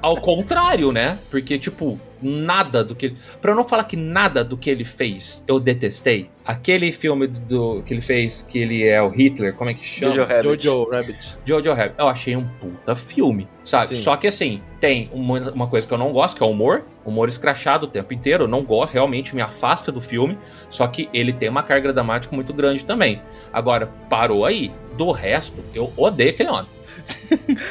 [0.00, 1.18] Ao contrário, né?
[1.30, 3.16] Porque, tipo, nada do que ele.
[3.40, 7.82] Pra eu não falar que nada do que ele fez eu detestei, aquele filme do
[7.82, 10.14] que ele fez, que ele é o Hitler, como é que chama?
[10.14, 10.64] Jojo Rabbit.
[10.64, 11.18] Jojo Rabbit.
[11.44, 11.94] Jojo Rabbit.
[11.98, 13.88] Eu achei um puta filme, sabe?
[13.88, 13.96] Sim.
[13.96, 16.84] Só que assim, tem uma, uma coisa que eu não gosto, que é o humor.
[17.04, 18.44] Humor escrachado o tempo inteiro.
[18.44, 20.38] Eu não gosto, realmente me afasta do filme.
[20.70, 23.20] Só que ele tem uma carga dramática muito grande também.
[23.52, 24.72] Agora, parou aí.
[24.96, 26.68] Do resto, eu odeio aquele homem.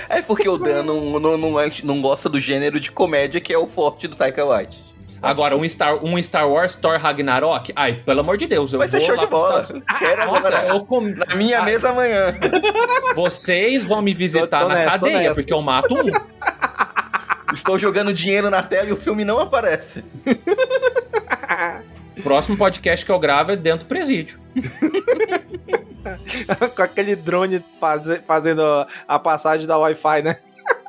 [0.09, 3.53] É porque o Dan não, não, não, é- não gosta do gênero de comédia que
[3.53, 4.91] é o forte do Taika Waititi.
[5.23, 8.87] Agora, um Star, um Star Wars Thor Ragnarok, ai, pelo amor de Deus, eu Vai
[8.87, 9.67] ser vou show lá de bola.
[9.99, 10.67] Quero Nossa, agora.
[10.69, 11.01] eu com...
[11.01, 12.33] Na minha Ah, mesa amanhã.
[13.15, 16.09] Vocês vão me visitar Tô- tô na nessa, cadeia, porque eu mato um.
[17.53, 20.03] Estou jogando dinheiro na tela e o filme não aparece.
[22.17, 24.39] O próximo podcast que eu gravo é dentro do presídio.
[26.75, 28.61] Com aquele drone faze- fazendo
[29.07, 30.37] a passagem da Wi-Fi, né?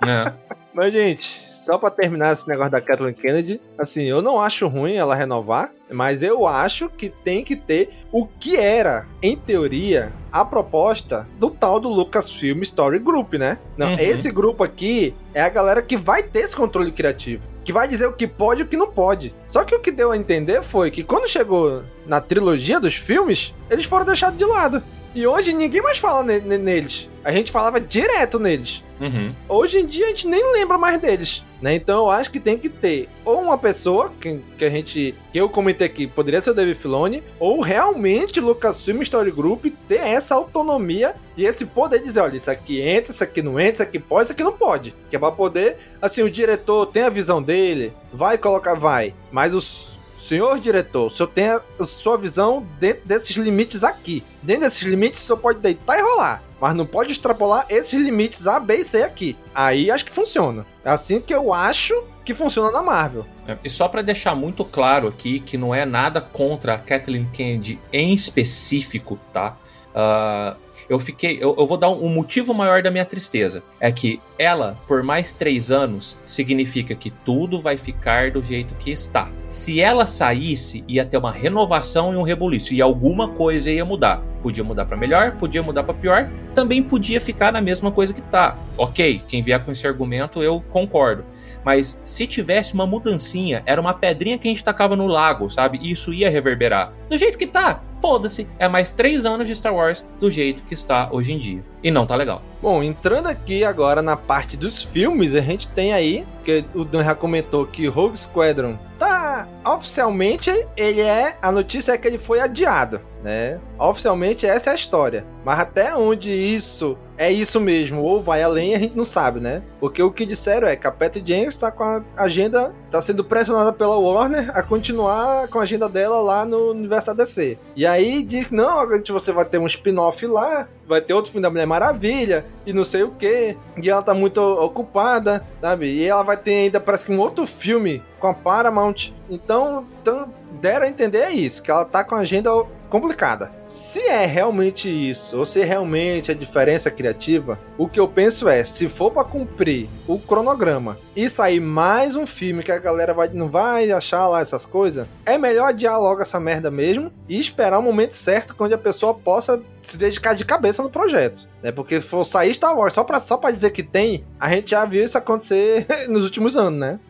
[0.04, 0.32] né?
[0.74, 4.94] Mas, gente, só pra terminar esse negócio da Kathleen Kennedy, assim, eu não acho ruim
[4.94, 10.44] ela renovar, mas eu acho que tem que ter o que era, em teoria, a
[10.46, 13.58] proposta do tal do Lucasfilm Story Group, né?
[13.76, 13.98] Não, Uhum.
[14.00, 18.06] esse grupo aqui é a galera que vai ter esse controle criativo, que vai dizer
[18.06, 19.34] o que pode e o que não pode.
[19.46, 23.54] Só que o que deu a entender foi que quando chegou na trilogia dos filmes,
[23.70, 24.82] eles foram deixados de lado.
[25.14, 27.08] E hoje ninguém mais fala ne- ne- neles.
[27.24, 28.82] A gente falava direto neles.
[29.00, 29.32] Uhum.
[29.48, 31.74] Hoje em dia a gente nem lembra mais deles, né?
[31.74, 35.38] Então eu acho que tem que ter ou uma pessoa que, que a gente, que
[35.38, 40.00] eu comentei aqui, poderia ser o David Filoni, ou realmente o Lucasfilm Story Group ter
[40.00, 43.72] essa autonomia e esse poder de dizer, olha, isso aqui entra, isso aqui não entra,
[43.74, 44.94] isso aqui pode, isso aqui não pode.
[45.10, 49.52] Que é pra poder, assim, o diretor tem a visão dele, vai colocar, vai, mas
[49.52, 54.24] os senhor diretor, o senhor tem a sua visão dentro desses limites aqui.
[54.42, 56.42] Dentro desses limites, o senhor pode deitar e rolar.
[56.60, 59.36] Mas não pode extrapolar esses limites A, B e C aqui.
[59.54, 60.64] Aí acho que funciona.
[60.84, 61.92] É assim que eu acho
[62.24, 63.26] que funciona na Marvel.
[63.48, 67.28] É, E só pra deixar muito claro aqui que não é nada contra a Kathleen
[67.32, 69.56] Kennedy em específico, tá?
[69.94, 70.56] Ah,
[70.88, 71.38] eu fiquei.
[71.40, 73.62] Eu, eu vou dar um, motivo maior da minha tristeza.
[73.80, 78.90] É que ela, por mais três anos, significa que tudo vai ficar do jeito que
[78.90, 79.30] está.
[79.48, 82.74] Se ela saísse, ia ter uma renovação e um rebuliço.
[82.74, 84.22] E alguma coisa ia mudar.
[84.42, 88.22] Podia mudar pra melhor, podia mudar pra pior, também podia ficar na mesma coisa que
[88.22, 88.58] tá.
[88.76, 91.24] Ok, quem vier com esse argumento eu concordo.
[91.64, 95.78] Mas se tivesse uma mudancinha, era uma pedrinha que a gente tacava no lago, sabe?
[95.80, 96.92] E isso ia reverberar.
[97.08, 98.48] Do jeito que tá, foda-se.
[98.58, 101.64] É mais três anos de Star Wars do jeito que está hoje em dia.
[101.82, 102.42] E não tá legal.
[102.60, 107.04] Bom, entrando aqui agora na parte dos filmes, a gente tem aí, que o Dan
[107.04, 112.40] já comentou que Rogue Squadron tá oficialmente ele é a notícia é que ele foi
[112.40, 113.60] adiado, né?
[113.78, 115.24] Oficialmente essa é a história.
[115.44, 119.62] Mas até onde isso é isso mesmo ou vai além, a gente não sabe, né?
[119.78, 123.22] Porque o que disseram é que a Patty Jenkins tá com a agenda, tá sendo
[123.24, 127.58] pressionada pela Warner a continuar com a agenda dela lá no universo da DC.
[127.76, 131.14] E aí diz que não, a gente- você vai ter um spin-off lá, vai ter
[131.14, 133.56] outro filme da Mulher Maravilha e não sei o que.
[133.80, 135.86] E ela tá muito ocupada, sabe?
[135.86, 139.12] E ela vai ter ainda, parece que um outro filme com a Paramount.
[139.30, 140.28] Então, então
[140.60, 142.50] deram a entender isso, que ela tá com a agenda
[142.92, 143.50] complicada.
[143.66, 148.62] Se é realmente isso, ou se realmente é diferença criativa, o que eu penso é,
[148.64, 153.30] se for pra cumprir o cronograma e sair mais um filme que a galera vai,
[153.32, 157.78] não vai achar lá essas coisas, é melhor adiar logo essa merda mesmo e esperar
[157.78, 161.48] o momento certo onde a pessoa possa se dedicar de cabeça no projeto.
[161.62, 161.72] Né?
[161.72, 165.02] Porque for sair Star Wars só pra, só dizer que tem, a gente já viu
[165.02, 167.00] isso acontecer nos últimos anos, né?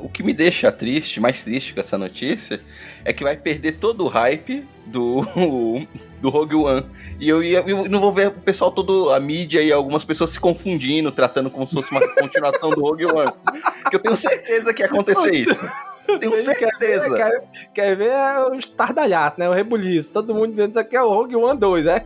[0.00, 2.60] O que me deixa triste, mais triste com essa notícia,
[3.04, 5.22] é que vai perder todo o hype do,
[6.20, 6.86] do Rogue One.
[7.20, 10.30] E eu, ia, eu não vou ver o pessoal todo, a mídia e algumas pessoas
[10.30, 13.32] se confundindo, tratando como se fosse uma continuação do Rogue One.
[13.90, 15.68] Que eu tenho certeza que ia acontecer isso.
[16.18, 17.16] Tenho certeza.
[17.16, 19.48] Quer, quer, quer ver é o estardalhaço, né?
[19.48, 20.10] O rebuliço.
[20.10, 22.04] Todo mundo dizendo isso aqui é o Rogue One 2, é?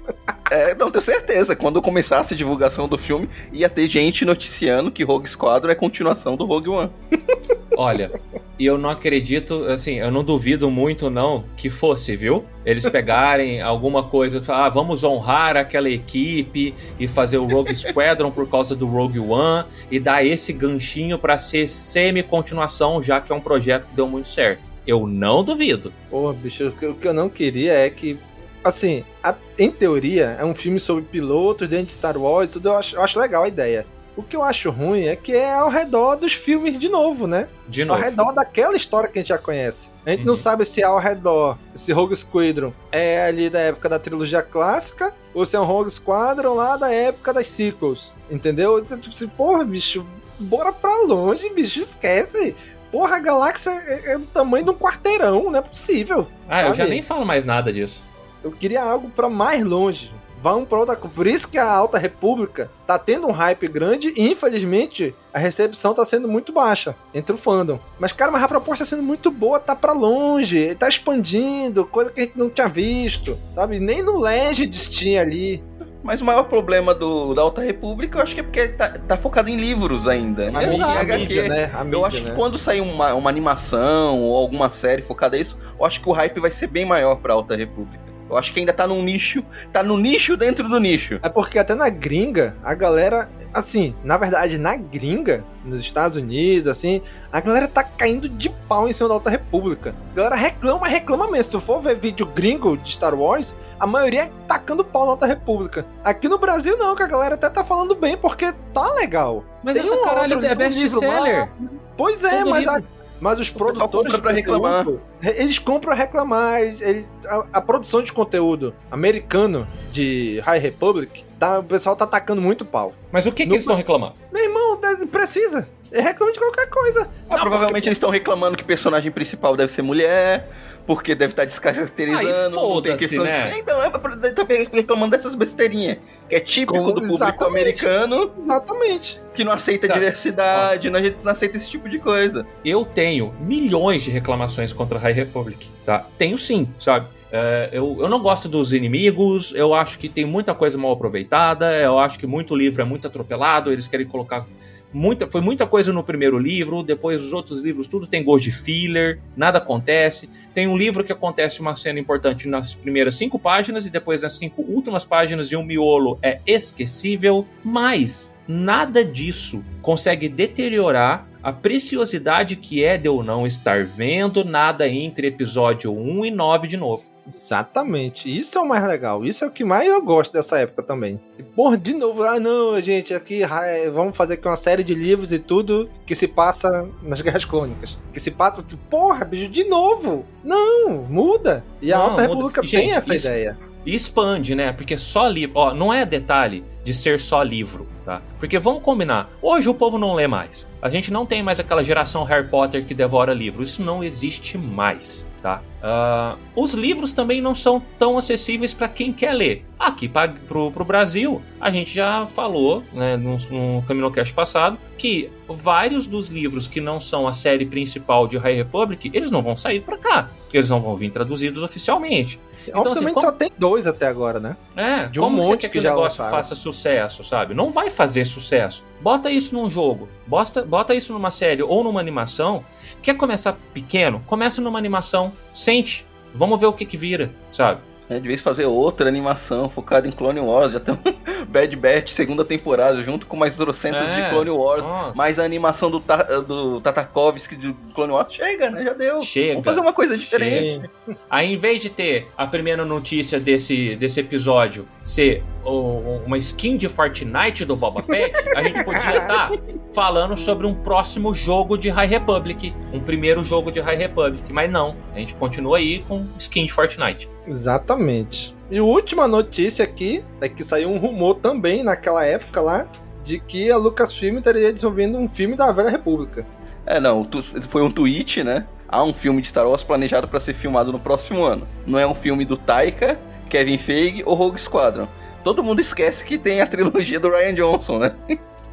[0.53, 1.57] É, não, tenho certeza.
[1.57, 6.37] Quando começasse a divulgação do filme, ia ter gente noticiando que Rogue Squadron é continuação
[6.37, 6.91] do Rogue One.
[7.75, 8.13] Olha,
[8.59, 12.45] e eu não acredito, assim, eu não duvido muito não que fosse, viu?
[12.67, 17.75] Eles pegarem alguma coisa e falar, ah, vamos honrar aquela equipe e fazer o Rogue
[17.75, 23.33] Squadron por causa do Rogue One e dar esse ganchinho pra ser semi-continuação, já que
[23.33, 24.71] é um projeto que deu muito certo.
[24.87, 25.93] Eu não duvido.
[26.11, 28.19] Porra, bicho, o que eu não queria é que.
[28.65, 32.69] Assim, a- em teoria, é um filme sobre pilotos dentro de Star Wars tudo.
[32.69, 33.87] Eu acho, eu acho legal a ideia.
[34.15, 37.49] O que eu acho ruim é que é ao redor dos filmes de novo, né?
[37.67, 38.01] De Ao novo.
[38.03, 39.89] redor daquela história que a gente já conhece.
[40.05, 40.37] A gente não Uhum.
[40.37, 45.15] sabe se é ao redor, esse Rogue Squadron é ali da época da trilogia clássica,
[45.33, 48.13] ou se é um Rogue Squadron lá da época das sequels.
[48.31, 48.81] Entendeu?
[48.81, 50.07] Então, Tipo assim, porra, bicho,
[50.39, 52.55] bora pra longe, bicho, esquece.
[52.91, 56.29] Porra, a galáxia é, é do tamanho de um quarteirão, não é possível.
[56.47, 56.91] Ah, eu já sabe?
[56.91, 58.05] nem falo mais nada disso.
[58.43, 60.13] Eu queria algo pra mais longe.
[60.43, 61.15] Vamos pra outra coisa.
[61.15, 65.95] Por isso que a Alta República tá tendo um hype grande e, infelizmente, a recepção
[65.95, 67.79] tá sendo muito baixa entre o fandom.
[67.97, 72.11] Mas, cara, mas a proposta tá sendo muito boa, tá pra longe, tá expandindo, coisa
[72.11, 73.79] que a gente não tinha visto, sabe?
[73.79, 75.63] Nem no Legends tinha ali.
[76.03, 79.17] Mas o maior problema do, da Alta República, eu acho que é porque tá, tá
[79.17, 81.19] focado em livros ainda, A mídia, a HQ.
[81.21, 81.71] mídia, né?
[81.73, 82.31] A mídia, eu acho né?
[82.31, 86.13] que quando sair uma, uma animação ou alguma série focada nisso, eu acho que o
[86.13, 88.02] hype vai ser bem maior pra Alta República.
[88.33, 91.21] Eu acho que ainda tá num nicho, tá no nicho dentro do nicho.
[91.23, 96.67] É porque até na gringa, a galera, assim, na verdade, na gringa, nos Estados Unidos,
[96.67, 99.95] assim, a galera tá caindo de pau em cima da Alta República.
[100.13, 101.45] A galera reclama, reclama mesmo.
[101.45, 105.11] Se tu for ver vídeo gringo de Star Wars, a maioria é tacando pau na
[105.11, 105.85] Alta República.
[106.03, 109.45] Aqui no Brasil não, que a galera até tá falando bem, porque tá legal.
[109.63, 111.51] Mas Tem essa um caralho outro é best-seller.
[111.97, 112.83] Pois é, Todo mas, a-.
[113.23, 114.85] mas os produtores de reclamar.
[115.23, 116.61] Eles compram a reclamar.
[116.61, 122.43] ele- a, a produção de conteúdo americano de High Republic, tá, o pessoal tá atacando
[122.43, 122.93] muito pau.
[123.13, 124.15] Mas o que, que Não eles estão reclamando?
[124.33, 125.69] Meu irmão, deve- precisa.
[125.93, 127.09] Ele reclama de qualquer coisa.
[127.29, 130.49] Ah, provavelmente eles estão reclamando que o personagem principal deve ser mulher,
[130.87, 132.29] porque deve estar descaracterizando.
[132.29, 133.51] Ai, não tem questão né?
[133.51, 133.59] de...
[133.59, 135.99] Então, é pra- também reclamando dessas besteirinhas.
[136.31, 137.61] Que é típico Com- do público exatamente.
[137.85, 139.21] americano Exatamente.
[139.35, 139.99] que não aceita Sabe?
[140.01, 142.47] diversidade, não, não aceita esse tipo de coisa.
[142.65, 146.07] Eu tenho milhões de reclamações contra a High Republic, tá?
[146.17, 147.09] Tenho sim, sabe?
[147.31, 151.75] É, eu, eu não gosto dos inimigos, eu acho que tem muita coisa mal aproveitada,
[151.81, 154.47] eu acho que muito livro é muito atropelado, eles querem colocar
[154.93, 158.53] muita, foi muita coisa no primeiro livro, depois os outros livros tudo tem gosto de
[158.53, 160.29] filler, nada acontece.
[160.53, 164.35] Tem um livro que acontece uma cena importante nas primeiras cinco páginas e depois nas
[164.35, 172.55] cinco últimas páginas e um miolo é esquecível, mas nada disso consegue deteriorar a preciosidade
[172.55, 177.03] que é de eu não estar vendo nada entre episódio 1 e 9 de novo.
[177.27, 178.29] Exatamente.
[178.35, 179.25] Isso é o mais legal.
[179.25, 181.21] Isso é o que mais eu gosto dessa época também.
[181.39, 184.95] E, porra, de novo, ah, não, gente, aqui é, vamos fazer aqui uma série de
[184.95, 187.99] livros e tudo que se passa nas Guerras Clônicas.
[188.13, 190.25] Que se passa, porra, bicho, de novo.
[190.45, 191.65] Não, muda.
[191.81, 192.35] E a Não, Alta muda.
[192.35, 193.59] República Gente, tem essa isso- ideia.
[193.85, 194.73] E expande, né?
[194.73, 195.59] Porque só livro.
[195.59, 198.21] Ó, não é detalhe de ser só livro, tá?
[198.39, 199.31] Porque vamos combinar.
[199.41, 200.67] Hoje o povo não lê mais.
[200.81, 203.63] A gente não tem mais aquela geração Harry Potter que devora livro.
[203.63, 205.63] Isso não existe mais, tá?
[205.81, 209.65] Ah, os livros também não são tão acessíveis para quem quer ler.
[209.79, 210.11] Aqui
[210.49, 216.27] pro, pro Brasil, a gente já falou, né, no, no Caminocast passado, que vários dos
[216.27, 219.99] livros que não são a série principal de High Republic, eles não vão sair pra
[219.99, 220.31] cá.
[220.53, 222.41] Eles não vão vir traduzidos oficialmente.
[222.69, 224.57] Então, Oficialmente assim, só tem dois até agora, né?
[224.77, 226.31] É, De um como monte que, que o negócio lançaram.
[226.31, 227.55] faça sucesso, sabe?
[227.55, 228.85] Não vai fazer sucesso.
[229.01, 232.65] Bota isso num jogo, bota, bota isso numa série ou numa animação.
[233.03, 234.23] Quer começar pequeno?
[234.27, 237.81] Começa numa animação, sente, vamos ver o que que vira, sabe?
[238.11, 240.99] É, de vez fazer outra animação focada em Clone Wars, já tem um
[241.49, 245.17] Bad Batch segunda temporada, junto com mais trocentas É, de Clone Wars, nossa.
[245.17, 248.33] mais a animação do, Ta do Tartakovsky de Clone Wars.
[248.35, 248.85] Chega, né?
[248.85, 249.23] Já deu.
[249.23, 249.53] Chega.
[249.53, 250.89] Vamos fazer uma coisa diferente.
[251.31, 256.77] Aí, em vez de ter a primeira notícia desse, desse episódio ser o- uma skin
[256.77, 259.51] de Fortnite do Boba Fett, a gente podia estar
[259.95, 264.71] falando sobre um próximo jogo de High Republic, um primeiro jogo de High Republic, mas
[264.71, 267.29] não, a gente continua aí com skin de Fortnite.
[267.47, 268.55] Exatamente.
[268.71, 272.87] E a última notícia aqui é que saiu um rumor também naquela época lá
[273.23, 276.47] de que a Lucasfilm estaria desenvolvendo um filme da Velha República.
[276.85, 277.25] É, não,
[277.69, 278.67] foi um tweet, né?
[278.89, 281.67] Há um filme de Star Wars planejado para ser filmado no próximo ano.
[281.87, 283.19] Não é um filme do Taika,
[283.53, 285.07] Kevin Feige ou Rogue Squadron.
[285.45, 288.15] Todo mundo esquece que tem a trilogia do Ryan Johnson, né?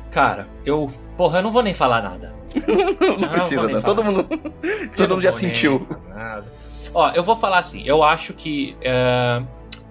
[0.09, 0.89] Cara, eu.
[1.17, 2.33] Porra, eu não vou nem falar nada.
[3.19, 3.81] Não, precisa, vou nem não.
[3.83, 5.85] Todo mundo, Eu todo não mundo já sentiu.
[6.93, 9.43] Ó, eu vou falar assim, eu acho que é,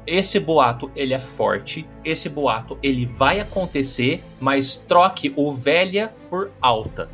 [0.06, 6.50] esse boato ele é forte, esse boato ele vai acontecer, mas troque o velha por
[6.60, 7.08] alta,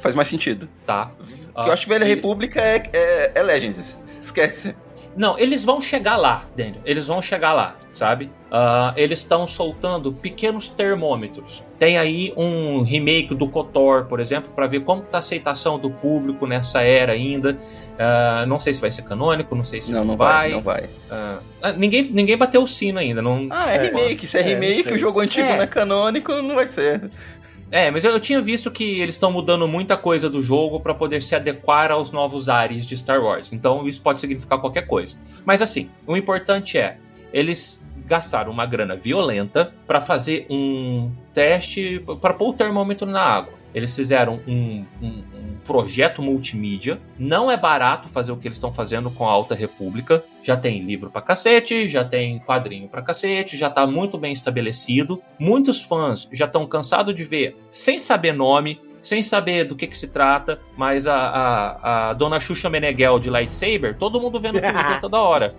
[0.00, 0.68] Faz mais sentido.
[0.84, 1.10] tá?
[1.54, 3.98] Que eu acho que Velha e- República é, é, é Legends.
[4.20, 4.76] Esquece.
[5.16, 6.82] Não, eles vão chegar lá, Daniel.
[6.84, 8.30] Eles vão chegar lá, sabe?
[8.50, 11.64] Ah, eles estão soltando pequenos termômetros.
[11.78, 15.90] Tem aí um remake do KOTOR, por exemplo, para ver como tá a aceitação do
[15.90, 17.58] público nessa era ainda.
[17.98, 20.90] Ah, não sei se vai ser canônico, não sei se Não, não vai, não vai.
[21.10, 23.22] Ah, ah, ninguém, ninguém bateu o sino ainda.
[23.22, 23.46] Não...
[23.50, 23.82] Ah, é, É.
[23.84, 24.26] remake.
[24.26, 24.92] Se é É, remake, não sei.
[24.94, 25.56] o jogo antigo É.
[25.56, 27.10] não é canônico, não vai ser.
[27.70, 30.94] É, mas eu, eu tinha visto que eles estão mudando muita coisa do jogo para
[30.94, 33.52] poder se adequar aos novos ares de Star Wars.
[33.52, 35.20] Então isso pode significar qualquer coisa.
[35.44, 36.98] Mas assim, o importante é
[37.32, 43.55] eles gastaram uma grana violenta para fazer um teste para pôr o termômetro na água.
[43.76, 46.98] Eles fizeram um, um- um projeto multimídia.
[47.18, 50.24] Não é barato fazer o que eles estão fazendo com a Alta República.
[50.42, 55.22] Já tem livro pra cacete, já tem quadrinho pra cacete, já tá muito bem estabelecido.
[55.38, 59.96] Muitos fãs já estão cansados de ver sem saber nome, sem saber do que, que
[59.96, 64.60] se trata, mas a, a, a dona Xuxa Meneghel de Lightsaber, todo mundo vendo o
[64.60, 65.54] Twitter toda hora.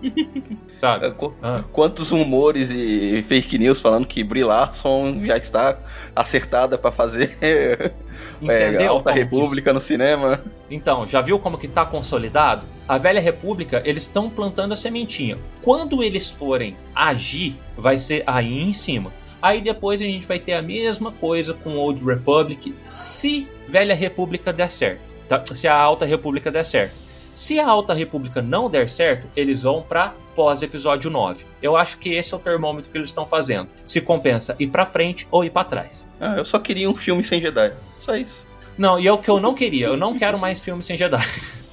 [0.78, 1.06] Sabe?
[1.06, 1.64] É, qu- Ah.
[1.72, 5.78] Quantos rumores e fake news falando que Brie Larson já está
[6.14, 7.36] acertada pra fazer
[8.46, 8.92] é, Entendeu?
[8.92, 10.40] Alta como que- República no cinema?
[10.70, 12.66] Então, já viu como que tá consolidado?
[12.86, 15.38] A velha república, eles estão plantando a sementinha.
[15.62, 19.12] Quando eles forem agir, vai ser aí em cima.
[19.40, 24.52] Aí depois a gente vai ter a mesma coisa com Old Republic, se velha república
[24.52, 25.00] der certo.
[25.28, 25.42] tá?
[25.54, 26.94] Se a alta república der certo.
[27.38, 31.44] Se a alta república não der certo, eles vão pra pós episódio 9.
[31.62, 33.68] Eu acho que esse é o termômetro que eles estão fazendo.
[33.86, 36.04] Se compensa ir pra frente ou ir pra trás.
[36.20, 37.72] Ah, eu só queria um filme sem Jedi.
[38.00, 38.44] Só isso.
[38.76, 39.86] Não, e é o que eu não queria.
[39.86, 41.24] Eu não quero mais filmes sem Jedi.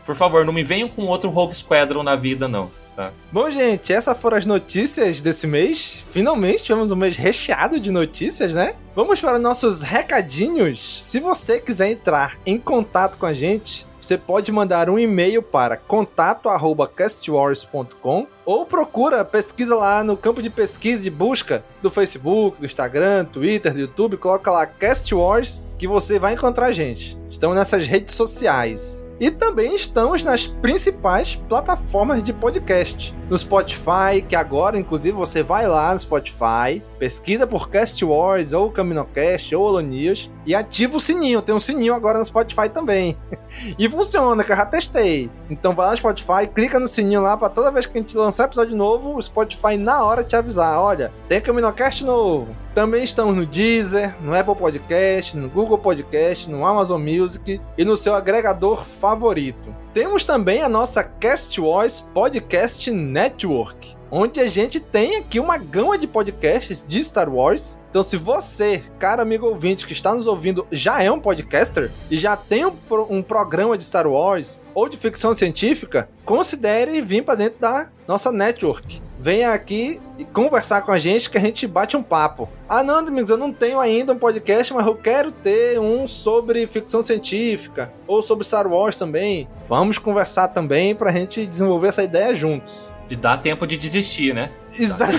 [0.04, 2.72] Por favor, não me venham com outro Rogue Squadron na vida, não.
[2.96, 3.12] Tá?
[3.32, 6.04] Bom, gente, essas foram as notícias desse mês.
[6.10, 8.74] Finalmente tivemos um mês recheado de notícias, né?
[8.96, 11.04] Vamos para nossos recadinhos.
[11.04, 15.76] Se você quiser entrar em contato com a gente, você pode mandar um e-mail para
[15.76, 23.26] contato@castwars.com ou procura, pesquisa lá no campo de pesquisa e busca do Facebook, do Instagram,
[23.26, 27.18] Twitter, do YouTube, coloca lá Cast Wars que você vai encontrar a gente.
[27.30, 29.06] Estamos nessas redes sociais.
[29.20, 33.16] E também estamos nas principais plataformas de podcast.
[33.30, 38.72] No Spotify, que agora, inclusive, você vai lá no Spotify, pesquisa por Cast Wars, ou
[38.72, 41.42] Caminocast, ou Olonias, e ativa o sininho.
[41.42, 43.18] Tem um sininho agora no Spotify também.
[43.78, 45.32] e funciona, que eu já testei.
[45.50, 48.16] Então vai lá no Spotify, clica no sininho lá, para toda vez que a gente
[48.16, 50.80] lançar episódio novo, o Spotify na hora te avisar.
[50.80, 52.56] Olha, tem Caminocast novo.
[52.76, 57.98] Também estamos no Deezer, no Apple Podcast, no Google Podcast, no Amazon Music e no
[57.98, 59.76] seu agregador favorito.
[59.94, 65.98] Temos também a nossa Cast Voice Podcast Network, onde a gente tem aqui uma gama
[65.98, 67.78] de podcasts de Star Wars.
[67.90, 72.18] Então, se você, cara amigo ouvinte que está nos ouvindo, já é um podcaster e
[72.18, 72.76] já tem um,
[73.10, 78.32] um programa de Star Wars ou de ficção científica, considere vir para dentro da nossa
[78.32, 82.48] network venha aqui e conversar com a gente que a gente bate um papo.
[82.68, 86.68] Ah, não, Domingos, eu não tenho ainda um podcast, mas eu quero ter um sobre
[86.68, 89.48] ficção científica ou sobre Star Wars também.
[89.66, 92.94] Vamos conversar também pra gente desenvolver essa ideia juntos.
[93.10, 94.52] E dá tempo de desistir, né?
[94.78, 95.14] Exato.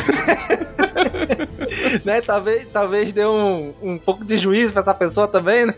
[2.05, 2.21] né?
[2.21, 5.75] Talvez, talvez dê um, um pouco de juízo pra essa pessoa também, né?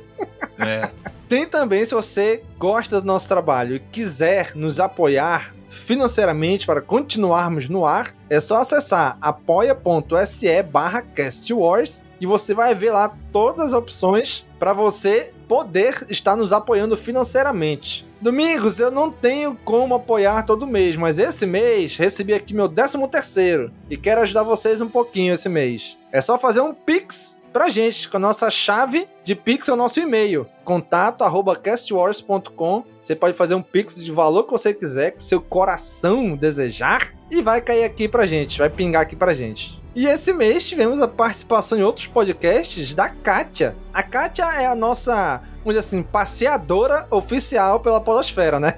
[0.58, 0.90] É.
[1.28, 7.68] Tem também, se você gosta do nosso trabalho e quiser nos apoiar financeiramente para continuarmos
[7.68, 13.72] no ar, é só acessar apoia.se barra castwars e você vai ver lá todas as
[13.72, 18.09] opções para você poder estar nos apoiando financeiramente.
[18.20, 22.98] Domingos, eu não tenho como apoiar todo mês, mas esse mês recebi aqui meu 13
[23.08, 25.96] terceiro e quero ajudar vocês um pouquinho esse mês.
[26.12, 29.76] É só fazer um Pix pra gente, com a nossa chave de Pix é o
[29.76, 32.84] nosso e-mail, contato arroba castwars.com.
[33.00, 37.40] Você pode fazer um Pix de valor que você quiser, que seu coração desejar, e
[37.40, 39.80] vai cair aqui pra gente, vai pingar aqui pra gente.
[39.94, 43.74] E esse mês tivemos a participação em outros podcasts da Kátia.
[43.92, 48.74] A Kátia é a nossa, vamos dizer assim, passeadora oficial pela podosfera, né?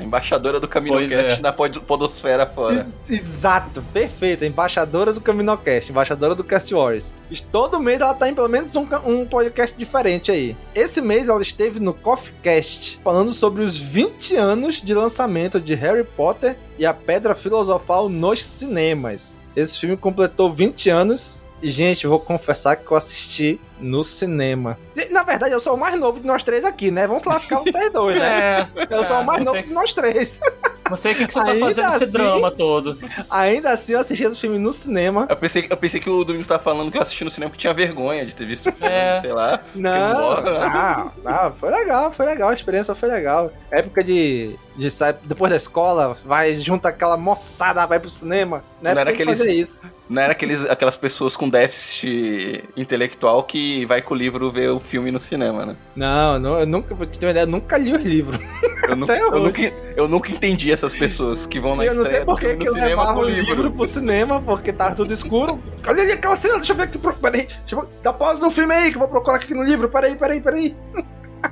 [0.00, 1.42] Embaixadora do Caminocast é.
[1.42, 2.76] na pod podosfera fora.
[2.76, 4.44] Ex- Exato, perfeito.
[4.44, 7.14] Embaixadora do Caminocast, embaixadora do Cast Wars.
[7.50, 10.56] Todo mês ela tá em pelo menos um, um podcast diferente aí.
[10.74, 15.74] Esse mês ela esteve no Coffee Cast, falando sobre os 20 anos de lançamento de
[15.74, 19.40] Harry Potter e a Pedra Filosofal nos cinemas.
[19.54, 24.78] Esse filme completou 20 anos e, gente, vou confessar que eu assisti no cinema.
[25.10, 27.06] Na verdade, eu sou o mais novo de nós três aqui, né?
[27.06, 28.68] Vamos lascar vocês dois, né?
[28.76, 30.40] É, Eu sou o mais novo sei, de nós três.
[30.88, 32.98] não sei o que, que você tá Ainda fazendo esse assim- drama todo.
[33.28, 35.26] Ainda assim, eu assisti esse filme no cinema.
[35.28, 37.60] Eu pensei, eu pensei que o Domingos tava falando que eu assisti no cinema porque
[37.60, 39.16] tinha vergonha de ter visto o filme, É.
[39.20, 39.60] sei lá.
[39.74, 43.52] Não, não, não, foi legal, foi legal, a experiência foi legal.
[43.70, 48.62] Época de, de sair depois da escola, vai junta aquela moçada, vai pro cinema.
[48.80, 48.92] Né?
[48.94, 49.86] Não era que aqueles- fazer isso.
[50.08, 54.78] Não era aqueles, aquelas pessoas com déficit intelectual que vai com o livro ver o
[54.80, 55.76] filme no cinema, né?
[55.96, 58.38] Não, não, eu nunca, pra te ter uma ideia, eu nunca li os livros.
[58.82, 59.62] Eu, eu, nunca,
[59.96, 62.72] eu nunca entendi essas pessoas que vão na eu não estreia do filme no eu
[62.72, 63.54] cinema com o livro.
[63.54, 63.70] livro.
[63.70, 65.62] pro cinema, porque tava tudo escuro.
[65.86, 68.74] Olha ali aquela cena, deixa eu ver aqui, peraí, deixa eu, dá pausa no filme
[68.74, 70.76] aí, que eu vou procurar aqui no livro, peraí, peraí, peraí.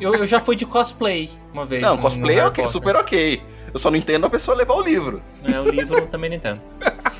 [0.01, 1.83] Eu, eu já fui de cosplay uma vez.
[1.83, 3.43] Não, no- cosplay no é ok, super ok.
[3.73, 5.23] Eu só não entendo a pessoa levar o livro.
[5.45, 6.61] É, o livro eu também não entendo.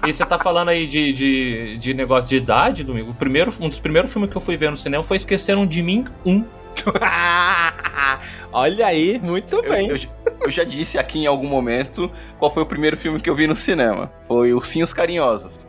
[0.07, 3.11] E você tá falando aí de, de, de negócio de idade, Domingo?
[3.11, 5.83] O primeiro, um dos primeiros filmes que eu fui ver no cinema foi Esqueceram de
[5.83, 6.45] Mim 1.
[8.53, 9.89] Olha aí, muito Eu, bem.
[9.89, 9.97] eu,
[10.45, 13.47] eu já disse aqui em algum momento qual foi o primeiro filme que eu vi
[13.47, 14.11] no cinema.
[14.27, 15.69] Foi Ursinhos Carinhosos.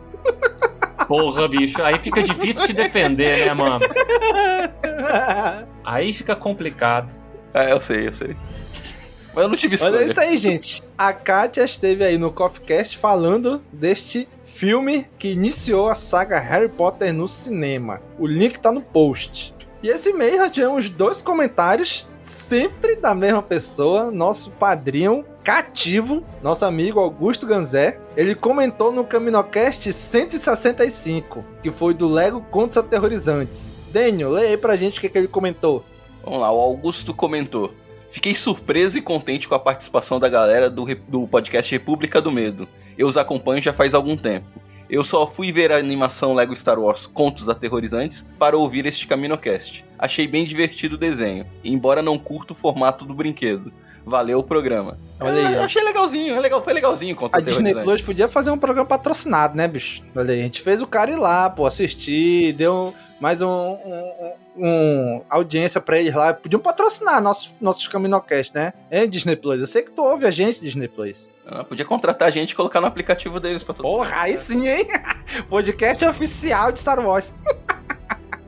[1.08, 3.80] Porra, bicho, aí fica difícil te defender, né, mano?
[5.84, 7.12] Aí fica complicado.
[7.54, 8.36] É, eu sei, eu sei.
[9.34, 9.98] Mas eu não tive escolha.
[9.98, 10.84] Olha isso aí, gente.
[10.98, 17.14] A Kátia esteve aí no CoffeeCast falando deste filme que iniciou a saga Harry Potter
[17.14, 18.02] no cinema.
[18.20, 19.54] O link tá no post.
[19.82, 26.66] E esse mês nós tivemos dois comentários, sempre da mesma pessoa, nosso padrinho cativo, nosso
[26.66, 28.00] amigo Augusto Ganzé.
[28.16, 33.84] Ele comentou no Caminocast 165, que foi do Lego Contos Aterrorizantes.
[33.92, 35.84] Daniel, leia aí pra gente o que, que ele comentou.
[36.24, 37.74] Vamos lá, o Augusto comentou.
[38.12, 42.68] Fiquei surpreso e contente com a participação da galera do, do podcast República do Medo.
[42.98, 44.62] Eu os acompanho já faz algum tempo.
[44.90, 49.86] Eu só fui ver a animação Lego Star Wars Contos Aterrorizantes para ouvir este Caminocast.
[49.98, 53.72] Achei bem divertido o desenho, embora não curto o formato do brinquedo.
[54.06, 54.98] Valeu o programa.
[55.20, 55.64] Olha aí, ó.
[55.64, 59.56] achei legalzinho, é legal, foi legalzinho contra A Disney Plus podia fazer um programa patrocinado,
[59.56, 60.02] né, bicho?
[60.16, 64.32] Olha aí, a gente fez o cara ir lá, pô, assistir, deu mais um, um-
[64.58, 66.34] um- audiência pra eles lá.
[66.34, 68.74] Podiam patrocinar nossos, nossos Caminocast, né?
[68.90, 69.60] É, Disney Plus.
[69.60, 71.30] Eu sei que tu ouve a gente, Disney Plus.
[71.46, 73.98] Ah, podia contratar a gente e colocar no aplicativo deles pra todo mundo.
[73.98, 74.88] Porra, aí sim, hein?
[75.50, 77.32] Podcast oficial de Star Wars.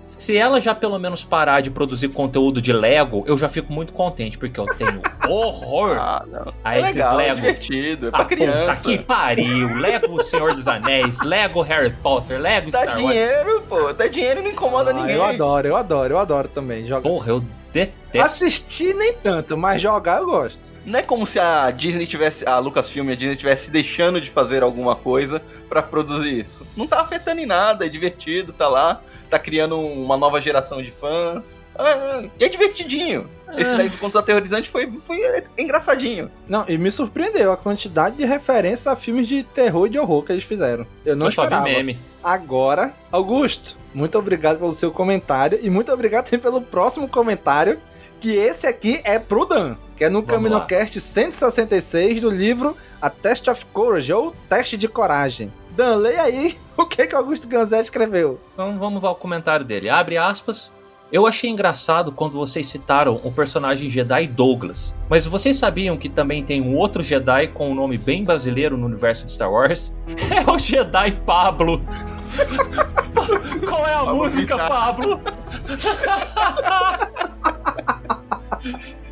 [0.07, 3.93] Se ela já pelo menos parar de produzir conteúdo de Lego, eu já fico muito
[3.93, 6.53] contente, porque eu tenho horror Ah, não.
[6.63, 7.35] a é esses legal, é Lego.
[7.37, 8.59] divertido, é pra Ah, criança.
[8.59, 9.75] Puta que pariu!
[9.77, 13.07] Lego Senhor dos Anéis, Lego Harry Potter, Lego Dá Star Wars.
[13.13, 13.93] dinheiro, pô.
[13.93, 15.15] Dá dinheiro e não incomoda Ah, ninguém.
[15.15, 16.85] Eu adoro, eu adoro, eu adoro também.
[16.85, 17.01] Jogar.
[17.09, 18.19] Porra, eu detesto.
[18.19, 20.59] Assistir nem tanto, mas jogar eu gosto.
[20.85, 24.29] Não é como se a Disney tivesse, a Lucasfilm e a Disney tivesse deixando de
[24.29, 26.65] fazer alguma coisa pra produzir isso.
[26.75, 30.91] Não tá afetando em nada, é divertido, tá lá, tá criando uma nova geração de
[30.91, 31.59] fãs.
[31.75, 33.29] Ah, e é divertidinho.
[33.57, 35.19] Esse daí do Contos Aterrorizantes foi, foi
[35.57, 36.29] engraçadinho.
[36.47, 40.23] Não, e me surpreendeu a quantidade de referências a filmes de terror e de horror
[40.23, 40.87] que eles fizeram.
[41.05, 41.69] Eu não eu só vi esperava.
[41.69, 41.99] meme.
[42.23, 47.79] Agora, Augusto, muito obrigado pelo seu comentário e muito obrigado também pelo próximo comentário,
[48.23, 53.49] que esse aqui é pro Dan, que é no CaminoCast 166 do livro A Test
[53.49, 55.51] of Courage, ou Teste de Coragem.
[55.71, 58.39] Dan, leia aí o que que Augusto Ganzé escreveu.
[58.53, 59.89] Então vamos ao comentário dele.
[59.89, 60.71] Abre aspas.
[61.11, 64.95] Eu achei engraçado quando vocês citaram o personagem Jedi Douglas.
[65.09, 68.85] Mas vocês sabiam que também tem um outro Jedi com um nome bem brasileiro no
[68.85, 69.93] universo de Star Wars?
[70.31, 71.81] É o Jedi Pablo.
[73.67, 74.69] Qual é a Pablo música, Vittar.
[74.69, 75.21] Pablo?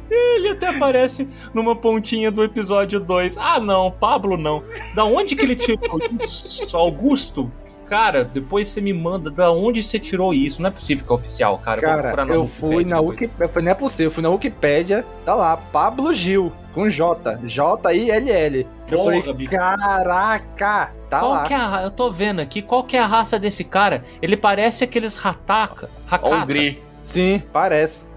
[0.10, 3.38] Ele até aparece numa pontinha do episódio 2.
[3.38, 4.64] Ah, não, Pablo não.
[4.94, 6.76] Da onde que ele tirou isso?
[6.76, 7.52] Augusto?
[7.92, 10.62] Cara, depois você me manda da onde você tirou isso.
[10.62, 11.82] Não é possível que é oficial, cara.
[11.82, 13.20] Cara, eu Wikipedia fui na depois.
[13.20, 18.60] Wikipédia, não é possível, eu fui na Wikipédia, tá lá, Pablo Gil, com J, J-I-L-L.
[18.90, 19.52] Eu Porra, falei, bicho.
[19.52, 21.44] caraca, tá Qual lá.
[21.44, 24.06] que é a Eu tô vendo aqui, qual que é a raça desse cara?
[24.22, 25.88] Ele parece aqueles rataca.
[26.10, 26.36] É Hakata.
[26.46, 26.82] Hungry.
[27.02, 28.08] Sim, parece.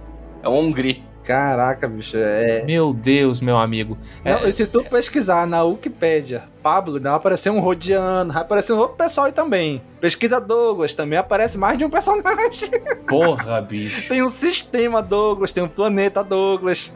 [0.41, 1.03] É um Hungry.
[1.25, 2.63] Caraca, bicho, é...
[2.65, 3.99] Meu Deus, meu amigo.
[4.25, 8.41] É, Não, e se tu pesquisar na Wikipédia, Pablo, não vai aparecer um Rodiano, vai
[8.41, 9.83] aparecer um outro pessoal aí também.
[10.01, 12.71] Pesquisa Douglas, também aparece mais de um personagem.
[13.07, 14.09] Porra, bicho.
[14.09, 16.91] tem um sistema Douglas, tem um planeta Douglas.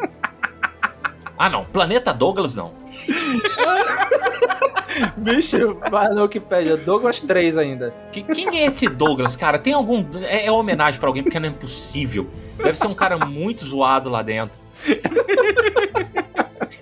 [1.37, 1.67] Ah, não.
[1.67, 2.73] Planeta Douglas, não.
[5.19, 7.95] bicho, vai na Wikipédia, Douglas 3 ainda.
[8.11, 9.59] Que- quem é esse Douglas, cara?
[9.59, 10.03] Tem algum.
[10.23, 12.27] É, é homenagem pra alguém, porque não é impossível.
[12.57, 14.59] Deve ser um cara muito zoado lá dentro.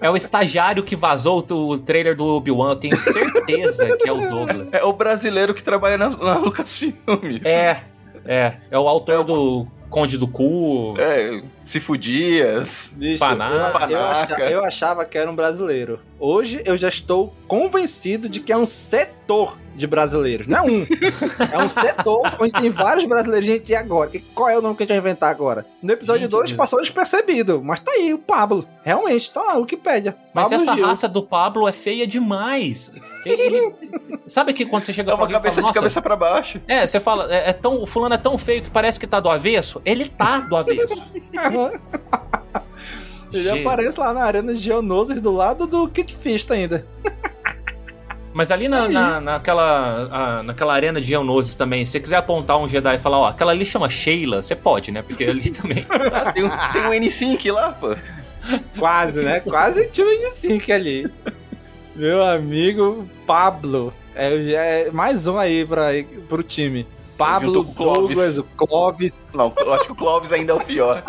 [0.01, 4.12] É o estagiário que vazou o, o trailer do Obi-Wan, eu tenho certeza que é
[4.12, 4.73] o Douglas.
[4.73, 6.94] É o brasileiro que trabalha na, na Lucasfilm.
[7.44, 7.82] É,
[8.24, 8.55] é.
[8.70, 10.94] É o autor do Conde do Cu.
[10.98, 12.92] É, Cifudias.
[12.96, 13.84] Bicho, Panaca.
[13.86, 16.00] eu, eu, acha- eu achava que era um brasileiro.
[16.18, 20.46] Hoje eu já estou convencido de que é um setor de brasileiros.
[20.46, 20.86] Não é um.
[21.52, 23.46] é um setor onde tem vários brasileiros.
[23.46, 24.10] Gente, e agora?
[24.10, 25.66] Que- Qual é o nome que a gente vai inventar agora?
[25.82, 26.56] No episódio Gente, 2 Deus.
[26.56, 27.60] passou despercebido.
[27.62, 28.66] Mas tá aí, o Pablo.
[28.82, 30.16] Realmente, tá lá, Wikipédia.
[30.32, 30.86] Mas Pablo essa Gil.
[30.86, 32.90] raça do Pablo é feia demais.
[33.24, 33.74] Ele-
[34.26, 36.02] sabe que quando você chega É pra uma alguém e cabeça fala, de "Nossa, cabeça
[36.02, 36.60] pra baixo.
[36.66, 39.20] É, você fala, é, é tão, o fulano é tão feio que parece que tá
[39.20, 39.76] do avesso.
[39.85, 41.07] Ele tá do avesso.
[43.32, 43.61] Ele Jesus.
[43.66, 46.86] aparece lá na arena de Geonosis do lado do Kit Fist ainda.
[48.32, 52.59] Mas ali na, na- naquela, a- naquela arena de Geonosis também, se você quiser apontar
[52.59, 55.03] um Jedi e falar, ó, aquela ali chama Sheila, você pode, né?
[55.03, 55.85] Porque ali também.
[56.12, 57.97] Ah, tem, um, tem um N5 lá, pô.
[58.78, 59.40] Quase, né?
[59.40, 61.11] Quase tinha um N5 ali.
[61.94, 63.93] Meu amigo Pablo.
[64.15, 65.86] É, é mais um aí pra,
[66.28, 66.86] pro time.
[67.16, 68.16] Pablo, o Clovis.
[68.16, 69.30] Douglas, o Clovis.
[69.34, 71.02] Não, eu acho que o Clóvis ainda é o pior.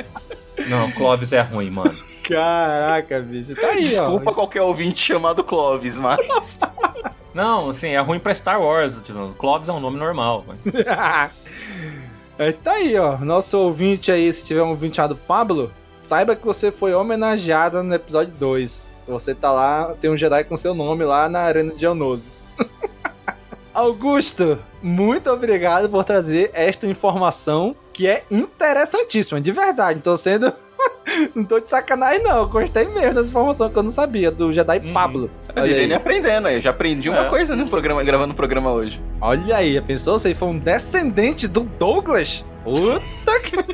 [0.68, 1.96] Não, Clovis é ruim, mano.
[2.24, 3.56] Caraca, bicho.
[3.56, 6.60] Tá aí, Desculpa qualquer ouvinte chamado Clóvis, mas.
[7.34, 8.96] Não, assim, é ruim pra Star Wars.
[9.04, 10.44] Tipo, Clovis é um nome normal.
[10.48, 11.30] ó.
[12.40, 13.18] É, tá aí, ó.
[13.18, 17.96] Nosso ouvinte aí, se tiver um ouvinte chamado Pablo, saiba que você foi homenageado no
[17.96, 18.92] episódio 2.
[19.08, 22.40] Você tá lá, tem um Jedi com seu nome lá na Arena de Geonosis.
[23.78, 29.96] Augusto, muito obrigado por trazer esta informação que é interessantíssima, de verdade.
[29.96, 30.52] Não tô sendo.
[31.36, 32.38] não tô de sacanagem, não.
[32.38, 34.94] Eu gostei mesmo dessa informação que eu não sabia, do Jedi Uhum.
[34.94, 35.30] Pablo.
[35.56, 35.74] Olha aí.
[35.74, 36.56] Vivendo e aprendendo aí.
[36.56, 37.30] Eu já aprendi uma É.
[37.30, 39.00] coisa no programa, gravando o programa hoje.
[39.22, 40.18] Olha aí, pensou?
[40.18, 42.44] Você foi um descendente do Douglas?
[42.64, 43.58] Puta que.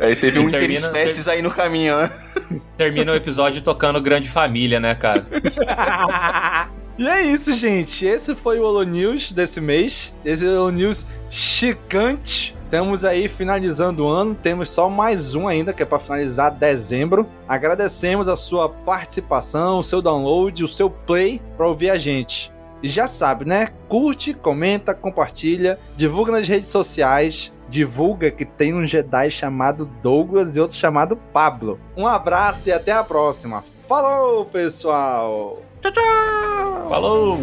[0.00, 2.10] Aí teve um Termina- interespécies aí no caminho, né?
[2.76, 5.24] Termina o episódio tocando Grande Família, né, cara?
[6.98, 8.06] e é isso, gente.
[8.06, 10.14] Esse foi o Holo News desse mês.
[10.24, 12.54] Esse Holo News chicante.
[12.64, 17.26] Estamos aí finalizando o ano, temos só mais um ainda que é para finalizar dezembro.
[17.46, 22.50] Agradecemos a sua participação, o seu download, o seu play para ouvir a gente.
[22.82, 23.68] E já sabe, né?
[23.88, 30.60] Curte, comenta, compartilha, divulga nas redes sociais, divulga que tem um Jedi chamado Douglas e
[30.60, 31.78] outro chamado Pablo.
[31.94, 33.62] Um abraço e até a próxima.
[33.86, 35.71] Falou, pessoal!
[35.82, 36.88] Tchau, tchau!
[36.88, 37.42] Falou!